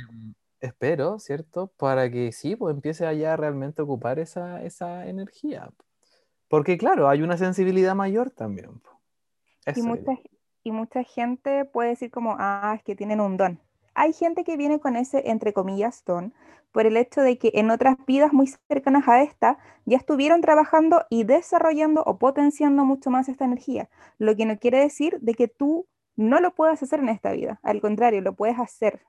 espero, 0.61 1.18
¿cierto? 1.18 1.68
Para 1.77 2.11
que 2.11 2.33
sí, 2.33 2.57
pues 2.57 2.75
empiece 2.75 3.07
allá 3.07 3.37
realmente 3.37 3.81
a 3.81 3.85
ocupar 3.85 4.18
esa, 4.18 4.62
esa 4.62 5.07
energía. 5.07 5.70
Porque 6.49 6.77
claro, 6.77 7.09
hay 7.09 7.23
una 7.23 7.37
sensibilidad 7.37 7.94
mayor 7.94 8.31
también. 8.31 8.83
y, 9.75 9.83
mucha, 9.83 10.12
y 10.62 10.73
mucha 10.73 11.05
gente 11.05 11.64
puede 11.64 11.90
decir 11.90 12.11
como, 12.11 12.37
ah, 12.38 12.75
es 12.77 12.83
que 12.83 12.96
tienen 12.96 13.20
un 13.20 13.37
don. 13.37 13.61
Hay 14.00 14.14
gente 14.14 14.44
que 14.44 14.56
viene 14.56 14.80
con 14.80 14.96
ese, 14.96 15.28
entre 15.28 15.52
comillas, 15.52 16.02
don, 16.06 16.32
por 16.72 16.86
el 16.86 16.96
hecho 16.96 17.20
de 17.20 17.36
que 17.36 17.50
en 17.52 17.70
otras 17.70 17.98
vidas 18.06 18.32
muy 18.32 18.46
cercanas 18.66 19.06
a 19.06 19.22
esta 19.22 19.58
ya 19.84 19.98
estuvieron 19.98 20.40
trabajando 20.40 21.04
y 21.10 21.24
desarrollando 21.24 22.02
o 22.04 22.16
potenciando 22.18 22.86
mucho 22.86 23.10
más 23.10 23.28
esta 23.28 23.44
energía. 23.44 23.90
Lo 24.16 24.34
que 24.34 24.46
no 24.46 24.58
quiere 24.58 24.78
decir 24.78 25.18
de 25.20 25.34
que 25.34 25.48
tú 25.48 25.86
no 26.16 26.40
lo 26.40 26.54
puedas 26.54 26.82
hacer 26.82 27.00
en 27.00 27.10
esta 27.10 27.32
vida. 27.32 27.60
Al 27.62 27.82
contrario, 27.82 28.22
lo 28.22 28.34
puedes 28.34 28.58
hacer. 28.58 29.02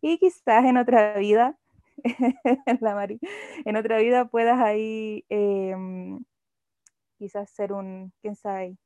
Y 0.00 0.18
quizás 0.18 0.64
en 0.64 0.78
otra 0.78 1.16
vida, 1.16 1.56
la 2.80 2.96
Mari, 2.96 3.20
en 3.64 3.76
otra 3.76 3.98
vida 3.98 4.24
puedas 4.24 4.60
ahí 4.60 5.24
em, 5.28 6.24
quizás 7.18 7.48
ser 7.50 7.72
un, 7.72 8.12
quién 8.20 8.34
sabe, 8.34 8.76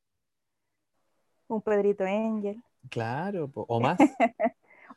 un 1.47 1.63
Pedrito 1.63 2.03
Angel 2.03 2.61
Claro, 2.89 3.51
o 3.55 3.79
más. 3.81 3.97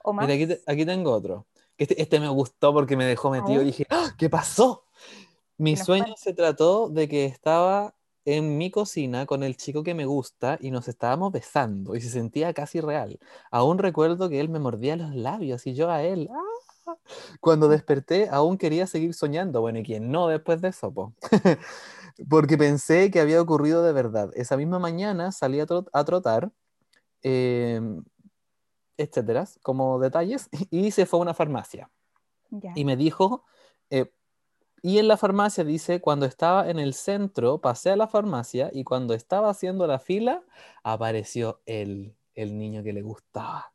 O 0.04 0.12
más. 0.12 0.26
Mira, 0.26 0.34
aquí, 0.34 0.46
te- 0.46 0.62
aquí 0.70 0.86
tengo 0.86 1.12
otro. 1.12 1.46
Este, 1.78 2.00
este 2.00 2.20
me 2.20 2.28
gustó 2.28 2.72
porque 2.72 2.96
me 2.96 3.04
dejó 3.04 3.30
metido 3.30 3.62
y 3.62 3.66
dije, 3.66 3.86
¡Ah! 3.90 4.14
¿qué 4.16 4.28
pasó? 4.30 4.84
Mi 5.58 5.72
nos 5.74 5.84
sueño 5.84 6.14
se 6.16 6.34
trató 6.34 6.88
de 6.88 7.08
que 7.08 7.24
estaba 7.24 7.94
en 8.24 8.56
mi 8.58 8.70
cocina 8.70 9.26
con 9.26 9.42
el 9.42 9.56
chico 9.56 9.82
que 9.82 9.94
me 9.94 10.04
gusta 10.06 10.58
y 10.60 10.70
nos 10.70 10.86
estábamos 10.88 11.32
besando 11.32 11.96
y 11.96 12.00
se 12.00 12.08
sentía 12.10 12.52
casi 12.54 12.80
real. 12.80 13.18
Aún 13.50 13.78
recuerdo 13.78 14.28
que 14.28 14.40
él 14.40 14.48
me 14.48 14.60
mordía 14.60 14.96
los 14.96 15.14
labios 15.14 15.66
y 15.66 15.74
yo 15.74 15.90
a 15.90 16.02
él. 16.02 16.28
¡ah! 16.32 16.96
Cuando 17.40 17.68
desperté, 17.68 18.28
aún 18.30 18.58
quería 18.58 18.86
seguir 18.86 19.14
soñando. 19.14 19.60
Bueno, 19.60 19.78
¿y 19.80 19.82
quién 19.84 20.10
no 20.10 20.28
después 20.28 20.60
de 20.60 20.68
eso, 20.68 20.92
po? 20.92 21.14
Porque 22.28 22.58
pensé 22.58 23.10
que 23.10 23.20
había 23.20 23.40
ocurrido 23.40 23.82
de 23.82 23.92
verdad. 23.92 24.30
Esa 24.34 24.56
misma 24.56 24.78
mañana 24.78 25.32
salí 25.32 25.60
a, 25.60 25.66
trot- 25.66 25.88
a 25.92 26.04
trotar, 26.04 26.50
em, 27.22 28.02
etcétera, 28.96 29.46
como 29.62 29.98
detalles, 29.98 30.48
y 30.70 30.90
se 30.90 31.06
fue 31.06 31.18
a 31.18 31.22
una 31.22 31.34
farmacia. 31.34 31.90
Y 32.74 32.84
me 32.84 32.96
dijo, 32.96 33.44
eh, 33.88 34.12
y 34.82 34.98
en 34.98 35.08
la 35.08 35.16
farmacia 35.16 35.64
dice, 35.64 36.00
cuando 36.00 36.26
estaba 36.26 36.68
en 36.68 36.78
el 36.78 36.92
centro, 36.92 37.60
pasé 37.60 37.90
a 37.90 37.96
la 37.96 38.08
farmacia 38.08 38.68
y 38.72 38.84
cuando 38.84 39.14
estaba 39.14 39.48
haciendo 39.48 39.86
la 39.86 39.98
fila, 39.98 40.42
apareció 40.82 41.62
él, 41.66 42.16
el 42.34 42.58
niño 42.58 42.82
que 42.82 42.92
le 42.92 43.02
gustaba. 43.02 43.72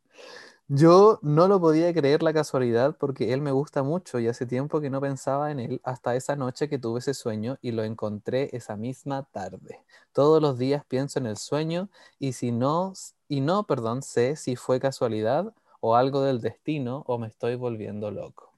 Yo 0.69 1.19
no 1.21 1.47
lo 1.47 1.62
podía 1.62 1.93
creer 1.93 2.21
la 2.23 2.34
casualidad 2.34 2.97
porque 2.97 3.32
él 3.32 3.41
me 3.41 3.51
gusta 3.51 3.84
mucho 3.84 4.19
y 4.19 4.27
hace 4.27 4.45
tiempo 4.45 4.82
que 4.82 4.89
no 4.89 4.99
pensaba 4.99 5.49
en 5.51 5.60
él 5.62 5.82
hasta 5.84 6.15
esa 6.17 6.36
noche 6.36 6.67
que 6.67 6.77
tuve 6.77 6.99
ese 6.99 7.13
sueño 7.13 7.58
y 7.62 7.71
lo 7.71 7.84
encontré 7.84 8.49
esa 8.51 8.75
misma 8.75 9.23
tarde. 9.32 9.86
Todos 10.12 10.41
los 10.41 10.58
días 10.58 10.84
pienso 10.86 11.19
en 11.19 11.25
el 11.27 11.38
sueño 11.38 11.89
y 12.19 12.34
si 12.34 12.51
no, 12.51 12.91
y 13.30 13.39
no, 13.39 13.65
perdón, 13.65 14.01
sé 14.03 14.36
si 14.36 14.58
fue 14.58 14.80
casualidad 14.82 15.53
o 15.80 15.95
algo 15.95 16.22
del 16.22 16.41
destino 16.41 17.03
o 17.07 17.18
me 17.18 17.28
estoy 17.28 17.55
volviendo 17.55 18.11
loco. 18.11 18.51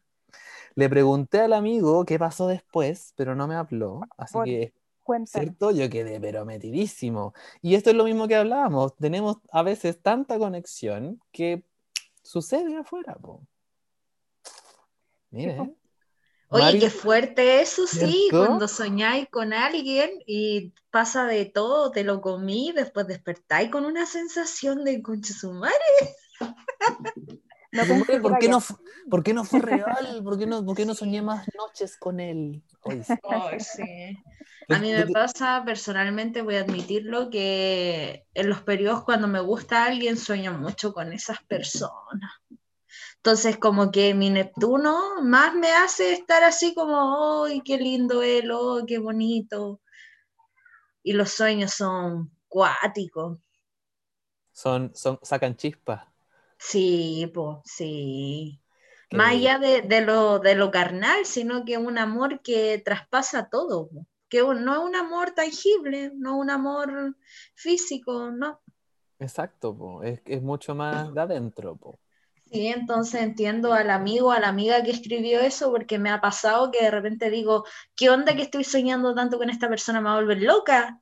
Le 0.76 0.90
pregunté 0.90 1.42
al 1.42 1.54
amigo 1.54 2.06
qué 2.06 2.18
pasó 2.18 2.48
después, 2.48 3.14
pero 3.18 3.36
no 3.36 3.48
me 3.48 3.56
habló, 3.56 4.02
así 4.18 4.34
Por- 4.34 4.46
que 4.46 4.74
Cuéntanos. 5.04 5.56
¿cierto? 5.56 5.72
Yo 5.72 5.90
quedé 5.90 6.20
pero 6.20 6.46
metidísimo. 6.46 7.34
Y 7.62 7.76
esto 7.76 7.92
es 7.92 7.96
lo 7.96 8.04
mismo 8.06 8.28
que 8.28 8.36
hablábamos, 8.36 8.96
tenemos 8.96 9.38
a 9.52 9.64
veces 9.64 10.02
tanta 10.02 10.40
conexión 10.40 11.22
que 11.32 11.64
sucede 12.30 12.78
afuera, 12.78 13.16
po. 13.16 13.42
Mire. 15.32 15.58
¿eh? 15.58 15.76
Oye, 16.50 16.80
qué 16.80 16.90
fuerte 16.92 17.62
eso, 17.62 17.88
sí, 17.88 18.28
¿Cierto? 18.30 18.46
cuando 18.46 18.68
soñáis 18.68 19.28
con 19.30 19.52
alguien 19.52 20.12
y 20.28 20.74
pasa 20.92 21.26
de 21.26 21.46
todo, 21.46 21.92
te 21.92 22.04
lo 22.04 22.22
comí, 22.22 22.72
después 22.72 23.08
despertáis 23.08 23.72
con 23.72 23.86
una 23.86 24.06
sensación 24.06 24.84
de 24.84 25.02
concha 25.02 25.34
su 25.34 25.54
madre. 25.54 25.76
No 27.72 27.86
¿Por 28.22 28.38
qué, 28.38 28.50
no, 28.50 28.60
por 29.10 29.24
qué 29.24 29.34
no 29.34 29.46
fue 29.46 29.60
real? 29.62 30.22
¿Por 30.24 30.38
qué 30.40 30.46
no, 30.48 30.66
por 30.66 30.76
qué 30.76 30.86
no 30.86 30.96
soñé 30.96 31.22
más 31.22 31.48
noches 31.56 31.98
con 31.98 32.20
él? 32.20 32.64
Ay, 32.84 33.04
sí. 33.04 33.20
Ay, 33.24 33.60
sí. 33.60 34.18
Tú- 34.68 34.76
A 34.76 34.80
mí 34.80 34.92
tú 34.94 35.04
me 35.06 35.08
pasa 35.08 35.64
personalmente, 35.66 36.42
voy 36.42 36.56
a 36.58 36.62
admitirlo, 36.62 37.30
que 37.30 38.26
en 38.34 38.50
los 38.50 38.62
periodos 38.62 39.04
cuando 39.04 39.28
me 39.28 39.40
gusta 39.42 39.86
alguien 39.86 40.18
sueño 40.18 40.54
mucho 40.54 40.94
con 40.94 41.12
esas 41.14 41.42
personas. 41.44 42.32
Entonces 43.18 43.58
como 43.58 43.92
que 43.92 44.14
mi 44.16 44.30
Neptuno 44.32 45.22
más 45.24 45.54
me 45.56 45.72
hace 45.74 46.14
estar 46.14 46.44
así 46.44 46.74
como, 46.76 47.46
¡ay, 47.46 47.62
qué 47.64 47.78
lindo 47.78 48.24
él! 48.24 48.52
¡Oh, 48.52 48.84
qué 48.88 49.00
bonito! 49.00 49.82
Y 51.04 51.12
los 51.12 51.32
sueños 51.32 51.74
son 51.74 52.32
cuáticos. 52.48 53.38
Son, 54.52 54.92
son, 54.96 55.18
sacan 55.24 55.56
chispas. 55.58 56.08
Sí, 56.60 57.32
pues, 57.34 57.58
sí. 57.66 58.62
Qué 59.10 59.18
Más 59.18 59.32
allá 59.32 59.58
de, 59.58 59.82
de 59.82 60.02
lo, 60.02 60.40
de 60.40 60.56
lo 60.56 60.70
carnal, 60.72 61.26
sino 61.26 61.66
que 61.66 61.78
un 61.78 61.98
amor 61.98 62.42
que 62.42 62.82
traspasa 62.84 63.50
todo, 63.50 63.90
po. 63.90 64.06
que 64.30 64.42
no 64.42 64.74
es 64.74 64.80
un 64.80 64.96
amor 64.96 65.32
tangible, 65.32 66.12
no 66.16 66.36
es 66.36 66.42
un 66.42 66.50
amor 66.52 67.16
físico, 67.56 68.30
no. 68.32 68.62
Exacto, 69.20 69.76
po. 69.76 70.04
Es, 70.04 70.22
es 70.26 70.42
mucho 70.42 70.76
más 70.76 71.14
de 71.14 71.22
adentro. 71.22 71.76
Po. 71.76 72.00
Sí, 72.52 72.68
entonces 72.68 73.22
entiendo 73.22 73.74
al 73.74 73.90
amigo, 73.92 74.32
a 74.32 74.40
la 74.40 74.50
amiga 74.50 74.84
que 74.84 74.92
escribió 74.92 75.40
eso, 75.40 75.72
porque 75.72 76.00
me 76.00 76.10
ha 76.10 76.20
pasado 76.20 76.72
que 76.72 76.84
de 76.84 76.92
repente 76.92 77.30
digo, 77.30 77.64
¿qué 77.96 78.10
onda 78.10 78.36
que 78.36 78.42
estoy 78.42 78.64
soñando 78.64 79.14
tanto 79.14 79.38
con 79.38 79.50
esta 79.50 79.70
persona? 79.70 80.02
Me 80.02 80.10
va 80.10 80.14
a 80.14 80.20
volver 80.20 80.42
loca. 80.42 81.00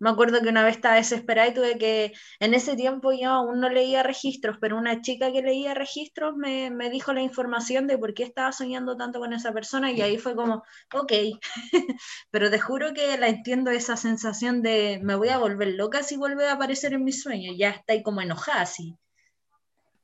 Me 0.00 0.10
acuerdo 0.10 0.40
que 0.42 0.48
una 0.48 0.64
vez 0.64 0.76
estaba 0.76 0.96
desesperada 0.96 1.48
y 1.48 1.54
tuve 1.54 1.78
que, 1.78 2.12
en 2.40 2.54
ese 2.54 2.74
tiempo 2.76 3.12
yo 3.12 3.30
aún 3.30 3.60
no 3.60 3.68
leía 3.68 4.02
registros, 4.02 4.56
pero 4.60 4.76
una 4.78 5.02
chica 5.02 5.30
que 5.32 5.42
leía 5.42 5.74
registros 5.74 6.34
me, 6.36 6.70
me 6.70 6.90
dijo 6.90 7.12
la 7.12 7.22
información 7.22 7.86
de 7.86 7.98
por 7.98 8.14
qué 8.14 8.24
estaba 8.24 8.52
soñando 8.52 8.96
tanto 8.96 9.20
con 9.20 9.32
esa 9.32 9.52
persona 9.52 9.92
y 9.92 10.00
ahí 10.02 10.18
fue 10.18 10.34
como, 10.34 10.62
ok, 10.94 11.12
pero 12.30 12.50
te 12.50 12.58
juro 12.58 12.92
que 12.94 13.16
la 13.18 13.28
entiendo 13.28 13.70
esa 13.70 13.96
sensación 13.96 14.62
de 14.62 15.00
me 15.02 15.14
voy 15.14 15.28
a 15.28 15.38
volver 15.38 15.68
loca 15.74 16.02
si 16.02 16.16
vuelve 16.16 16.48
a 16.48 16.54
aparecer 16.54 16.94
en 16.94 17.04
mis 17.04 17.22
sueños, 17.22 17.56
ya 17.58 17.70
está 17.70 17.92
ahí 17.92 18.02
como 18.02 18.20
enojada 18.22 18.62
así. 18.62 18.96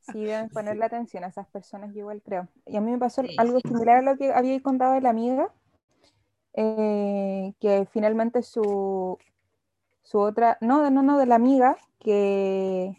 Sí, 0.02 0.24
deben 0.24 0.48
ponerle 0.50 0.84
Sí. 0.84 0.86
atención 0.86 1.24
a 1.24 1.28
esas 1.28 1.48
personas, 1.48 1.92
yo 1.92 2.00
igual 2.00 2.22
creo. 2.22 2.48
Y 2.66 2.76
a 2.76 2.80
mí 2.80 2.92
me 2.92 2.98
pasó 2.98 3.22
Sí, 3.22 3.36
algo 3.36 3.58
sí. 3.58 3.68
similar 3.68 3.96
a 3.98 4.02
lo 4.02 4.16
que 4.16 4.32
había 4.32 4.60
contado 4.62 4.94
de 4.94 5.00
la 5.00 5.10
amiga, 5.10 5.52
eh, 6.54 7.52
que 7.60 7.86
finalmente 7.92 8.42
su, 8.42 9.18
su 10.06 10.20
otra, 10.20 10.56
no, 10.60 10.88
no, 10.88 11.02
no, 11.02 11.18
de 11.18 11.26
la 11.26 11.34
amiga, 11.34 11.76
que, 11.98 12.96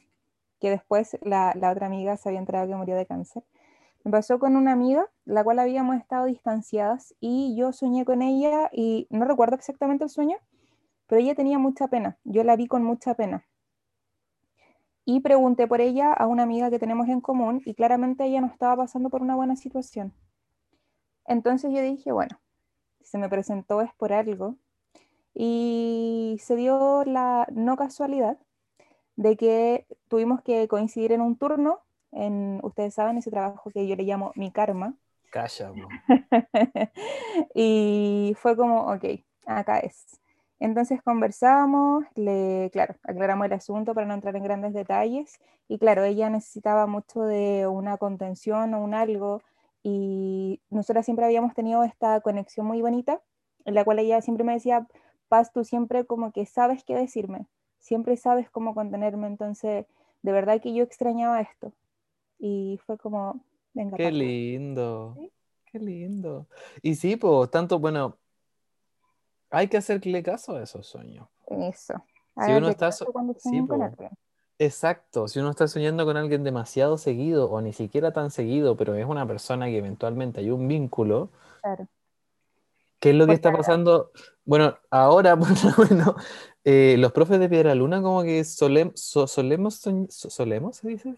que 0.60 0.70
después 0.70 1.18
la, 1.22 1.53
la 1.55 1.72
otra 1.72 1.86
amiga 1.88 2.18
se 2.18 2.28
había 2.28 2.39
enterado 2.39 2.68
que 2.68 2.76
murió 2.76 2.97
de 2.97 3.05
cáncer. 3.05 3.43
Me 4.03 4.12
pasó 4.12 4.39
con 4.39 4.58
una 4.58 4.74
amiga, 4.74 5.10
la 5.24 5.41
cual 5.41 5.60
habíamos 5.60 5.95
estado 5.95 6.26
distanciadas 6.26 7.16
y 7.22 7.55
yo 7.58 7.72
soñé 7.72 8.03
con 8.03 8.22
ella 8.22 8.70
y 8.74 9.08
no 9.10 9.24
recuerdo 9.24 9.55
exactamente 9.55 10.03
el 10.03 10.10
sueño, 10.10 10.36
pero 11.08 11.22
ella 11.22 11.34
tenía 11.34 11.58
mucha 11.58 11.88
pena, 11.88 12.18
yo 12.26 12.43
la 12.43 12.58
vi 12.58 12.68
con 12.68 12.84
mucha 12.84 13.14
pena. 13.14 13.47
Y 15.05 15.22
pregunté 15.22 15.66
por 15.66 15.80
ella 15.80 16.12
a 16.12 16.28
una 16.28 16.43
amiga 16.43 16.70
que 16.70 16.80
tenemos 16.80 17.08
en 17.08 17.22
común 17.22 17.62
y 17.64 17.74
claramente 17.74 18.26
ella 18.26 18.41
no 18.41 18.47
estaba 18.47 18.76
pasando 18.76 19.10
por 19.10 19.22
una 19.22 19.36
buena 19.38 19.55
situación. 19.55 20.14
Entonces 21.26 21.72
yo 21.74 21.82
dije, 21.82 22.12
bueno, 22.12 22.41
si 22.99 23.05
se 23.05 23.18
me 23.18 23.30
presentó 23.30 23.82
es 23.82 23.93
por 23.93 24.12
algo. 24.12 24.58
Y 25.39 26.38
se 26.41 26.55
dio 26.55 27.03
la 27.05 27.47
no 27.51 27.77
casualidad 27.77 28.39
de 29.17 29.38
que 29.38 29.85
tuvimos 30.07 30.41
que 30.41 30.67
coincidir 30.67 31.11
en 31.11 31.21
un 31.21 31.38
turno, 31.38 31.81
en, 32.11 32.59
ustedes 32.63 32.95
saben, 32.95 33.19
ese 33.19 33.29
trabajo 33.29 33.69
que 33.69 33.88
yo 33.88 33.95
le 33.95 34.01
llamo 34.01 34.31
mi 34.35 34.51
karma. 34.51 34.95
Calla, 35.29 35.71
y 37.53 38.33
fue 38.38 38.57
como, 38.57 38.91
ok, 38.91 39.05
acá 39.45 39.77
es. 39.77 40.19
Entonces 40.59 41.03
conversamos, 41.03 42.03
le, 42.15 42.71
claro, 42.73 42.95
aclaramos 43.03 43.45
el 43.45 43.53
asunto 43.53 43.93
para 43.93 44.07
no 44.07 44.15
entrar 44.15 44.35
en 44.35 44.43
grandes 44.43 44.73
detalles. 44.73 45.39
Y 45.67 45.77
claro, 45.77 46.03
ella 46.03 46.31
necesitaba 46.31 46.88
mucho 46.88 47.21
de 47.21 47.67
una 47.67 47.97
contención 47.97 48.73
o 48.73 48.81
un 48.81 48.95
algo. 48.95 49.43
Y 49.83 50.61
nosotras 50.71 51.05
siempre 51.05 51.25
habíamos 51.25 51.53
tenido 51.53 51.83
esta 51.83 52.21
conexión 52.21 52.65
muy 52.65 52.81
bonita, 52.81 53.21
en 53.65 53.75
la 53.75 53.83
cual 53.85 53.99
ella 53.99 54.19
siempre 54.21 54.43
me 54.43 54.53
decía, 54.53 54.88
Paz, 55.28 55.51
tú 55.51 55.63
siempre 55.63 56.05
como 56.05 56.32
que 56.32 56.45
sabes 56.45 56.84
qué 56.84 56.95
decirme, 56.95 57.47
siempre 57.80 58.17
sabes 58.17 58.49
cómo 58.49 58.73
contenerme. 58.73 59.28
Entonces, 59.28 59.86
de 60.21 60.32
verdad 60.32 60.61
que 60.61 60.73
yo 60.73 60.84
extrañaba 60.84 61.41
esto. 61.41 61.71
Y 62.39 62.80
fue 62.86 62.97
como, 62.97 63.41
venga, 63.73 63.97
Qué 63.97 64.05
Paz. 64.05 64.13
lindo. 64.13 65.13
Sí. 65.17 65.32
Qué 65.71 65.80
lindo. 65.80 66.47
Y 66.82 66.95
sí, 66.95 67.17
pues, 67.17 67.51
tanto, 67.51 67.80
bueno, 67.80 68.17
hay 69.49 69.67
que 69.67 69.78
hacerle 69.78 70.23
caso 70.23 70.55
a 70.55 70.63
esos 70.63 70.88
sueños. 70.88 71.28
Eso. 71.47 71.93
Si 72.45 72.51
uno 72.51 72.69
está 72.69 72.91
so- 72.91 73.11
sí, 73.38 73.57
alguien. 73.57 74.11
Exacto, 74.59 75.28
si 75.28 75.39
uno 75.39 75.51
está 75.51 75.67
soñando 75.67 76.03
con 76.05 76.17
alguien 76.17 76.43
demasiado 76.43 76.97
seguido 76.97 77.49
o 77.49 77.61
ni 77.61 77.73
siquiera 77.73 78.11
tan 78.11 78.32
seguido, 78.32 78.75
pero 78.75 78.95
es 78.95 79.05
una 79.05 79.28
persona 79.28 79.67
que 79.67 79.78
eventualmente 79.78 80.39
hay 80.39 80.49
un 80.49 80.67
vínculo, 80.67 81.30
Claro. 81.61 81.88
¿Qué 82.99 83.09
es 83.11 83.15
lo 83.15 83.25
que 83.25 83.27
Porque 83.27 83.35
está 83.35 83.51
pasando? 83.51 84.11
Bueno, 84.45 84.77
ahora, 84.91 85.37
por 85.39 85.49
lo 85.49 85.89
menos, 85.89 86.15
eh, 86.63 86.95
los 86.99 87.11
profes 87.11 87.39
de 87.39 87.49
Piedra 87.49 87.75
Luna 87.75 88.01
como 88.01 88.23
que 88.23 88.41
solem- 88.41 88.91
so- 88.95 89.27
solemos, 89.27 89.85
soñ- 89.85 90.09
so- 90.09 90.29
solemos, 90.29 90.77
¿se 90.77 90.89
dice? 90.89 91.15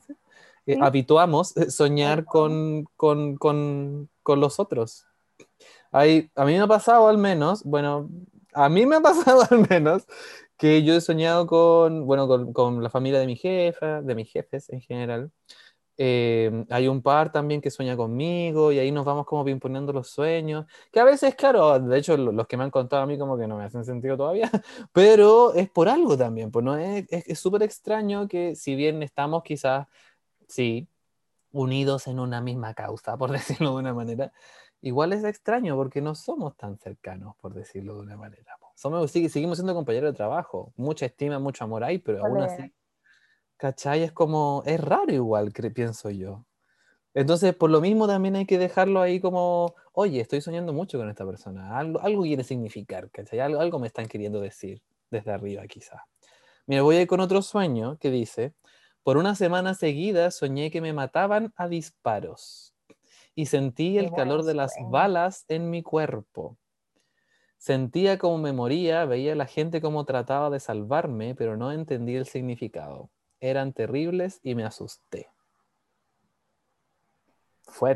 Eh, 0.66 0.76
Sí. 0.76 0.80
habituamos 0.82 1.56
eh, 1.58 1.72
soñar 1.72 2.26
con, 2.26 2.86
con, 2.96 3.36
con, 3.38 4.10
con 4.24 4.40
los 4.40 4.60
otros. 4.60 5.06
Hay, 5.92 6.30
a 6.36 6.46
mí 6.46 6.54
me 6.54 6.62
ha 6.62 6.68
pasado 6.68 7.08
al 7.08 7.18
menos, 7.18 7.64
bueno, 7.64 8.10
a 8.54 8.70
mí 8.70 8.86
me 8.86 8.98
ha 8.98 9.02
pasado 9.02 9.44
al 9.50 9.68
menos 9.70 10.06
que 10.58 10.84
yo 10.84 10.94
he 10.96 11.02
soñado 11.02 11.48
con, 11.48 12.06
bueno, 12.06 12.28
con, 12.28 12.54
con 12.54 12.84
la 12.84 12.90
familia 12.90 13.20
de 13.20 13.28
mi 13.28 13.36
jefa, 13.38 14.02
de 14.02 14.16
mis 14.16 14.32
jefes 14.32 14.70
en 14.70 14.82
general. 14.82 15.32
Eh, 16.02 16.66
hay 16.70 16.88
un 16.88 17.02
par 17.02 17.30
también 17.30 17.60
que 17.60 17.70
sueña 17.70 17.98
conmigo 17.98 18.72
y 18.72 18.80
ahí 18.80 18.90
nos 18.90 19.04
vamos 19.04 19.26
como 19.26 19.44
pimponeando 19.44 19.92
los 19.92 20.08
sueños, 20.10 20.66
que 20.94 21.02
a 21.02 21.04
veces, 21.04 21.36
claro, 21.36 21.78
de 21.78 21.98
hecho 21.98 22.16
lo- 22.16 22.32
los 22.32 22.48
que 22.48 22.56
me 22.56 22.64
han 22.64 22.72
contado 22.72 23.04
a 23.04 23.06
mí 23.06 23.18
como 23.18 23.38
que 23.38 23.48
no 23.48 23.58
me 23.58 23.66
hacen 23.66 23.84
sentido 23.84 24.16
todavía, 24.16 24.50
pero 24.94 25.54
es 25.54 25.70
por 25.70 25.90
algo 25.90 26.18
también, 26.18 26.52
pues 26.52 26.64
no 26.64 26.78
es 26.78 27.06
súper 27.38 27.64
extraño 27.64 28.30
que 28.30 28.56
si 28.56 28.76
bien 28.76 29.04
estamos 29.04 29.44
quizás, 29.44 29.88
sí, 30.48 30.88
unidos 31.52 32.08
en 32.08 32.20
una 32.20 32.42
misma 32.42 32.74
causa, 32.74 33.18
por 33.18 33.32
decirlo 33.32 33.72
de 33.72 33.76
una 33.78 33.94
manera, 33.94 34.32
igual 34.82 35.12
es 35.12 35.26
extraño 35.26 35.76
porque 35.76 36.02
no 36.02 36.16
somos 36.16 36.56
tan 36.56 36.78
cercanos, 36.78 37.36
por 37.42 37.54
decirlo 37.54 37.96
de 37.96 38.02
una 38.04 38.16
manera. 38.16 38.56
Somos, 38.76 39.12
seguimos 39.12 39.58
siendo 39.58 39.74
compañeros 39.76 40.14
de 40.14 40.16
trabajo, 40.18 40.72
mucha 40.78 41.06
estima, 41.08 41.40
mucho 41.40 41.66
amor 41.66 41.84
hay, 41.84 41.98
pero 42.00 42.24
aún 42.24 42.42
así, 42.42 42.74
¿cachai? 43.60 44.04
Es 44.04 44.12
como, 44.14 44.64
es 44.66 44.80
raro 44.82 45.14
igual, 45.14 45.52
pienso 45.76 46.10
yo. 46.10 46.46
Entonces, 47.14 47.56
por 47.56 47.70
lo 47.70 47.82
mismo 47.82 48.08
también 48.08 48.36
hay 48.38 48.46
que 48.46 48.58
dejarlo 48.58 49.02
ahí 49.02 49.20
como, 49.20 49.76
oye, 49.94 50.22
estoy 50.22 50.42
soñando 50.42 50.74
mucho 50.74 50.98
con 50.98 51.10
esta 51.10 51.26
persona, 51.26 51.78
algo, 51.78 52.00
algo 52.02 52.24
quiere 52.24 52.44
significar, 52.44 53.12
¿cachai? 53.12 53.40
Algo, 53.40 53.60
algo 53.62 53.80
me 53.80 53.88
están 53.88 54.08
queriendo 54.08 54.42
decir 54.42 54.82
desde 55.12 55.32
arriba 55.32 55.68
quizás. 55.68 56.02
Mira, 56.68 56.84
voy 56.84 56.98
a 56.98 57.02
ir 57.02 57.08
con 57.08 57.20
otro 57.20 57.42
sueño 57.42 57.98
que 58.00 58.12
dice, 58.12 58.54
por 59.04 59.18
una 59.18 59.36
semana 59.36 59.74
seguida 59.74 60.32
soñé 60.32 60.72
que 60.72 60.82
me 60.82 60.94
mataban 60.94 61.54
a 61.58 61.68
disparos 61.68 62.76
y 63.36 63.48
sentí 63.48 63.98
el 63.98 64.12
calor 64.14 64.44
de 64.44 64.54
las 64.54 64.74
balas 64.90 65.46
en 65.50 65.70
mi 65.70 65.84
cuerpo. 65.84 66.58
Sentía 67.58 68.18
como 68.18 68.38
me 68.38 68.54
moría, 68.54 69.06
veía 69.06 69.34
a 69.34 69.36
la 69.36 69.48
gente 69.48 69.82
como 69.82 70.06
trataba 70.06 70.50
de 70.50 70.62
salvarme, 70.62 71.36
pero 71.36 71.58
no 71.58 71.74
entendí 71.74 72.16
el 72.16 72.26
significado. 72.26 73.12
Eran 73.42 73.74
terribles 73.74 74.40
y 74.44 74.56
me 74.56 74.64
asusté. 74.64 75.28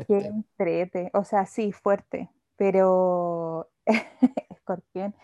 Qué 0.06 0.18
Fuerte. 0.18 0.28
entrete. 0.28 1.10
O 1.14 1.24
sea, 1.24 1.46
sí, 1.46 1.72
fuerte. 1.72 2.30
Pero, 2.56 3.70
escorpión, 4.50 5.14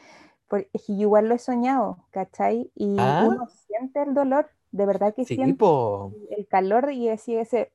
por- 0.49 0.69
igual 0.89 1.29
lo 1.29 1.35
he 1.37 1.39
soñado, 1.39 2.07
¿cachai? 2.13 2.71
Y 2.75 2.87
¿Ah? 2.97 3.19
uno 3.19 3.49
siente 3.49 4.03
el 4.03 4.15
dolor, 4.15 4.51
de 4.73 4.87
verdad 4.87 5.15
que 5.15 5.27
Sí, 5.29 5.37
siente 5.37 5.63
po. 5.63 6.15
el 6.31 6.47
calor 6.49 6.93
y 6.93 7.09
así 7.11 7.37
ese, 7.37 7.73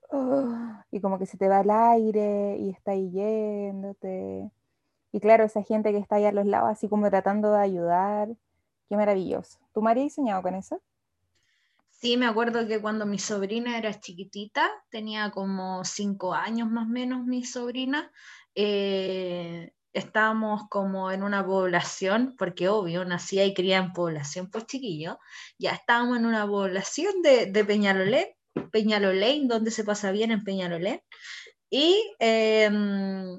y 0.92 1.02
como 1.02 1.20
que 1.20 1.26
se 1.28 1.38
te 1.38 1.48
va 1.50 1.62
el 1.62 1.70
aire 1.72 2.58
y 2.60 2.70
está 2.72 2.92
ahí 2.92 3.12
yéndote. 3.12 4.52
Y 5.14 5.20
claro, 5.22 5.46
esa 5.46 5.64
gente 5.64 5.92
que 5.94 6.00
está 6.00 6.18
ahí 6.18 6.26
a 6.26 6.34
los 6.34 6.46
lados, 6.48 6.70
así 6.72 6.90
como 6.90 7.10
tratando 7.10 7.52
de 7.54 7.60
ayudar, 7.62 8.30
qué 8.90 8.98
maravilloso. 8.98 9.60
¿Tú, 9.74 9.82
María, 9.82 10.06
has 10.08 10.14
soñado 10.16 10.42
con 10.44 10.56
eso? 10.56 10.82
Sí, 11.98 12.18
me 12.18 12.28
acuerdo 12.28 12.68
que 12.68 12.80
cuando 12.82 13.06
mi 13.06 13.18
sobrina 13.20 13.78
era 13.78 14.00
chiquitita, 14.00 14.70
tenía 14.90 15.32
como 15.32 15.84
cinco 15.86 16.34
años 16.34 16.70
más 16.70 16.86
o 16.86 16.90
menos 16.90 17.26
mi 17.26 17.44
sobrina, 17.46 18.12
eh, 18.54 19.72
estábamos 19.94 20.64
como 20.70 21.10
en 21.12 21.24
una 21.24 21.46
población, 21.46 22.36
porque 22.38 22.68
obvio, 22.70 23.06
nacía 23.06 23.46
y 23.46 23.54
cría 23.54 23.78
en 23.78 23.94
población, 23.94 24.50
pues 24.52 24.66
chiquillo, 24.68 25.20
ya 25.58 25.72
estábamos 25.72 26.18
en 26.18 26.26
una 26.26 26.46
población 26.46 27.22
de, 27.24 27.48
de 27.48 27.66
Peñalolén 27.66 28.28
Peñalolén, 28.72 29.48
donde 29.48 29.72
se 29.72 29.84
pasa 29.84 30.12
bien 30.12 30.32
en 30.32 30.44
Peñalolén. 30.44 31.02
Y 31.70 31.96
em, 32.20 33.38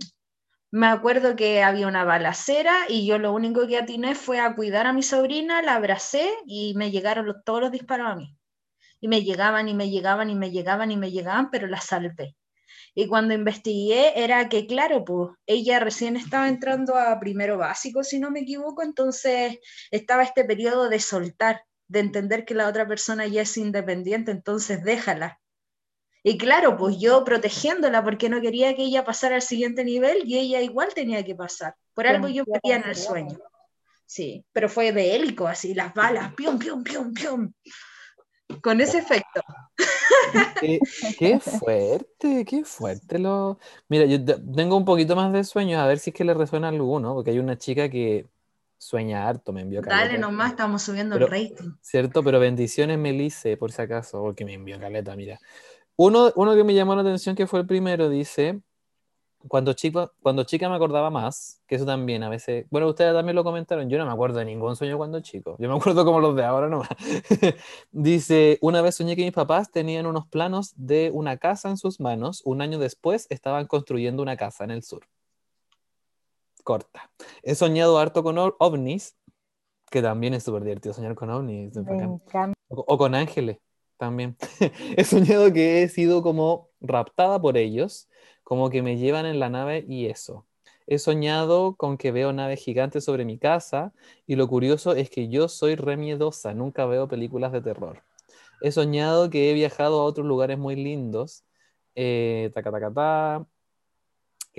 me 0.73 0.87
acuerdo 0.89 1.37
que 1.37 1.63
había 1.63 1.89
una 1.89 2.05
balacera 2.05 2.87
y 2.89 3.07
yo 3.07 3.19
lo 3.19 3.33
único 3.33 3.67
que 3.69 3.79
atiné 3.79 4.15
fue 4.15 4.41
a 4.41 4.55
cuidar 4.57 4.87
a 4.87 4.93
mi 4.95 5.03
sobrina, 5.03 5.63
la 5.63 5.77
abracé 5.77 6.31
y 6.47 6.75
me 6.77 6.91
llegaron 6.91 7.35
todos 7.45 7.61
los 7.63 7.73
disparos 7.73 8.09
a 8.09 8.17
mí. 8.17 8.37
Y 9.01 9.09
me 9.09 9.23
llegaban 9.23 9.69
y 9.69 9.75
me 9.75 9.91
llegaban 9.91 10.31
y 10.31 10.35
me 10.35 10.51
llegaban 10.51 10.91
y 10.91 10.97
me 10.97 11.11
llegaban, 11.11 11.51
pero 11.51 11.67
la 11.67 11.81
salvé. 11.81 12.37
Y 12.95 13.09
cuando 13.09 13.35
investigué 13.35 14.23
era 14.23 14.49
que, 14.49 14.67
claro, 14.67 15.05
pues 15.05 15.31
ella 15.45 15.79
recién 15.81 16.17
estaba 16.17 16.49
entrando 16.49 16.97
a 16.97 17.21
primero 17.21 17.59
básico, 17.59 18.03
si 18.03 18.19
no 18.19 18.31
me 18.31 18.41
equivoco, 18.41 18.83
entonces 18.83 19.59
estaba 19.91 20.23
este 20.23 20.45
periodo 20.45 20.89
de 20.89 20.99
soltar, 20.99 21.63
de 21.89 22.01
entender 22.01 22.47
que 22.47 22.55
la 22.55 22.67
otra 22.67 22.89
persona 22.89 23.27
ya 23.27 23.43
es 23.43 23.57
independiente, 23.59 24.31
entonces 24.31 24.83
déjala. 24.83 25.39
Y 26.23 26.39
claro, 26.39 26.79
pues 26.79 26.97
yo 26.99 27.23
protegiéndola 27.23 28.03
porque 28.03 28.31
no 28.31 28.41
quería 28.41 28.75
que 28.75 28.85
ella 28.85 29.05
pasara 29.05 29.37
al 29.37 29.43
siguiente 29.43 29.85
nivel 29.85 30.23
y 30.25 30.39
ella 30.39 30.63
igual 30.63 30.89
tenía 30.95 31.23
que 31.23 31.35
pasar. 31.35 31.77
Por 31.93 32.07
algo 32.07 32.29
yo 32.29 32.45
moría 32.47 32.77
en 32.77 32.89
el 32.89 32.97
sueño. 32.97 33.39
Sí, 34.07 34.45
pero 34.53 34.69
fue 34.69 34.91
bélico, 34.93 35.47
así, 35.47 35.75
las 35.75 35.93
balas, 35.93 36.35
pium, 36.35 36.59
pium, 36.59 36.83
pium, 36.83 37.13
pium. 37.13 37.53
Con 38.63 38.81
ese 38.81 38.99
efecto. 38.99 39.43
Qué, 41.19 41.41
fuerte, 41.41 42.45
qué 42.45 42.65
fuerte 42.65 43.19
lo. 43.19 43.59
Mira, 43.89 44.05
yo 44.07 44.25
tengo 44.25 44.77
un 44.77 44.85
poquito 44.85 45.17
más 45.17 45.33
de 45.33 45.45
sueños, 45.45 45.81
a 45.81 45.87
ver 45.87 45.99
si 45.99 46.11
es 46.11 46.17
que 46.17 46.25
le 46.25 46.35
resuena 46.35 46.69
alguno, 46.69 47.15
porque 47.15 47.31
hay 47.31 47.39
una 47.39 47.59
chica 47.59 47.89
que 47.89 48.27
sueña 48.79 49.29
harto, 49.29 49.53
me 49.53 49.63
envió 49.63 49.83
caleta. 49.83 50.07
Dale 50.07 50.19
nomás, 50.19 50.51
estamos 50.51 50.83
subiendo 50.83 51.17
el 51.17 51.29
rating. 51.29 51.73
Cierto, 51.81 52.23
pero 52.23 52.41
bendiciones 52.41 52.99
Melise, 52.99 53.57
por 53.57 53.73
si 53.73 53.83
acaso, 53.83 54.21
porque 54.21 54.45
me 54.45 54.55
envió 54.55 54.79
caleta, 54.79 55.17
mira. 55.17 55.39
Uno, 55.97 56.33
uno 56.37 56.55
que 56.55 56.65
me 56.65 56.75
llamó 56.75 56.95
la 56.95 57.03
atención, 57.03 57.35
que 57.35 57.47
fue 57.47 57.61
el 57.61 57.67
primero, 57.67 58.09
dice, 58.11 58.61
cuando, 59.49 59.73
chico, 59.75 60.13
cuando 60.23 60.45
chica 60.45 60.69
me 60.69 60.75
acordaba 60.75 61.11
más, 61.11 61.63
que 61.67 61.77
eso 61.77 61.87
también 61.87 62.23
a 62.23 62.29
veces, 62.29 62.67
bueno, 62.71 62.89
ustedes 62.89 63.13
también 63.13 63.37
lo 63.37 63.45
comentaron, 63.45 63.89
yo 63.89 63.99
no 63.99 64.07
me 64.07 64.13
acuerdo 64.13 64.39
de 64.39 64.45
ningún 64.45 64.77
sueño 64.77 64.97
cuando 64.97 65.21
chico, 65.21 65.57
yo 65.59 65.69
me 65.69 65.77
acuerdo 65.77 66.05
como 66.05 66.21
los 66.21 66.35
de 66.35 66.45
ahora 66.45 66.69
nomás. 66.69 66.89
dice, 67.93 68.59
una 68.61 68.83
vez 68.83 68.97
soñé 68.97 69.17
que 69.17 69.23
mis 69.23 69.33
papás 69.33 69.71
tenían 69.71 70.07
unos 70.07 70.27
planos 70.27 70.73
de 70.77 71.11
una 71.13 71.37
casa 71.37 71.71
en 71.71 71.77
sus 71.77 72.01
manos, 72.01 72.43
un 72.45 72.61
año 72.61 72.79
después 72.79 73.27
estaban 73.31 73.67
construyendo 73.67 74.23
una 74.23 74.37
casa 74.37 74.65
en 74.65 74.73
el 74.73 74.83
sur. 74.83 75.07
Corta. 76.65 77.11
He 77.43 77.55
soñado 77.55 77.99
harto 77.99 78.25
con 78.25 78.37
ovnis, 78.59 79.17
que 79.91 80.03
también 80.03 80.35
es 80.35 80.43
súper 80.43 80.65
divertido 80.65 80.95
soñar 80.95 81.15
con 81.15 81.31
ovnis. 81.31 81.73
o 82.69 82.99
con 82.99 83.15
ángeles 83.15 83.59
también. 83.97 84.37
he 84.97 85.05
soñado 85.05 85.53
que 85.53 85.83
he 85.83 85.89
sido 85.89 86.23
como 86.23 86.71
raptada 86.81 87.41
por 87.41 87.57
ellos, 87.57 88.09
como 88.47 88.71
que 88.71 88.81
me 88.81 88.97
llevan 88.97 89.27
en 89.27 89.41
la 89.41 89.51
nave 89.51 89.85
y 89.89 90.07
eso. 90.07 90.47
He 90.87 91.01
soñado 91.01 91.75
con 91.75 91.99
que 91.99 92.13
veo 92.13 92.33
naves 92.33 92.61
gigantes 92.61 93.05
sobre 93.05 93.25
mi 93.25 93.39
casa 93.39 93.93
y 94.25 94.37
lo 94.37 94.47
curioso 94.47 94.93
es 94.93 95.11
que 95.11 95.29
yo 95.29 95.49
soy 95.49 95.75
re 95.75 95.97
miedosa, 95.97 96.55
nunca 96.55 96.87
veo 96.87 97.09
películas 97.09 97.51
de 97.51 97.61
terror. 97.61 98.05
He 98.61 98.71
soñado 98.71 99.31
que 99.31 99.51
he 99.51 99.55
viajado 99.55 100.01
a 100.01 100.05
otros 100.05 100.29
lugares 100.29 100.59
muy 100.59 100.77
lindos, 100.77 101.43
eh, 101.97 102.53
que 102.55 102.61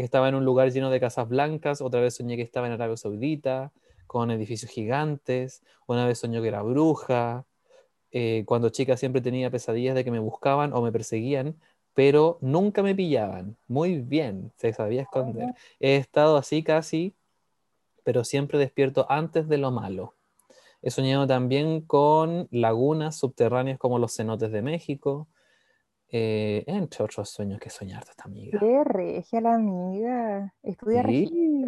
estaba 0.03 0.27
en 0.27 0.35
un 0.35 0.43
lugar 0.43 0.69
lleno 0.69 0.89
de 0.89 0.99
casas 0.99 1.29
blancas, 1.29 1.79
otra 1.79 2.01
vez 2.01 2.17
soñé 2.17 2.35
que 2.35 2.41
estaba 2.41 2.67
en 2.67 2.73
Arabia 2.73 2.97
Saudita, 2.97 3.71
con 4.05 4.31
edificios 4.31 4.69
gigantes, 4.69 5.63
una 5.87 6.05
vez 6.05 6.19
soñé 6.19 6.41
que 6.41 6.49
era 6.49 6.61
bruja, 6.61 7.45
eh, 8.11 8.43
cuando 8.45 8.67
chica 8.67 8.97
siempre 8.97 9.21
tenía 9.21 9.49
pesadillas 9.49 9.95
de 9.95 10.03
que 10.03 10.11
me 10.11 10.19
buscaban 10.19 10.73
o 10.73 10.81
me 10.81 10.91
perseguían, 10.91 11.55
pero 11.97 12.37
nunca 12.41 12.83
me 12.83 12.93
pillaban. 12.93 13.57
Muy 13.67 14.01
bien, 14.01 14.53
se 14.57 14.71
sabía 14.71 15.01
esconder. 15.01 15.55
He 15.79 15.95
estado 15.95 16.37
así 16.37 16.61
casi, 16.61 17.15
pero 18.03 18.23
siempre 18.23 18.59
despierto 18.59 19.07
antes 19.09 19.47
de 19.49 19.57
lo 19.57 19.71
malo. 19.71 20.13
He 20.83 20.91
soñado 20.91 21.25
también 21.25 21.81
con 21.81 22.47
lagunas 22.51 23.17
subterráneas 23.17 23.79
como 23.79 23.97
los 23.97 24.15
cenotes 24.15 24.51
de 24.51 24.61
México, 24.61 25.27
eh, 26.11 26.63
entre 26.67 27.03
otros 27.03 27.31
sueños 27.31 27.59
que 27.59 27.71
soñar 27.71 28.03
esta 28.07 28.25
amiga. 28.25 28.59
Qué 28.59 28.83
regia 28.83 29.41
la 29.41 29.55
amiga. 29.55 30.53
Estudia 30.61 31.01
sí. 31.03 31.65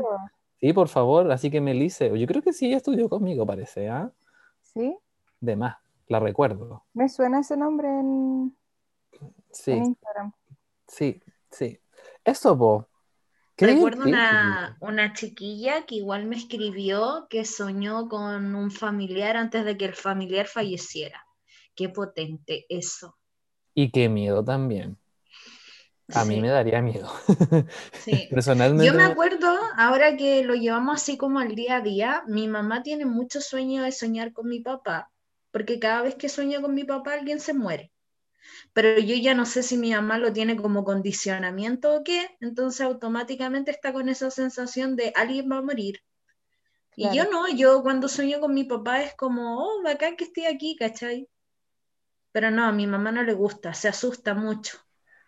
Sí, 0.60 0.74
por 0.74 0.90
favor, 0.90 1.32
así 1.32 1.50
que 1.50 1.60
me 1.60 1.74
Melise, 1.74 2.16
yo 2.16 2.28
creo 2.28 2.44
que 2.44 2.54
sí 2.54 2.72
estudió 2.72 3.10
conmigo, 3.10 3.48
parece, 3.48 3.90
¿ah? 3.90 4.12
Sí. 4.62 4.96
De 5.42 5.56
más 5.56 5.78
la 6.10 6.20
recuerdo. 6.20 6.84
Me 6.94 7.08
suena 7.08 7.40
ese 7.40 7.56
nombre 7.56 7.88
en, 7.88 8.54
sí. 9.52 9.72
Instagram. 9.72 10.34
Sí, 10.88 11.22
sí. 11.52 11.80
Eso, 12.24 12.56
vos. 12.56 12.86
Recuerdo 13.58 14.04
una, 14.04 14.78
una, 14.80 15.14
chiquilla 15.14 15.86
que 15.86 15.96
igual 15.96 16.26
me 16.26 16.38
escribió 16.38 17.28
que 17.30 17.44
soñó 17.44 18.08
con 18.08 18.56
un 18.56 18.72
familiar 18.72 19.36
antes 19.36 19.66
de 19.66 19.78
que 19.78 19.86
el 19.86 19.96
familiar 19.96 20.48
falleciera. 20.48 21.26
Qué 21.76 21.90
potente 21.90 22.66
eso. 22.70 23.18
Y 23.74 23.92
qué 23.92 24.08
miedo 24.08 24.44
también. 24.44 24.98
A 26.14 26.24
mí 26.24 26.40
me 26.40 26.48
daría 26.48 26.82
miedo. 26.82 27.12
Sí. 27.94 28.28
Personalmente. 28.30 28.86
Yo 28.86 28.94
me 28.94 29.04
acuerdo, 29.04 29.54
ahora 29.78 30.16
que 30.16 30.44
lo 30.44 30.56
llevamos 30.56 31.02
así 31.02 31.18
como 31.18 31.40
al 31.40 31.54
día 31.54 31.78
a 31.78 31.82
día, 31.82 32.24
mi 32.28 32.48
mamá 32.48 32.82
tiene 32.82 33.06
mucho 33.06 33.42
sueño 33.42 33.84
de 33.84 33.92
soñar 33.92 34.32
con 34.32 34.48
mi 34.48 34.62
papá 34.62 35.12
porque 35.52 35.80
cada 35.80 36.02
vez 36.04 36.16
que 36.16 36.30
sueño 36.30 36.62
con 36.62 36.74
mi 36.74 36.84
papá 36.84 37.14
alguien 37.14 37.40
se 37.40 37.54
muere. 37.54 37.92
Pero 38.74 39.00
yo 39.00 39.16
ya 39.16 39.34
no 39.34 39.46
sé 39.46 39.64
si 39.64 39.78
mi 39.78 39.92
mamá 39.92 40.18
lo 40.18 40.34
tiene 40.34 40.56
como 40.56 40.84
condicionamiento 40.84 41.96
o 41.96 42.04
qué, 42.04 42.38
entonces 42.40 42.82
automáticamente 42.82 43.72
está 43.72 43.94
con 43.94 44.10
esa 44.10 44.32
sensación 44.32 44.96
de 44.96 45.14
alguien 45.16 45.50
va 45.52 45.58
a 45.58 45.62
morir. 45.62 46.02
Y 46.96 47.16
yo 47.16 47.30
no, 47.32 47.48
yo 47.48 47.82
cuando 47.82 48.10
sueño 48.10 48.40
con 48.42 48.54
mi 48.54 48.66
papá 48.66 49.02
es 49.02 49.16
como, 49.16 49.64
oh, 49.64 49.82
bacán 49.84 50.18
que 50.18 50.26
estoy 50.26 50.46
aquí, 50.46 50.76
¿cachai? 50.76 51.30
Pero 52.32 52.52
no, 52.52 52.66
a 52.66 52.72
mi 52.72 52.88
mamá 52.88 53.12
no 53.12 53.24
le 53.24 53.34
gusta, 53.34 53.74
se 53.74 53.88
asusta 53.88 54.34
mucho. 54.34 54.78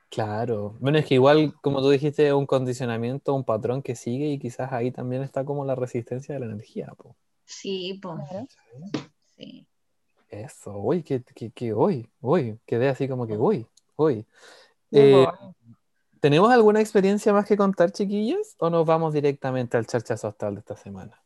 Claro, 0.09 0.75
bueno, 0.81 0.97
es 0.97 1.05
que 1.05 1.13
igual, 1.13 1.53
como 1.61 1.81
tú 1.81 1.89
dijiste, 1.89 2.33
un 2.33 2.45
condicionamiento, 2.45 3.33
un 3.33 3.45
patrón 3.45 3.81
que 3.81 3.95
sigue 3.95 4.27
y 4.27 4.39
quizás 4.39 4.73
ahí 4.73 4.91
también 4.91 5.23
está 5.23 5.45
como 5.45 5.63
la 5.63 5.73
resistencia 5.73 6.33
de 6.33 6.41
la 6.41 6.47
energía. 6.47 6.87
Po. 6.97 7.15
Sí, 7.45 7.97
pues. 8.01 8.19
Sí. 9.37 9.65
Eso, 10.31 10.77
uy, 10.77 11.03
que, 11.03 11.21
que, 11.21 11.73
hoy, 11.73 12.09
hoy, 12.21 12.57
quedé 12.65 12.87
así 12.87 13.09
como 13.09 13.27
que 13.27 13.35
uy, 13.37 13.67
hoy. 13.97 14.25
Eh, 14.89 15.27
¿Tenemos 16.21 16.49
alguna 16.51 16.79
experiencia 16.79 17.33
más 17.33 17.45
que 17.45 17.57
contar, 17.57 17.91
chiquillos? 17.91 18.55
¿O 18.59 18.69
nos 18.69 18.85
vamos 18.85 19.13
directamente 19.13 19.75
al 19.75 19.87
charchazo 19.87 20.29
astral 20.29 20.53
de 20.53 20.59
esta 20.61 20.77
semana? 20.77 21.21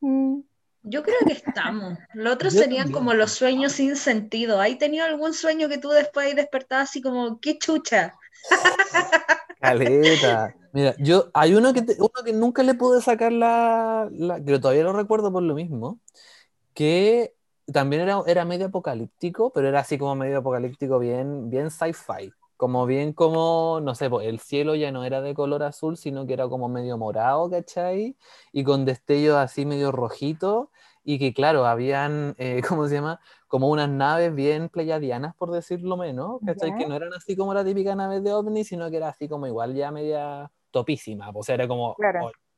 Mm, 0.00 0.40
yo 0.82 1.04
creo 1.04 1.18
que 1.24 1.34
estamos. 1.34 1.98
Los 2.14 2.34
otros 2.34 2.52
serían 2.52 2.90
como 2.90 3.14
los 3.14 3.30
sueños 3.30 3.72
sin 3.72 3.94
sentido. 3.94 4.60
¿Hay 4.60 4.76
tenido 4.76 5.04
algún 5.04 5.32
sueño 5.32 5.68
que 5.68 5.78
tú 5.78 5.90
después 5.90 6.34
despertado 6.34 6.82
así 6.82 7.00
como, 7.00 7.38
qué 7.38 7.58
chucha? 7.58 8.14
Caleta. 9.60 10.56
Mira, 10.72 10.96
yo, 10.98 11.30
hay 11.32 11.54
uno 11.54 11.72
que, 11.72 11.84
uno 11.98 12.24
que 12.24 12.32
nunca 12.32 12.64
le 12.64 12.74
pude 12.74 13.00
sacar 13.00 13.30
la, 13.30 14.08
la, 14.10 14.42
que 14.42 14.58
todavía 14.58 14.82
lo 14.82 14.92
recuerdo 14.92 15.32
por 15.32 15.44
lo 15.44 15.54
mismo, 15.54 16.00
que 16.80 17.36
también 17.70 18.00
era, 18.00 18.22
era 18.26 18.46
medio 18.46 18.68
apocalíptico, 18.68 19.52
pero 19.52 19.68
era 19.68 19.80
así 19.80 19.98
como 19.98 20.14
medio 20.14 20.38
apocalíptico, 20.38 20.98
bien, 20.98 21.50
bien 21.50 21.70
sci-fi. 21.70 22.32
Como 22.56 22.86
bien 22.86 23.12
como, 23.12 23.80
no 23.82 23.94
sé, 23.94 24.08
el 24.22 24.40
cielo 24.40 24.74
ya 24.74 24.90
no 24.90 25.04
era 25.04 25.20
de 25.20 25.34
color 25.34 25.62
azul, 25.62 25.98
sino 25.98 26.26
que 26.26 26.32
era 26.32 26.48
como 26.48 26.70
medio 26.70 26.96
morado, 26.96 27.50
¿cachai? 27.50 28.16
Y 28.50 28.64
con 28.64 28.86
destellos 28.86 29.36
así 29.36 29.66
medio 29.66 29.92
rojitos. 29.92 30.68
Y 31.04 31.18
que 31.18 31.34
claro, 31.34 31.66
habían, 31.66 32.34
eh, 32.38 32.62
¿cómo 32.66 32.88
se 32.88 32.94
llama? 32.94 33.20
Como 33.46 33.68
unas 33.68 33.90
naves 33.90 34.34
bien 34.34 34.70
pleyadianas, 34.70 35.34
por 35.34 35.50
decirlo 35.50 35.98
menos, 35.98 36.40
¿cachai? 36.46 36.74
Que 36.78 36.86
no 36.86 36.94
eran 36.94 37.12
así 37.12 37.36
como 37.36 37.52
la 37.52 37.62
típica 37.62 37.94
nave 37.94 38.22
de 38.22 38.32
ovni, 38.32 38.64
sino 38.64 38.90
que 38.90 38.96
era 38.96 39.08
así 39.08 39.28
como 39.28 39.46
igual 39.46 39.74
ya 39.74 39.90
media 39.90 40.50
topísima. 40.70 41.28
O 41.34 41.42
sea, 41.42 41.56
era 41.56 41.68
como, 41.68 41.94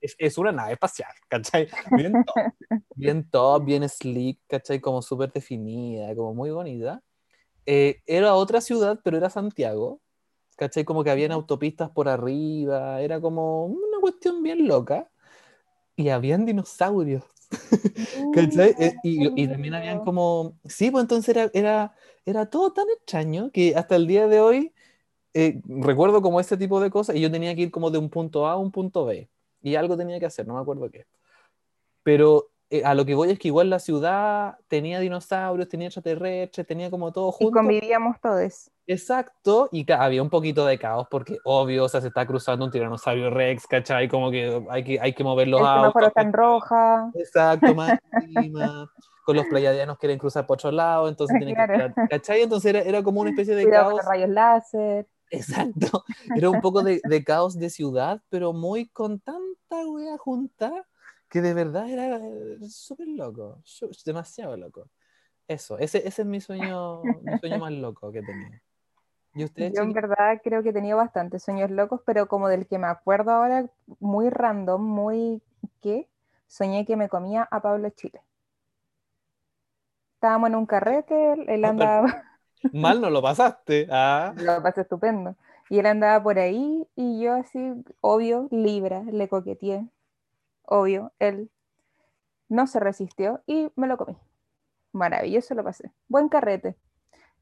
es, 0.03 0.39
una 0.39 0.53
nave 0.53 0.73
espacial, 0.73 1.11
¿cachai? 1.29 1.69
Bien 1.93 2.13
top, 2.25 2.37
bien, 2.95 3.31
top, 3.31 3.65
bien 3.65 3.89
slick, 3.89 4.41
¿cachai? 4.49 4.81
Como 4.81 5.03
súper 5.03 5.33
definida, 5.33 6.15
como 6.15 6.35
muy 6.35 6.51
bonita. 6.51 7.03
Eh, 7.65 8.03
era 8.07 8.35
otra 8.35 8.61
ciudad, 8.61 9.01
pero 9.05 9.17
era 9.17 9.31
Santiago, 9.31 10.01
¿cachai? 10.57 10.85
Como 10.85 11.05
que 11.05 11.11
habían 11.11 11.33
autopistas 11.33 11.91
por 11.91 12.09
arriba, 12.09 13.01
era 13.01 13.21
como 13.21 13.67
una 13.67 14.01
cuestión 14.01 14.43
bien 14.43 14.67
loca. 14.67 15.09
Y 15.95 16.09
habían 16.09 16.47
dinosaurios, 16.47 17.23
¿cachai? 18.35 18.75
Eh, 18.79 18.95
y, 19.05 19.47
también 19.47 19.75
habían 19.75 20.01
como... 20.05 20.59
Sí, 20.65 20.91
pues 20.91 21.03
entonces 21.03 21.37
era, 21.37 21.51
era, 21.53 21.95
era 22.25 22.47
todo 22.47 22.73
tan 22.73 22.87
extraño 22.97 23.51
que 23.53 23.77
hasta 23.77 23.97
el 23.97 24.07
día 24.07 24.27
de 24.27 24.41
hoy... 24.41 24.73
Eh, 25.35 25.63
recuerdo 25.65 26.21
como 26.21 26.41
ese 26.41 26.59
tipo 26.59 26.79
de 26.79 26.91
cosas 26.91 27.17
y 27.17 27.21
yo 27.23 27.31
tenía 27.31 27.55
que 27.55 27.63
ir 27.63 27.71
como 27.71 27.91
de 27.91 27.97
un 27.97 28.11
punto 28.11 28.47
A 28.47 28.53
a 28.53 28.57
un 28.59 28.71
punto 28.71 29.07
B 29.07 29.31
y 29.63 29.77
algo 29.77 29.97
tenía 29.97 30.19
que 30.21 30.27
hacer, 30.27 30.47
no 30.47 30.55
me 30.55 30.61
acuerdo 30.61 30.91
qué. 30.91 31.07
Pero 32.03 32.49
eh, 32.71 32.85
a 32.85 32.95
lo 32.95 33.05
que 33.05 33.15
voy 33.15 33.31
es 33.31 33.39
que 33.39 33.49
igual 33.49 33.71
la 33.71 33.79
ciudad 33.79 34.57
tenía 34.69 34.99
dinosaurios, 34.99 35.69
tenía 35.69 35.89
extraterrestres, 35.89 36.67
tenía 36.67 36.91
como 36.91 37.13
todo 37.13 37.29
Y 37.31 37.45
junto. 37.45 37.59
convivíamos 37.59 38.21
todos. 38.21 38.71
Exacto, 38.87 39.69
y 39.71 39.91
había 39.93 40.23
un 40.23 40.31
poquito 40.31 40.67
de 40.67 40.77
caos 40.79 41.07
porque 41.11 41.39
obvio, 41.45 41.85
o 41.85 41.89
sea, 41.89 42.01
se 42.01 42.09
está 42.09 42.27
cruzando 42.27 42.65
un 42.65 42.71
tiranosaurio 42.73 43.31
Rex, 43.31 43.67
¿cachai? 43.69 44.09
Como 44.09 44.31
que 44.31 44.61
hay 44.71 44.83
que, 44.83 44.99
hay 45.01 45.13
que 45.13 45.23
mover 45.23 45.47
los 45.49 45.61
El 45.61 45.67
autos. 45.67 46.03
está 46.09 46.23
en 46.23 46.33
roja. 46.33 47.11
Exacto, 47.15 47.75
más 47.77 47.99
encima, 48.11 48.91
Con 49.25 49.37
los 49.37 49.47
pleiadianos 49.47 49.99
quieren 49.99 50.19
cruzar 50.19 50.47
por 50.47 50.57
otro 50.57 50.73
lado, 50.73 51.09
entonces 51.09 51.37
tienen 51.39 51.55
que 51.55 51.65
Claro. 51.65 51.93
tirar, 51.95 52.09
¿cachai? 52.09 52.43
Entonces 52.43 52.71
era, 52.75 52.81
era 52.81 53.03
como 53.05 53.21
una 53.21 53.31
especie 53.31 53.55
de 53.55 53.63
Cuidado 53.65 53.85
con 53.91 53.99
caos. 53.99 54.05
los 54.05 54.13
rayos 54.13 54.31
láser. 54.31 55.07
Exacto. 55.31 56.05
Era 56.35 56.51
un 56.51 56.61
poco 56.61 56.83
de, 56.83 57.01
de 57.05 57.25
caos 57.25 57.57
de 57.59 57.71
ciudad, 57.71 58.21
pero 58.31 58.53
muy 58.53 58.89
con 58.89 59.21
tanta 59.73 59.89
wea 59.91 60.19
junta 60.19 60.87
que 61.29 61.41
de 61.41 61.55
verdad 61.55 61.89
era 61.89 62.21
súper 62.69 63.09
loco, 63.09 63.63
demasiado 64.05 64.57
loco. 64.57 64.89
Eso, 65.49 65.79
ese, 65.79 66.07
ese 66.07 66.23
es 66.23 66.29
mi 66.29 66.41
sueño, 66.41 67.03
mi 67.23 67.39
sueño 67.39 67.59
más 67.59 67.73
loco 67.73 68.13
que 68.13 68.23
tenía. 68.23 68.61
¿Y 69.35 69.45
ustedes, 69.45 69.75
Yo 69.75 69.83
en 69.83 69.93
verdad 69.93 70.41
creo 70.45 70.63
que 70.63 70.69
he 70.71 70.73
tenido 70.73 70.99
bastantes 70.99 71.43
sueños 71.43 71.71
locos, 71.71 72.01
pero 72.05 72.29
como 72.29 72.49
del 72.49 72.67
que 72.67 72.79
me 72.79 72.87
acuerdo 72.87 73.31
ahora, 73.33 73.67
muy 73.99 74.29
random, 74.29 74.83
muy 74.83 75.43
¿qué? 75.81 76.07
Soñé 76.49 76.85
que 76.85 76.97
me 76.97 77.09
comía 77.09 77.49
a 77.51 77.61
Pablo 77.61 77.89
Chile. 77.91 78.21
Estábamos 80.17 80.51
en 80.51 80.57
un 80.57 80.67
carrete, 80.67 81.33
él- 81.49 81.65
andaba, 81.65 82.25
Mal 82.73 83.01
no 83.01 83.11
lo 83.11 83.23
pasaste. 83.23 83.89
Ah. 83.91 84.35
lo 84.37 84.63
pasé 84.63 84.83
estupendo, 84.83 85.35
y 85.73 85.79
él 85.79 85.87
andaba 85.87 86.23
por 86.23 86.39
ahí 86.39 86.87
y 86.97 87.23
yo 87.23 87.33
así, 87.33 87.73
obvio, 88.03 88.47
Libra, 88.51 89.05
le 89.05 89.27
coqueteé, 89.27 89.89
obvio, 90.65 91.13
él 91.19 91.51
no 92.51 92.67
se 92.67 92.79
resistió 92.79 93.43
y 93.47 93.71
me 93.75 93.87
lo 93.87 93.97
comí. 93.97 94.15
Maravilloso 94.93 95.55
lo 95.55 95.65
pasé. 95.65 95.91
Buen 96.09 96.29
carrete 96.29 96.77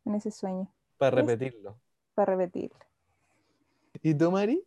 en 0.05 0.15
ese 0.15 0.31
sueño, 0.31 0.73
Para 0.97 1.17
repetirlo. 1.17 1.77
para 2.15 2.37
repetir. 2.37 2.71
¿Y 4.01 4.15
tú, 4.15 4.31
Mari? 4.31 4.63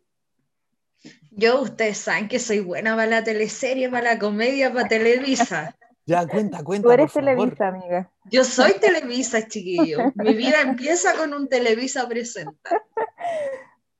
Yo, 1.30 1.62
ustedes 1.62 1.96
saben 1.96 2.28
que 2.28 2.40
soy 2.40 2.60
buena 2.60 2.94
para 2.94 3.06
la 3.06 3.24
teleserie, 3.24 3.88
para 3.88 4.12
la 4.12 4.18
comedia, 4.18 4.74
para 4.74 4.88
Televisa. 4.88 5.74
Ya, 6.06 6.26
cuenta, 6.26 6.62
cuenta, 6.62 6.86
Tú 6.86 6.92
eres 6.92 7.10
por 7.12 7.24
favor. 7.24 7.36
Televisa, 7.56 7.68
amiga. 7.68 8.10
Yo 8.30 8.44
soy 8.44 8.74
Televisa, 8.80 9.46
chiquillo. 9.48 10.12
Mi 10.16 10.34
vida 10.34 10.60
empieza 10.60 11.14
con 11.14 11.32
un 11.32 11.48
Televisa 11.48 12.06
presenta. 12.08 12.82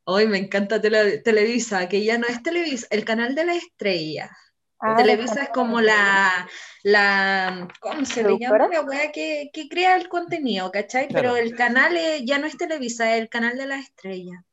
Hoy 0.05 0.27
me 0.27 0.37
encanta 0.39 0.81
Tele- 0.83 1.19
Televisa, 1.23 1.89
que 1.89 2.05
ya 2.05 2.19
no 2.19 2.27
es 2.27 2.43
Televisa, 2.43 2.87
el 2.91 3.05
canal 3.07 3.35
de 3.35 3.47
la 3.47 3.55
estrella. 3.55 4.31
Ah, 4.79 4.97
Televisa 4.99 5.45
es 5.45 5.49
como 5.49 5.81
la, 5.81 6.47
la 6.83 7.69
¿cómo 7.81 8.05
se 8.05 8.23
le 8.23 8.37
llama? 8.39 8.69
La 8.69 8.83
weá 8.83 9.11
que, 9.11 9.49
que 9.51 9.67
crea 9.69 9.97
el 9.97 10.09
contenido, 10.11 10.71
¿cachai? 10.71 11.09
Claro. 11.09 11.33
Pero 11.33 11.37
el 11.43 11.55
canal 11.57 11.97
es- 11.97 12.23
ya 12.27 12.39
no 12.39 12.47
es 12.47 12.59
Televisa, 12.59 13.15
es 13.15 13.23
el 13.23 13.31
canal 13.31 13.57
de 13.57 13.67
la 13.67 13.79
estrella. 13.79 14.45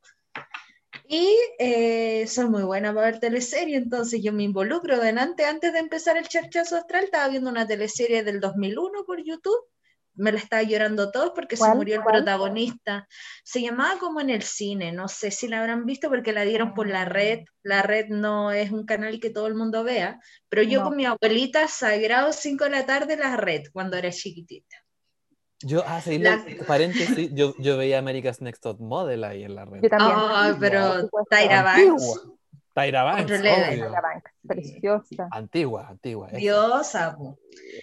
Y 1.13 1.37
eh, 1.59 2.25
soy 2.25 2.47
muy 2.47 2.63
buena 2.63 2.93
para 2.93 3.07
ver 3.07 3.19
teleserie, 3.19 3.75
entonces 3.75 4.23
yo 4.23 4.31
me 4.31 4.43
involucro 4.43 4.97
delante, 4.97 5.43
antes 5.43 5.73
de 5.73 5.79
empezar 5.79 6.15
el 6.15 6.29
charchazo 6.29 6.77
astral, 6.77 7.03
estaba 7.03 7.27
viendo 7.27 7.49
una 7.49 7.67
teleserie 7.67 8.23
del 8.23 8.39
2001 8.39 9.03
por 9.03 9.21
YouTube, 9.21 9.59
me 10.13 10.31
la 10.31 10.37
estaba 10.37 10.63
llorando 10.63 11.11
todos 11.11 11.31
porque 11.35 11.57
se 11.57 11.67
murió 11.75 11.97
el 11.97 12.03
protagonista. 12.03 13.09
Se 13.43 13.61
llamaba 13.61 13.99
como 13.99 14.21
en 14.21 14.29
el 14.29 14.41
cine, 14.41 14.93
no 14.93 15.09
sé 15.09 15.31
si 15.31 15.49
la 15.49 15.59
habrán 15.59 15.85
visto 15.85 16.07
porque 16.07 16.31
la 16.31 16.43
dieron 16.43 16.73
por 16.73 16.87
la 16.87 17.03
red, 17.03 17.39
la 17.61 17.81
red 17.81 18.07
no 18.07 18.53
es 18.53 18.71
un 18.71 18.85
canal 18.85 19.19
que 19.19 19.31
todo 19.31 19.47
el 19.47 19.55
mundo 19.55 19.83
vea, 19.83 20.17
pero 20.47 20.63
yo 20.63 20.79
No. 20.79 20.85
con 20.85 20.95
mi 20.95 21.05
abuelita, 21.05 21.67
sagrado 21.67 22.31
5 22.31 22.63
de 22.63 22.69
la 22.69 22.85
tarde, 22.85 23.17
la 23.17 23.35
red, 23.35 23.63
cuando 23.73 23.97
era 23.97 24.11
chiquitita. 24.11 24.80
Yo, 25.63 25.83
ah, 25.85 26.01
sí, 26.01 26.17
La- 26.17 26.37
lo- 26.37 26.65
paréntesis, 26.65 27.29
yo, 27.33 27.53
yo 27.57 27.77
veía 27.77 27.99
America's 27.99 28.41
Next 28.41 28.63
Top 28.63 28.79
Model 28.79 29.23
ahí 29.23 29.43
en 29.43 29.55
la 29.55 29.65
red. 29.65 29.81
Yo 29.81 29.89
también. 29.89 30.17
Ay, 30.17 30.53
pero. 30.59 31.09
Tyra 31.29 31.61
Banks. 31.63 32.21
Tyra 32.73 33.03
Banks. 33.03 33.41
Tyra 33.41 34.21
preciosa. 34.47 35.27
Antigua, 35.31 35.87
antigua. 35.89 36.27
esa. 36.29 36.37
diosa. 36.37 37.15
po. 37.17 37.37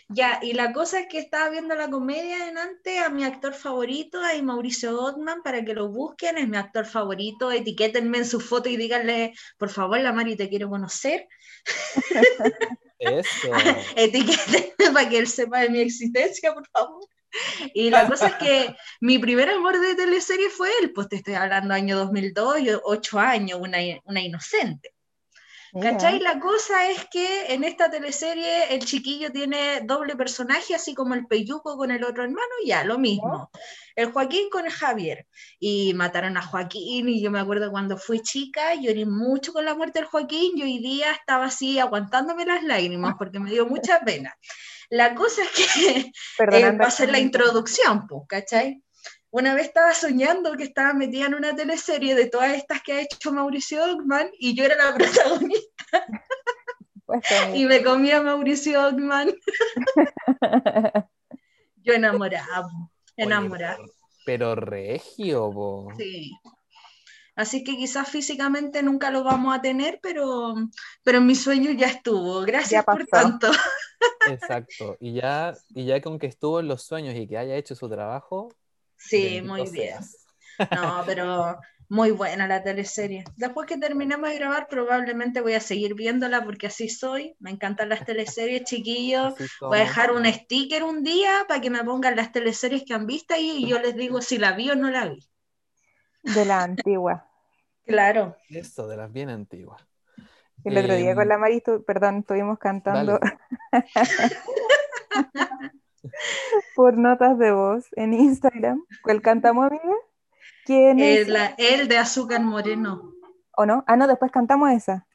Ya, 0.09 0.41
y 0.43 0.55
la 0.55 0.73
cosa 0.73 1.01
es 1.01 1.07
que 1.09 1.19
estaba 1.19 1.51
viendo 1.51 1.75
la 1.75 1.89
comedia 1.91 2.45
delante 2.47 2.99
a 2.99 3.09
mi 3.11 3.25
actor 3.25 3.55
favorito, 3.55 4.19
a 4.21 4.43
Mauricio 4.43 5.01
Ottman, 5.01 5.43
para 5.43 5.65
que 5.65 5.75
lo 5.75 5.89
busquen, 5.89 6.39
es 6.39 6.49
mi 6.49 6.57
actor 6.57 6.85
favorito, 6.85 7.53
etiquétenme 7.53 8.19
en 8.19 8.27
su 8.27 8.41
foto 8.41 8.69
y 8.69 8.77
díganle, 8.77 9.35
por 9.57 9.71
favor, 9.71 10.01
la 10.01 10.13
Mari 10.13 10.37
te 10.37 10.49
quiero 10.49 10.69
conocer, 10.69 11.29
Eso. 12.99 13.49
etiquétenme 13.97 14.93
para 14.93 15.09
que 15.09 15.19
él 15.19 15.27
sepa 15.29 15.61
de 15.61 15.69
mi 15.71 15.81
existencia, 15.81 16.53
por 16.53 16.67
favor. 16.69 17.07
Y 17.75 17.91
la 17.91 18.07
cosa 18.09 18.29
es 18.29 18.35
que 18.35 18.77
mi 19.01 19.19
primer 19.19 19.51
amor 19.51 19.79
de 19.79 19.95
teleserie 19.95 20.51
fue 20.51 20.71
él, 20.81 20.93
pues 20.93 21.09
te 21.09 21.17
estoy 21.17 21.35
hablando 21.35 21.75
año 21.75 21.97
2002, 21.99 22.63
yo 22.63 22.81
ocho 22.85 23.19
años, 23.19 23.59
una, 23.61 23.79
una 24.05 24.21
inocente. 24.21 24.95
¿Cachai? 25.81 26.19
La 26.21 26.41
cosa 26.41 26.89
es 26.89 27.07
que 27.11 27.53
en 27.53 27.63
esta 27.63 27.91
teleserie 27.91 28.75
el 28.75 28.85
chiquillo 28.85 29.31
tiene 29.31 29.83
doble 29.85 30.17
personaje, 30.17 30.75
así 30.75 30.95
como 30.95 31.15
el 31.15 31.27
Peyuco 31.27 31.77
con 31.77 31.91
el 31.91 32.05
otro 32.05 32.25
hermano, 32.25 32.49
ya, 32.65 32.85
lo 32.85 32.99
mismo. 32.99 33.51
El 33.95 34.11
Joaquín 34.11 34.49
con 34.51 34.65
el 34.65 34.73
Javier. 34.73 35.27
Y 35.59 35.93
mataron 35.95 36.39
a 36.39 36.43
Joaquín, 36.43 37.09
y 37.09 37.21
yo 37.21 37.31
me 37.31 37.41
acuerdo 37.41 37.71
cuando 37.71 37.99
fui 37.99 38.21
chica, 38.21 38.75
lloré 38.75 39.05
mucho 39.05 39.53
con 39.53 39.65
la 39.67 39.75
muerte 39.75 39.99
del 39.99 40.09
Joaquín, 40.09 40.57
y 40.57 40.63
hoy 40.63 40.79
día 40.79 41.13
estaba 41.13 41.47
así 41.47 41.79
aguantándome 41.79 42.47
las 42.47 42.63
lágrimas 42.63 43.17
porque 43.19 43.39
me 43.39 43.51
dio 43.51 43.67
mucha 43.67 44.01
pena. 44.01 44.35
La 44.91 45.15
cosa 45.15 45.43
es 45.43 45.51
que 45.51 46.13
eh, 46.53 46.73
va 46.73 46.87
a 46.87 46.91
ser 46.91 47.11
la 47.11 47.19
introducción, 47.19 48.07
pues, 48.07 48.23
¿cachai? 48.29 48.83
Una 49.31 49.55
vez 49.55 49.67
estaba 49.67 49.93
soñando 49.93 50.57
que 50.57 50.65
estaba 50.65 50.95
metida 50.95 51.27
en 51.27 51.35
una 51.35 51.55
teleserie 51.55 52.15
de 52.15 52.27
todas 52.27 52.55
estas 52.55 52.83
que 52.83 52.95
ha 52.95 53.01
hecho 53.03 53.31
Mauricio 53.33 53.85
Ockman 53.85 54.31
y 54.39 54.55
yo 54.55 54.65
era 54.65 54.77
la 54.77 54.95
protagonista 54.97 56.07
Pues, 57.05 57.23
y 57.55 57.67
me 57.67 57.83
comía 57.83 58.19
a 58.19 58.23
Mauricio 58.23 58.87
Ockman. 58.87 59.35
Yo 61.77 61.95
enamorada, 61.95 62.67
Oye, 62.67 62.77
enamorada. 63.17 63.79
pero, 64.27 64.55
pero 64.55 64.55
regio, 64.55 65.51
po. 65.51 65.89
Sí. 65.97 66.33
Así 67.35 67.65
que 67.65 67.77
quizás 67.77 68.11
físicamente 68.11 68.83
nunca 68.83 69.11
lo 69.11 69.23
vamos 69.25 69.57
a 69.57 69.63
tener, 69.63 70.01
pero, 70.03 70.55
pero 71.03 71.19
en 71.19 71.27
mis 71.27 71.41
sueños 71.43 71.77
ya 71.79 71.87
estuvo. 71.87 72.41
Gracias 72.43 72.81
Ya 72.81 72.83
por 72.83 73.07
tanto. 73.07 73.51
Exacto. 74.29 74.97
Y 75.01 75.15
ya, 75.15 75.55
y 75.75 75.87
ya 75.87 76.01
con 76.01 76.19
que 76.19 76.27
estuvo 76.27 76.61
en 76.61 76.69
los 76.69 76.83
sueños 76.83 77.15
y 77.15 77.27
que 77.27 77.39
haya 77.39 77.57
hecho 77.57 77.75
su 77.75 77.89
trabajo. 77.89 78.49
Sí, 78.97 79.41
muy 79.43 79.63
bien. 79.71 80.03
seas. 80.03 80.25
No, 80.73 81.05
pero 81.07 81.57
muy 81.89 82.11
buena 82.11 82.47
la 82.47 82.63
teleserie. 82.63 83.25
Después 83.37 83.67
que 83.67 83.79
terminemos 83.79 84.29
de 84.29 84.37
grabar, 84.37 84.67
probablemente 84.69 85.41
voy 85.41 85.55
a 85.55 85.61
seguir 85.61 85.95
viéndola 85.95 86.45
porque 86.45 86.67
así 86.67 86.89
soy. 86.89 87.35
Me 87.39 87.51
encantan 87.51 87.89
las 87.89 88.05
teleseries, 88.05 88.65
chiquillos. 88.65 89.35
Voy 89.61 89.79
a 89.79 89.83
dejar 89.83 90.13
un 90.13 90.27
sticker 90.27 90.83
un 90.83 91.03
día 91.03 91.45
para 91.47 91.61
que 91.61 91.71
me 91.71 91.83
pongan 91.85 92.17
las 92.17 92.33
teleseries 92.33 92.85
que 92.85 92.93
han 92.93 93.07
visto 93.07 93.35
ahí 93.35 93.65
y 93.65 93.69
yo 93.69 93.79
les 93.79 93.97
digo 93.97 94.21
si 94.21 94.37
la 94.39 94.53
vi 94.53 94.71
o 94.71 94.75
no 94.75 94.91
la 94.91 95.09
vi. 95.09 95.27
De 96.23 96.45
la 96.45 96.63
antigua. 96.63 97.27
Claro. 97.87 98.37
Eso, 98.51 98.87
de 98.87 98.97
las 98.97 99.11
bien 99.11 99.31
antiguas. 99.31 99.88
El 100.65 100.77
otro 100.77 100.95
día 100.95 101.11
Em, 101.11 101.17
con 101.17 101.29
la 101.29 101.39
Mari, 101.39 101.61
tu- 101.61 101.85
perdón, 101.85 102.19
estuvimos 102.19 102.59
cantando 102.59 103.19
por 106.75 106.97
notas 106.97 107.39
de 107.39 107.53
voz 107.53 107.87
en 107.97 108.15
Instagram. 108.15 108.85
¿Cuál 109.03 109.23
cantamos, 109.23 109.67
amiga? 109.67 109.95
¿Quién 110.65 110.99
es? 111.01 111.27
El, 111.27 111.33
la- 111.33 111.55
el 111.59 111.89
de 111.89 111.99
azúcar 111.99 112.41
moreno. 112.43 113.13
¿O 113.57 113.67
no? 113.67 113.85
Ah, 113.87 113.97
no, 113.97 114.07
después 114.07 114.31
cantamos 114.31 114.71
esa. 114.71 115.07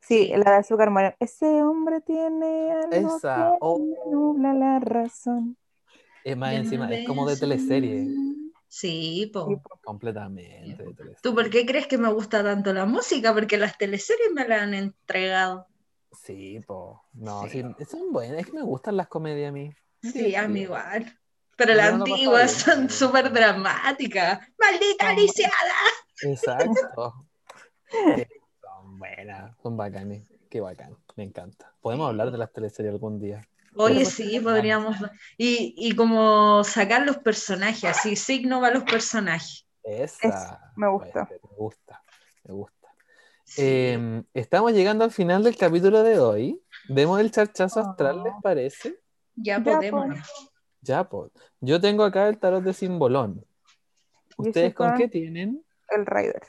Sí, 0.00 0.26
Sí. 0.26 0.32
la 0.36 0.52
de 0.52 0.56
azúcar 0.58 0.90
moreno. 0.90 1.14
Ese 1.20 1.62
hombre 1.62 2.00
tiene 2.00 2.72
algo 2.72 3.16
Esa, 3.16 3.36
que 3.52 3.56
oh. 3.60 3.80
nubla 4.10 4.54
la 4.54 4.78
razón. 4.80 5.56
Es 6.24 6.36
más 6.36 6.52
encima, 6.54 6.90
es 6.92 7.06
como 7.06 7.28
de 7.28 7.36
teleserie. 7.36 8.08
Sí, 8.72 9.28
po. 9.32 9.48
Sí, 9.48 9.56
po. 9.56 9.80
Completamente 9.82 10.64
de 10.68 10.94
teleserie. 10.94 11.16
¿Tú 11.22 11.34
por 11.34 11.50
qué 11.50 11.66
crees 11.66 11.88
que 11.88 11.98
me 11.98 12.08
gusta 12.12 12.44
tanto 12.44 12.72
la 12.72 12.86
música? 12.86 13.34
Porque 13.34 13.58
las 13.58 13.76
teleseries 13.76 14.30
me 14.32 14.46
la 14.46 14.62
han 14.62 14.74
entregado. 14.74 15.66
Sí, 16.12 16.60
po. 16.64 17.02
No, 17.12 17.42
Sí. 17.48 17.62
sí. 17.78 17.84
son 17.84 18.12
buenas. 18.12 18.38
Es 18.40 18.46
que 18.46 18.52
me 18.52 18.62
gustan 18.62 18.96
las 18.96 19.08
comedias 19.08 19.48
a 19.48 19.52
mí. 19.52 19.72
Sí, 20.02 20.36
a 20.36 20.46
mí 20.46 20.60
igual. 20.60 21.18
Pero 21.56 21.74
las 21.74 21.92
antiguas 21.94 22.52
son 22.52 22.88
súper 22.88 23.32
dramáticas. 23.32 24.38
¡Maldita 24.56 25.06
Son 25.08 25.16
lisiada! 25.16 25.74
Exacto. 26.22 27.14
Sí, 27.92 28.24
son 28.62 29.00
buenas, 29.00 29.56
son 29.64 29.76
bacanes. 29.76 30.22
Qué 30.48 30.60
bacán, 30.60 30.96
me 31.16 31.24
encanta. 31.24 31.74
Podemos 31.80 32.06
hablar 32.08 32.30
de 32.30 32.38
las 32.38 32.52
teleseries 32.52 32.92
algún 32.92 33.18
día. 33.18 33.44
Oye, 33.76 34.04
sí, 34.04 34.40
podríamos. 34.40 34.96
Y, 35.38 35.74
y 35.76 35.94
como 35.94 36.64
sacar 36.64 37.02
los 37.06 37.18
personajes, 37.18 37.84
así, 37.84 38.16
signo 38.16 38.60
va 38.60 38.70
los 38.70 38.82
personajes. 38.84 39.66
Esa. 39.82 40.60
me 40.76 40.88
gusta. 40.88 41.28
Me 41.30 41.56
gusta, 41.56 42.02
me 42.44 42.54
gusta. 42.54 42.88
Sí. 43.44 43.62
Eh, 43.64 44.22
estamos 44.34 44.72
llegando 44.72 45.04
al 45.04 45.10
final 45.10 45.42
del 45.42 45.56
capítulo 45.56 46.02
de 46.02 46.18
hoy. 46.18 46.62
Demos 46.88 47.20
el 47.20 47.30
charchazo 47.30 47.80
astral, 47.80 48.22
¿les 48.22 48.32
Oh. 48.36 48.40
parece? 48.42 49.00
Ya 49.36 49.58
Ya, 49.58 49.64
podemos. 49.64 50.06
pues. 50.06 50.20
Ya, 50.82 51.04
pues. 51.08 51.30
Yo 51.60 51.80
tengo 51.80 52.04
acá 52.04 52.28
el 52.28 52.38
tarot 52.38 52.62
de 52.62 52.72
Simbolón. 52.74 53.44
¿Ustedes 54.36 54.74
con 54.74 54.90
con- 54.90 54.98
qué 54.98 55.08
tienen? 55.08 55.64
El 55.90 56.06
Rider. 56.06 56.42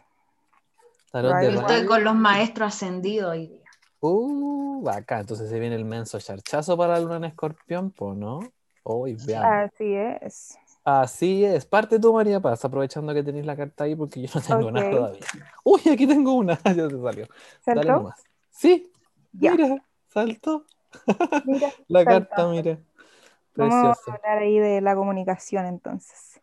Tarot 1.11 1.33
de 1.33 1.39
Rider. 1.39 1.53
Yo 1.53 1.59
estoy 1.61 1.85
con 1.85 2.03
los 2.03 2.15
maestros 2.15 2.73
ascendidos 2.75 3.31
hoy 3.31 3.47
día. 3.47 3.60
Uh, 4.01 4.89
acá, 4.89 5.19
entonces 5.19 5.49
se 5.49 5.59
viene 5.59 5.75
el 5.75 5.85
menso 5.85 6.19
charchazo 6.19 6.75
para 6.77 6.93
la 6.93 6.99
luna 7.01 7.17
en 7.17 7.25
escorpión, 7.25 7.91
pues, 7.91 8.17
¿no? 8.17 8.39
Uy, 8.83 9.15
veamos. 9.15 9.69
Así 9.73 9.93
es. 9.95 10.57
Así 10.83 11.45
es. 11.45 11.65
Parte 11.65 11.99
tú, 11.99 12.11
María 12.13 12.39
Paz, 12.39 12.65
aprovechando 12.65 13.13
que 13.13 13.23
tenéis 13.23 13.45
la 13.45 13.55
carta 13.55 13.83
ahí 13.83 13.95
porque 13.95 14.21
yo 14.21 14.29
no 14.33 14.41
tengo 14.41 14.71
nada 14.71 14.87
Ok. 14.87 14.91
todavía. 14.91 15.27
Uy, 15.63 15.81
aquí 15.91 16.07
tengo 16.07 16.33
una. 16.33 16.57
ya 16.65 16.87
te 16.87 17.01
salió. 17.01 17.27
Dale 17.71 17.91
¿Saltó? 17.91 17.93
nomás. 17.93 18.23
Sí, 18.49 18.91
mira, 19.33 19.85
saltó. 20.07 20.65
Mira, 21.43 21.69
La 21.87 22.03
saltó. 22.03 22.35
carta, 22.35 22.47
mira. 22.47 22.79
Vamos 23.55 23.97
a 24.07 24.13
Preciosa. 24.13 24.15
hablar 24.15 24.37
ahí 24.39 24.57
de 24.59 24.81
la 24.81 24.95
comunicación 24.95 25.65
entonces. 25.67 26.41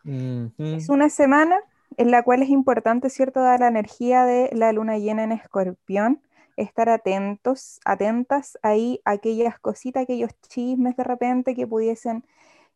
Es 0.77 0.89
una 0.89 1.09
semana 1.09 1.59
en 1.97 2.11
la 2.13 2.23
cual 2.23 2.43
es 2.43 2.49
importante, 2.51 3.11
¿cierto?, 3.11 3.41
dar 3.41 3.61
la 3.61 3.69
energía 3.69 4.25
de 4.25 4.51
la 4.53 4.73
luna 4.73 4.99
llena 4.99 5.25
en 5.25 5.33
escorpión, 5.33 6.23
estar 6.59 6.89
atentos, 6.89 7.81
atentas 7.85 8.59
ahí 8.63 9.01
a 9.05 9.13
aquellas 9.13 9.59
cositas, 9.59 10.03
aquellos 10.03 10.33
chismes 10.49 10.97
de 10.97 11.05
repente 11.05 11.55
que 11.55 11.67
pudiesen 11.67 12.25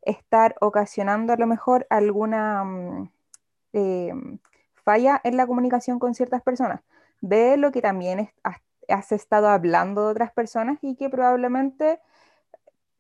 estar 0.03 0.57
ocasionando 0.61 1.33
a 1.33 1.37
lo 1.37 1.47
mejor 1.47 1.87
alguna 1.91 2.65
mm, 2.65 3.11
eh, 3.73 4.15
falla 4.85 5.21
en 5.25 5.37
la 5.37 5.47
comunicación 5.47 5.99
con 5.99 6.15
ciertas 6.15 6.43
personas, 6.43 6.81
de 7.21 7.57
lo 7.57 7.73
que 7.73 7.83
también 7.83 8.31
has 8.89 9.13
estado 9.13 9.49
hablando 9.49 10.05
de 10.05 10.11
otras 10.13 10.33
personas 10.33 10.79
y 10.83 10.97
que 10.97 11.09
probablemente 11.09 12.01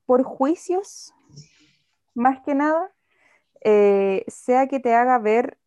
por 0.06 0.22
juicios, 0.24 1.14
más 2.14 2.40
que 2.40 2.54
nada, 2.54 2.90
eh, 3.64 4.24
sea 4.26 4.66
que 4.66 4.80
te 4.80 4.94
haga 4.94 5.18
ver 5.18 5.58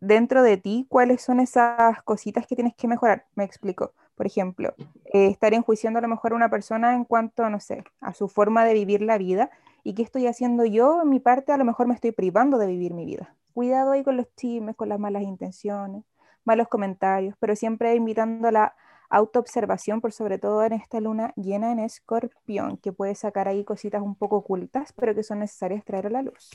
dentro 0.00 0.42
de 0.42 0.56
ti 0.56 0.86
cuáles 0.88 1.22
son 1.22 1.40
esas 1.40 2.02
cositas 2.02 2.46
que 2.46 2.54
tienes 2.54 2.74
que 2.74 2.88
mejorar. 2.88 3.26
Me 3.34 3.44
explico. 3.44 3.92
Por 4.14 4.26
ejemplo, 4.26 4.74
eh, 5.06 5.26
estar 5.26 5.54
enjuiciando 5.54 5.98
a 5.98 6.02
lo 6.02 6.08
mejor 6.08 6.32
a 6.32 6.36
una 6.36 6.48
persona 6.48 6.94
en 6.94 7.04
cuanto, 7.04 7.48
no 7.50 7.58
sé, 7.58 7.82
a 8.00 8.14
su 8.14 8.28
forma 8.28 8.64
de 8.64 8.74
vivir 8.74 9.02
la 9.02 9.18
vida 9.18 9.50
y 9.82 9.94
qué 9.94 10.02
estoy 10.02 10.26
haciendo 10.26 10.64
yo, 10.64 11.02
en 11.02 11.08
mi 11.08 11.20
parte, 11.20 11.52
a 11.52 11.56
lo 11.56 11.64
mejor 11.64 11.88
me 11.88 11.94
estoy 11.94 12.12
privando 12.12 12.58
de 12.58 12.66
vivir 12.66 12.94
mi 12.94 13.04
vida. 13.04 13.34
Cuidado 13.52 13.92
ahí 13.92 14.04
con 14.04 14.16
los 14.16 14.32
chismes, 14.36 14.76
con 14.76 14.88
las 14.88 14.98
malas 14.98 15.22
intenciones, 15.22 16.04
malos 16.44 16.68
comentarios, 16.68 17.36
pero 17.40 17.56
siempre 17.56 17.94
invitando 17.94 18.48
a 18.48 18.52
la 18.52 18.74
autoobservación, 19.10 20.00
por 20.00 20.12
sobre 20.12 20.38
todo 20.38 20.64
en 20.64 20.72
esta 20.72 21.00
luna 21.00 21.32
llena 21.36 21.72
en 21.72 21.78
escorpión, 21.78 22.78
que 22.78 22.92
puede 22.92 23.14
sacar 23.14 23.48
ahí 23.48 23.64
cositas 23.64 24.02
un 24.02 24.14
poco 24.14 24.36
ocultas, 24.36 24.92
pero 24.92 25.14
que 25.14 25.22
son 25.22 25.40
necesarias 25.40 25.84
traer 25.84 26.06
a 26.06 26.10
la 26.10 26.22
luz. 26.22 26.50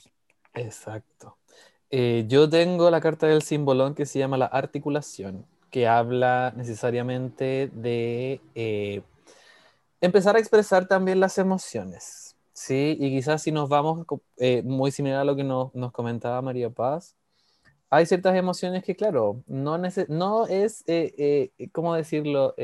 Exacto. 0.53 1.38
Eh, 1.91 2.25
yo 2.27 2.49
tengo 2.49 2.89
la 2.91 3.01
carta 3.01 3.27
del 3.27 3.41
simbolón 3.41 3.95
que 3.95 4.05
se 4.05 4.19
llama 4.19 4.37
la 4.37 4.45
articulación, 4.45 5.45
que 5.71 5.87
habla 5.87 6.53
necesariamente 6.55 7.69
de 7.73 8.41
eh, 8.55 9.01
empezar 10.01 10.35
a 10.35 10.39
expresar 10.39 10.87
también 10.87 11.19
las 11.19 11.37
emociones, 11.37 12.35
¿sí? 12.53 12.95
Y 12.99 13.09
quizás 13.11 13.41
si 13.43 13.51
nos 13.51 13.69
vamos 13.69 14.05
eh, 14.37 14.61
muy 14.63 14.91
similar 14.91 15.21
a 15.21 15.23
lo 15.23 15.35
que 15.35 15.43
nos, 15.43 15.73
nos 15.75 15.91
comentaba 15.91 16.41
María 16.41 16.69
Paz, 16.69 17.15
hay 17.89 18.05
ciertas 18.05 18.35
emociones 18.35 18.83
que, 18.83 18.95
claro, 18.95 19.43
no, 19.47 19.77
no 20.09 20.47
es, 20.47 20.85
¿cómo 21.73 21.95
decirlo? 21.95 22.55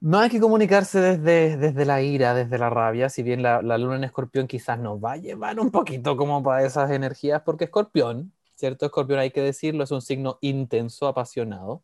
No 0.00 0.18
hay 0.18 0.28
que 0.28 0.40
comunicarse 0.40 1.00
desde, 1.00 1.56
desde 1.56 1.84
la 1.86 2.02
ira, 2.02 2.34
desde 2.34 2.58
la 2.58 2.68
rabia, 2.70 3.08
si 3.08 3.22
bien 3.22 3.42
la, 3.42 3.62
la 3.62 3.78
luna 3.78 3.96
en 3.96 4.04
escorpión 4.04 4.46
quizás 4.46 4.78
nos 4.78 5.02
va 5.02 5.12
a 5.12 5.16
llevar 5.16 5.58
un 5.58 5.70
poquito 5.70 6.16
como 6.16 6.42
para 6.42 6.64
esas 6.66 6.90
energías, 6.90 7.42
porque 7.42 7.64
escorpión, 7.64 8.32
¿cierto? 8.56 8.86
Escorpión 8.86 9.18
hay 9.18 9.30
que 9.30 9.40
decirlo, 9.40 9.84
es 9.84 9.90
un 9.90 10.02
signo 10.02 10.38
intenso, 10.42 11.08
apasionado, 11.08 11.82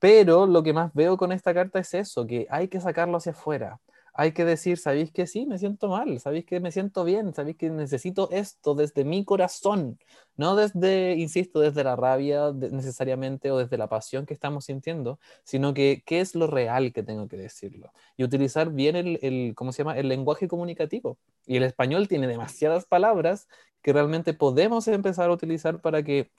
pero 0.00 0.46
lo 0.46 0.62
que 0.62 0.72
más 0.72 0.92
veo 0.94 1.16
con 1.16 1.32
esta 1.32 1.54
carta 1.54 1.78
es 1.78 1.94
eso, 1.94 2.26
que 2.26 2.46
hay 2.50 2.68
que 2.68 2.80
sacarlo 2.80 3.16
hacia 3.18 3.32
afuera. 3.32 3.80
Hay 4.16 4.32
que 4.32 4.44
decir, 4.44 4.78
¿sabéis 4.78 5.10
que 5.10 5.26
sí? 5.26 5.44
Me 5.44 5.58
siento 5.58 5.88
mal, 5.88 6.20
¿sabéis 6.20 6.46
que 6.46 6.60
me 6.60 6.70
siento 6.70 7.02
bien? 7.02 7.34
¿Sabéis 7.34 7.56
que 7.56 7.68
necesito 7.68 8.30
esto 8.30 8.76
desde 8.76 9.04
mi 9.04 9.24
corazón? 9.24 9.98
No 10.36 10.54
desde, 10.54 11.16
insisto, 11.16 11.58
desde 11.58 11.82
la 11.82 11.96
rabia 11.96 12.52
necesariamente 12.52 13.50
o 13.50 13.58
desde 13.58 13.76
la 13.76 13.88
pasión 13.88 14.24
que 14.24 14.32
estamos 14.32 14.66
sintiendo, 14.66 15.18
sino 15.42 15.74
que 15.74 16.04
qué 16.06 16.20
es 16.20 16.36
lo 16.36 16.46
real 16.46 16.92
que 16.92 17.02
tengo 17.02 17.26
que 17.26 17.36
decirlo. 17.36 17.92
Y 18.16 18.22
utilizar 18.22 18.70
bien 18.70 18.94
el, 18.94 19.18
el, 19.20 19.54
¿cómo 19.56 19.72
se 19.72 19.78
llama? 19.82 19.98
El 19.98 20.08
lenguaje 20.08 20.46
comunicativo. 20.46 21.18
Y 21.44 21.56
el 21.56 21.64
español 21.64 22.06
tiene 22.06 22.28
demasiadas 22.28 22.86
palabras 22.86 23.48
que 23.82 23.92
realmente 23.92 24.32
podemos 24.32 24.86
empezar 24.86 25.28
a 25.28 25.32
utilizar 25.32 25.80
para 25.80 26.04
que, 26.04 26.30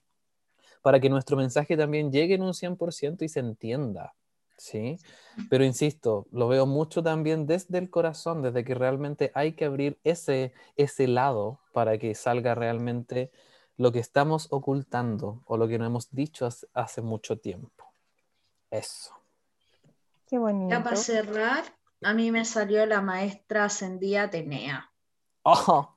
para 0.82 1.02
que 1.02 1.10
nuestro 1.10 1.36
mensaje 1.36 1.76
también 1.76 2.12
llegue 2.12 2.36
en 2.36 2.42
un 2.44 2.54
100% 2.54 3.26
y 3.26 3.30
se 3.30 3.42
entienda. 3.42 4.16
¿Sí? 4.58 4.98
Pero 5.50 5.64
insisto, 5.66 6.28
lo 6.32 6.48
veo 6.48 6.66
mucho 6.66 7.04
también 7.04 7.46
desde 7.46 7.78
el 7.78 7.90
corazón, 7.90 8.42
desde 8.42 8.64
que 8.64 8.74
realmente 8.74 9.32
hay 9.36 9.54
que 9.54 9.66
abrir 9.66 10.00
ese, 10.04 10.54
ese 10.78 11.08
lado 11.08 11.60
para 11.74 11.98
que 11.98 12.16
salga 12.16 12.56
realmente 12.56 13.32
lo 13.78 13.92
que 13.92 14.00
estamos 14.00 14.48
ocultando 14.52 15.42
o 15.46 15.58
lo 15.58 15.68
que 15.68 15.78
no 15.78 15.86
hemos 15.86 16.10
dicho 16.12 16.46
hace, 16.46 16.68
hace 16.74 17.02
mucho 17.02 17.38
tiempo. 17.38 17.86
Eso. 18.72 19.14
Qué 20.28 20.38
Ya 20.38 20.42
bonito. 20.42 20.84
para 20.84 20.96
cerrar, 20.96 21.64
a 22.02 22.14
mí 22.14 22.32
me 22.32 22.46
salió 22.46 22.86
la 22.86 23.02
maestra 23.02 23.66
ascendida 23.66 24.24
Atenea. 24.24 24.92
¡Oh! 25.44 25.95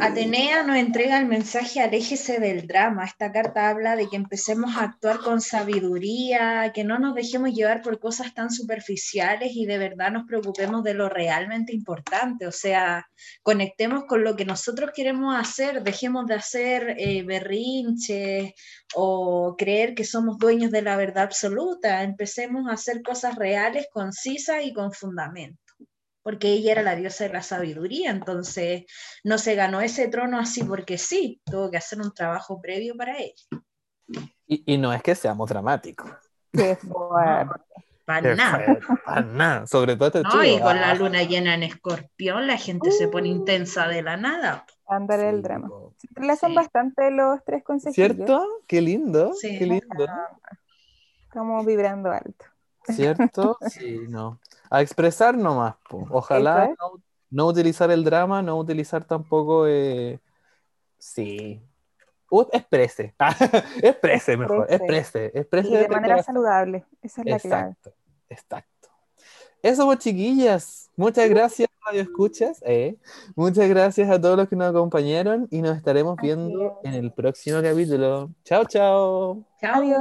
Atenea 0.00 0.62
nos 0.62 0.76
entrega 0.76 1.18
el 1.18 1.26
mensaje 1.26 1.80
aléjese 1.80 2.40
del 2.40 2.66
drama. 2.66 3.04
Esta 3.04 3.30
carta 3.30 3.68
habla 3.68 3.96
de 3.96 4.08
que 4.08 4.16
empecemos 4.16 4.76
a 4.76 4.84
actuar 4.84 5.18
con 5.20 5.40
sabiduría, 5.40 6.72
que 6.74 6.84
no 6.84 6.98
nos 6.98 7.14
dejemos 7.14 7.52
llevar 7.52 7.82
por 7.82 7.98
cosas 8.00 8.34
tan 8.34 8.50
superficiales 8.50 9.52
y 9.54 9.66
de 9.66 9.78
verdad 9.78 10.10
nos 10.10 10.26
preocupemos 10.26 10.82
de 10.82 10.94
lo 10.94 11.08
realmente 11.08 11.72
importante. 11.72 12.46
O 12.46 12.52
sea, 12.52 13.08
conectemos 13.42 14.04
con 14.04 14.24
lo 14.24 14.34
que 14.34 14.44
nosotros 14.44 14.90
queremos 14.94 15.36
hacer, 15.36 15.82
dejemos 15.82 16.26
de 16.26 16.34
hacer 16.34 16.96
eh, 16.98 17.22
berrinches 17.22 18.52
o 18.94 19.54
creer 19.56 19.94
que 19.94 20.04
somos 20.04 20.38
dueños 20.38 20.70
de 20.70 20.82
la 20.82 20.96
verdad 20.96 21.24
absoluta. 21.24 22.02
Empecemos 22.02 22.68
a 22.68 22.72
hacer 22.72 23.02
cosas 23.02 23.36
reales, 23.36 23.86
concisas 23.92 24.64
y 24.64 24.72
con 24.72 24.92
fundamento 24.92 25.69
porque 26.22 26.48
ella 26.48 26.72
era 26.72 26.82
la 26.82 26.96
diosa 26.96 27.24
de 27.24 27.32
la 27.32 27.42
sabiduría, 27.42 28.10
entonces 28.10 28.84
no 29.24 29.38
se 29.38 29.54
ganó 29.54 29.80
ese 29.80 30.08
trono 30.08 30.38
así 30.38 30.64
porque 30.64 30.98
sí, 30.98 31.40
tuvo 31.44 31.70
que 31.70 31.76
hacer 31.78 32.00
un 32.00 32.12
trabajo 32.12 32.60
previo 32.60 32.94
para 32.96 33.18
ella. 33.18 33.34
Y, 34.46 34.74
y 34.74 34.78
no 34.78 34.92
es 34.92 35.02
que 35.02 35.14
seamos 35.14 35.48
dramáticos. 35.48 36.10
Qué 36.52 36.76
fuerte. 36.76 37.60
Para 38.04 38.34
nada. 38.34 38.78
Para 39.04 39.20
nada. 39.22 39.66
Sobre 39.68 39.94
todo 39.94 40.08
este 40.08 40.22
No, 40.22 40.30
chico. 40.30 40.42
y 40.44 40.58
con 40.60 40.80
la 40.80 40.94
luna 40.94 41.22
llena 41.22 41.54
en 41.54 41.62
escorpión, 41.62 42.48
la 42.48 42.56
gente 42.56 42.90
se 42.90 43.06
pone 43.06 43.28
intensa 43.28 43.86
de 43.86 44.02
la 44.02 44.16
nada. 44.16 44.66
Andar 44.88 45.20
el 45.20 45.36
sí, 45.36 45.42
drama. 45.42 45.68
po. 45.68 45.94
Se 46.00 46.48
Sí. 46.48 46.54
bastante 46.54 47.12
los 47.12 47.38
tres 47.44 47.62
consejillos. 47.62 48.16
¿Cierto? 48.16 48.44
Qué 48.66 48.80
lindo, 48.80 49.32
Sí. 49.34 49.56
qué 49.56 49.66
lindo. 49.66 50.06
Como 51.32 51.64
vibrando 51.64 52.10
alto. 52.10 52.44
¿Cierto? 52.88 53.56
Sí, 53.68 54.00
no. 54.08 54.40
A 54.70 54.80
expresar 54.82 55.36
nomás, 55.36 55.74
po. 55.88 56.06
Ojalá 56.10 56.66
es. 56.66 56.70
no, 56.78 57.02
no 57.30 57.46
utilizar 57.46 57.90
el 57.90 58.04
drama, 58.04 58.40
no 58.42 58.56
utilizar 58.58 59.04
tampoco. 59.04 59.66
eh, 59.66 60.18
Sí. 60.98 61.60
Uh, 62.30 62.44
exprese. 62.52 63.14
exprese 63.82 64.36
mejor. 64.36 64.66
Exprese. 64.70 65.26
Exprese. 65.26 65.38
Exprese 65.40 65.68
Y 65.68 65.76
de 65.76 65.88
manera 65.88 66.14
corazón. 66.14 66.34
saludable. 66.34 66.84
Esa 67.02 67.22
es 67.22 67.26
la 67.26 67.38
clave. 67.40 67.68
Exacto, 67.70 67.92
exacto. 68.28 68.88
Eso, 69.62 69.84
pues, 69.86 69.98
chiquillas. 69.98 70.90
Muchas 70.96 71.28
gracias, 71.28 71.68
Radio 71.84 72.02
Escuchas. 72.02 72.62
eh. 72.64 72.96
Muchas 73.34 73.68
gracias 73.68 74.08
a 74.08 74.20
todos 74.20 74.36
los 74.36 74.48
que 74.48 74.56
nos 74.56 74.70
acompañaron 74.70 75.48
y 75.50 75.60
nos 75.62 75.76
estaremos 75.76 76.16
Así 76.18 76.28
viendo 76.28 76.78
es. 76.84 76.88
en 76.88 76.94
el 76.94 77.12
próximo 77.12 77.60
capítulo. 77.62 78.30
Chao, 78.44 78.64
chao. 78.66 79.44
Chao. 79.60 79.74
Adiós. 79.82 80.00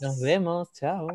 Nos 0.00 0.20
vemos. 0.20 0.72
Chao. 0.72 1.06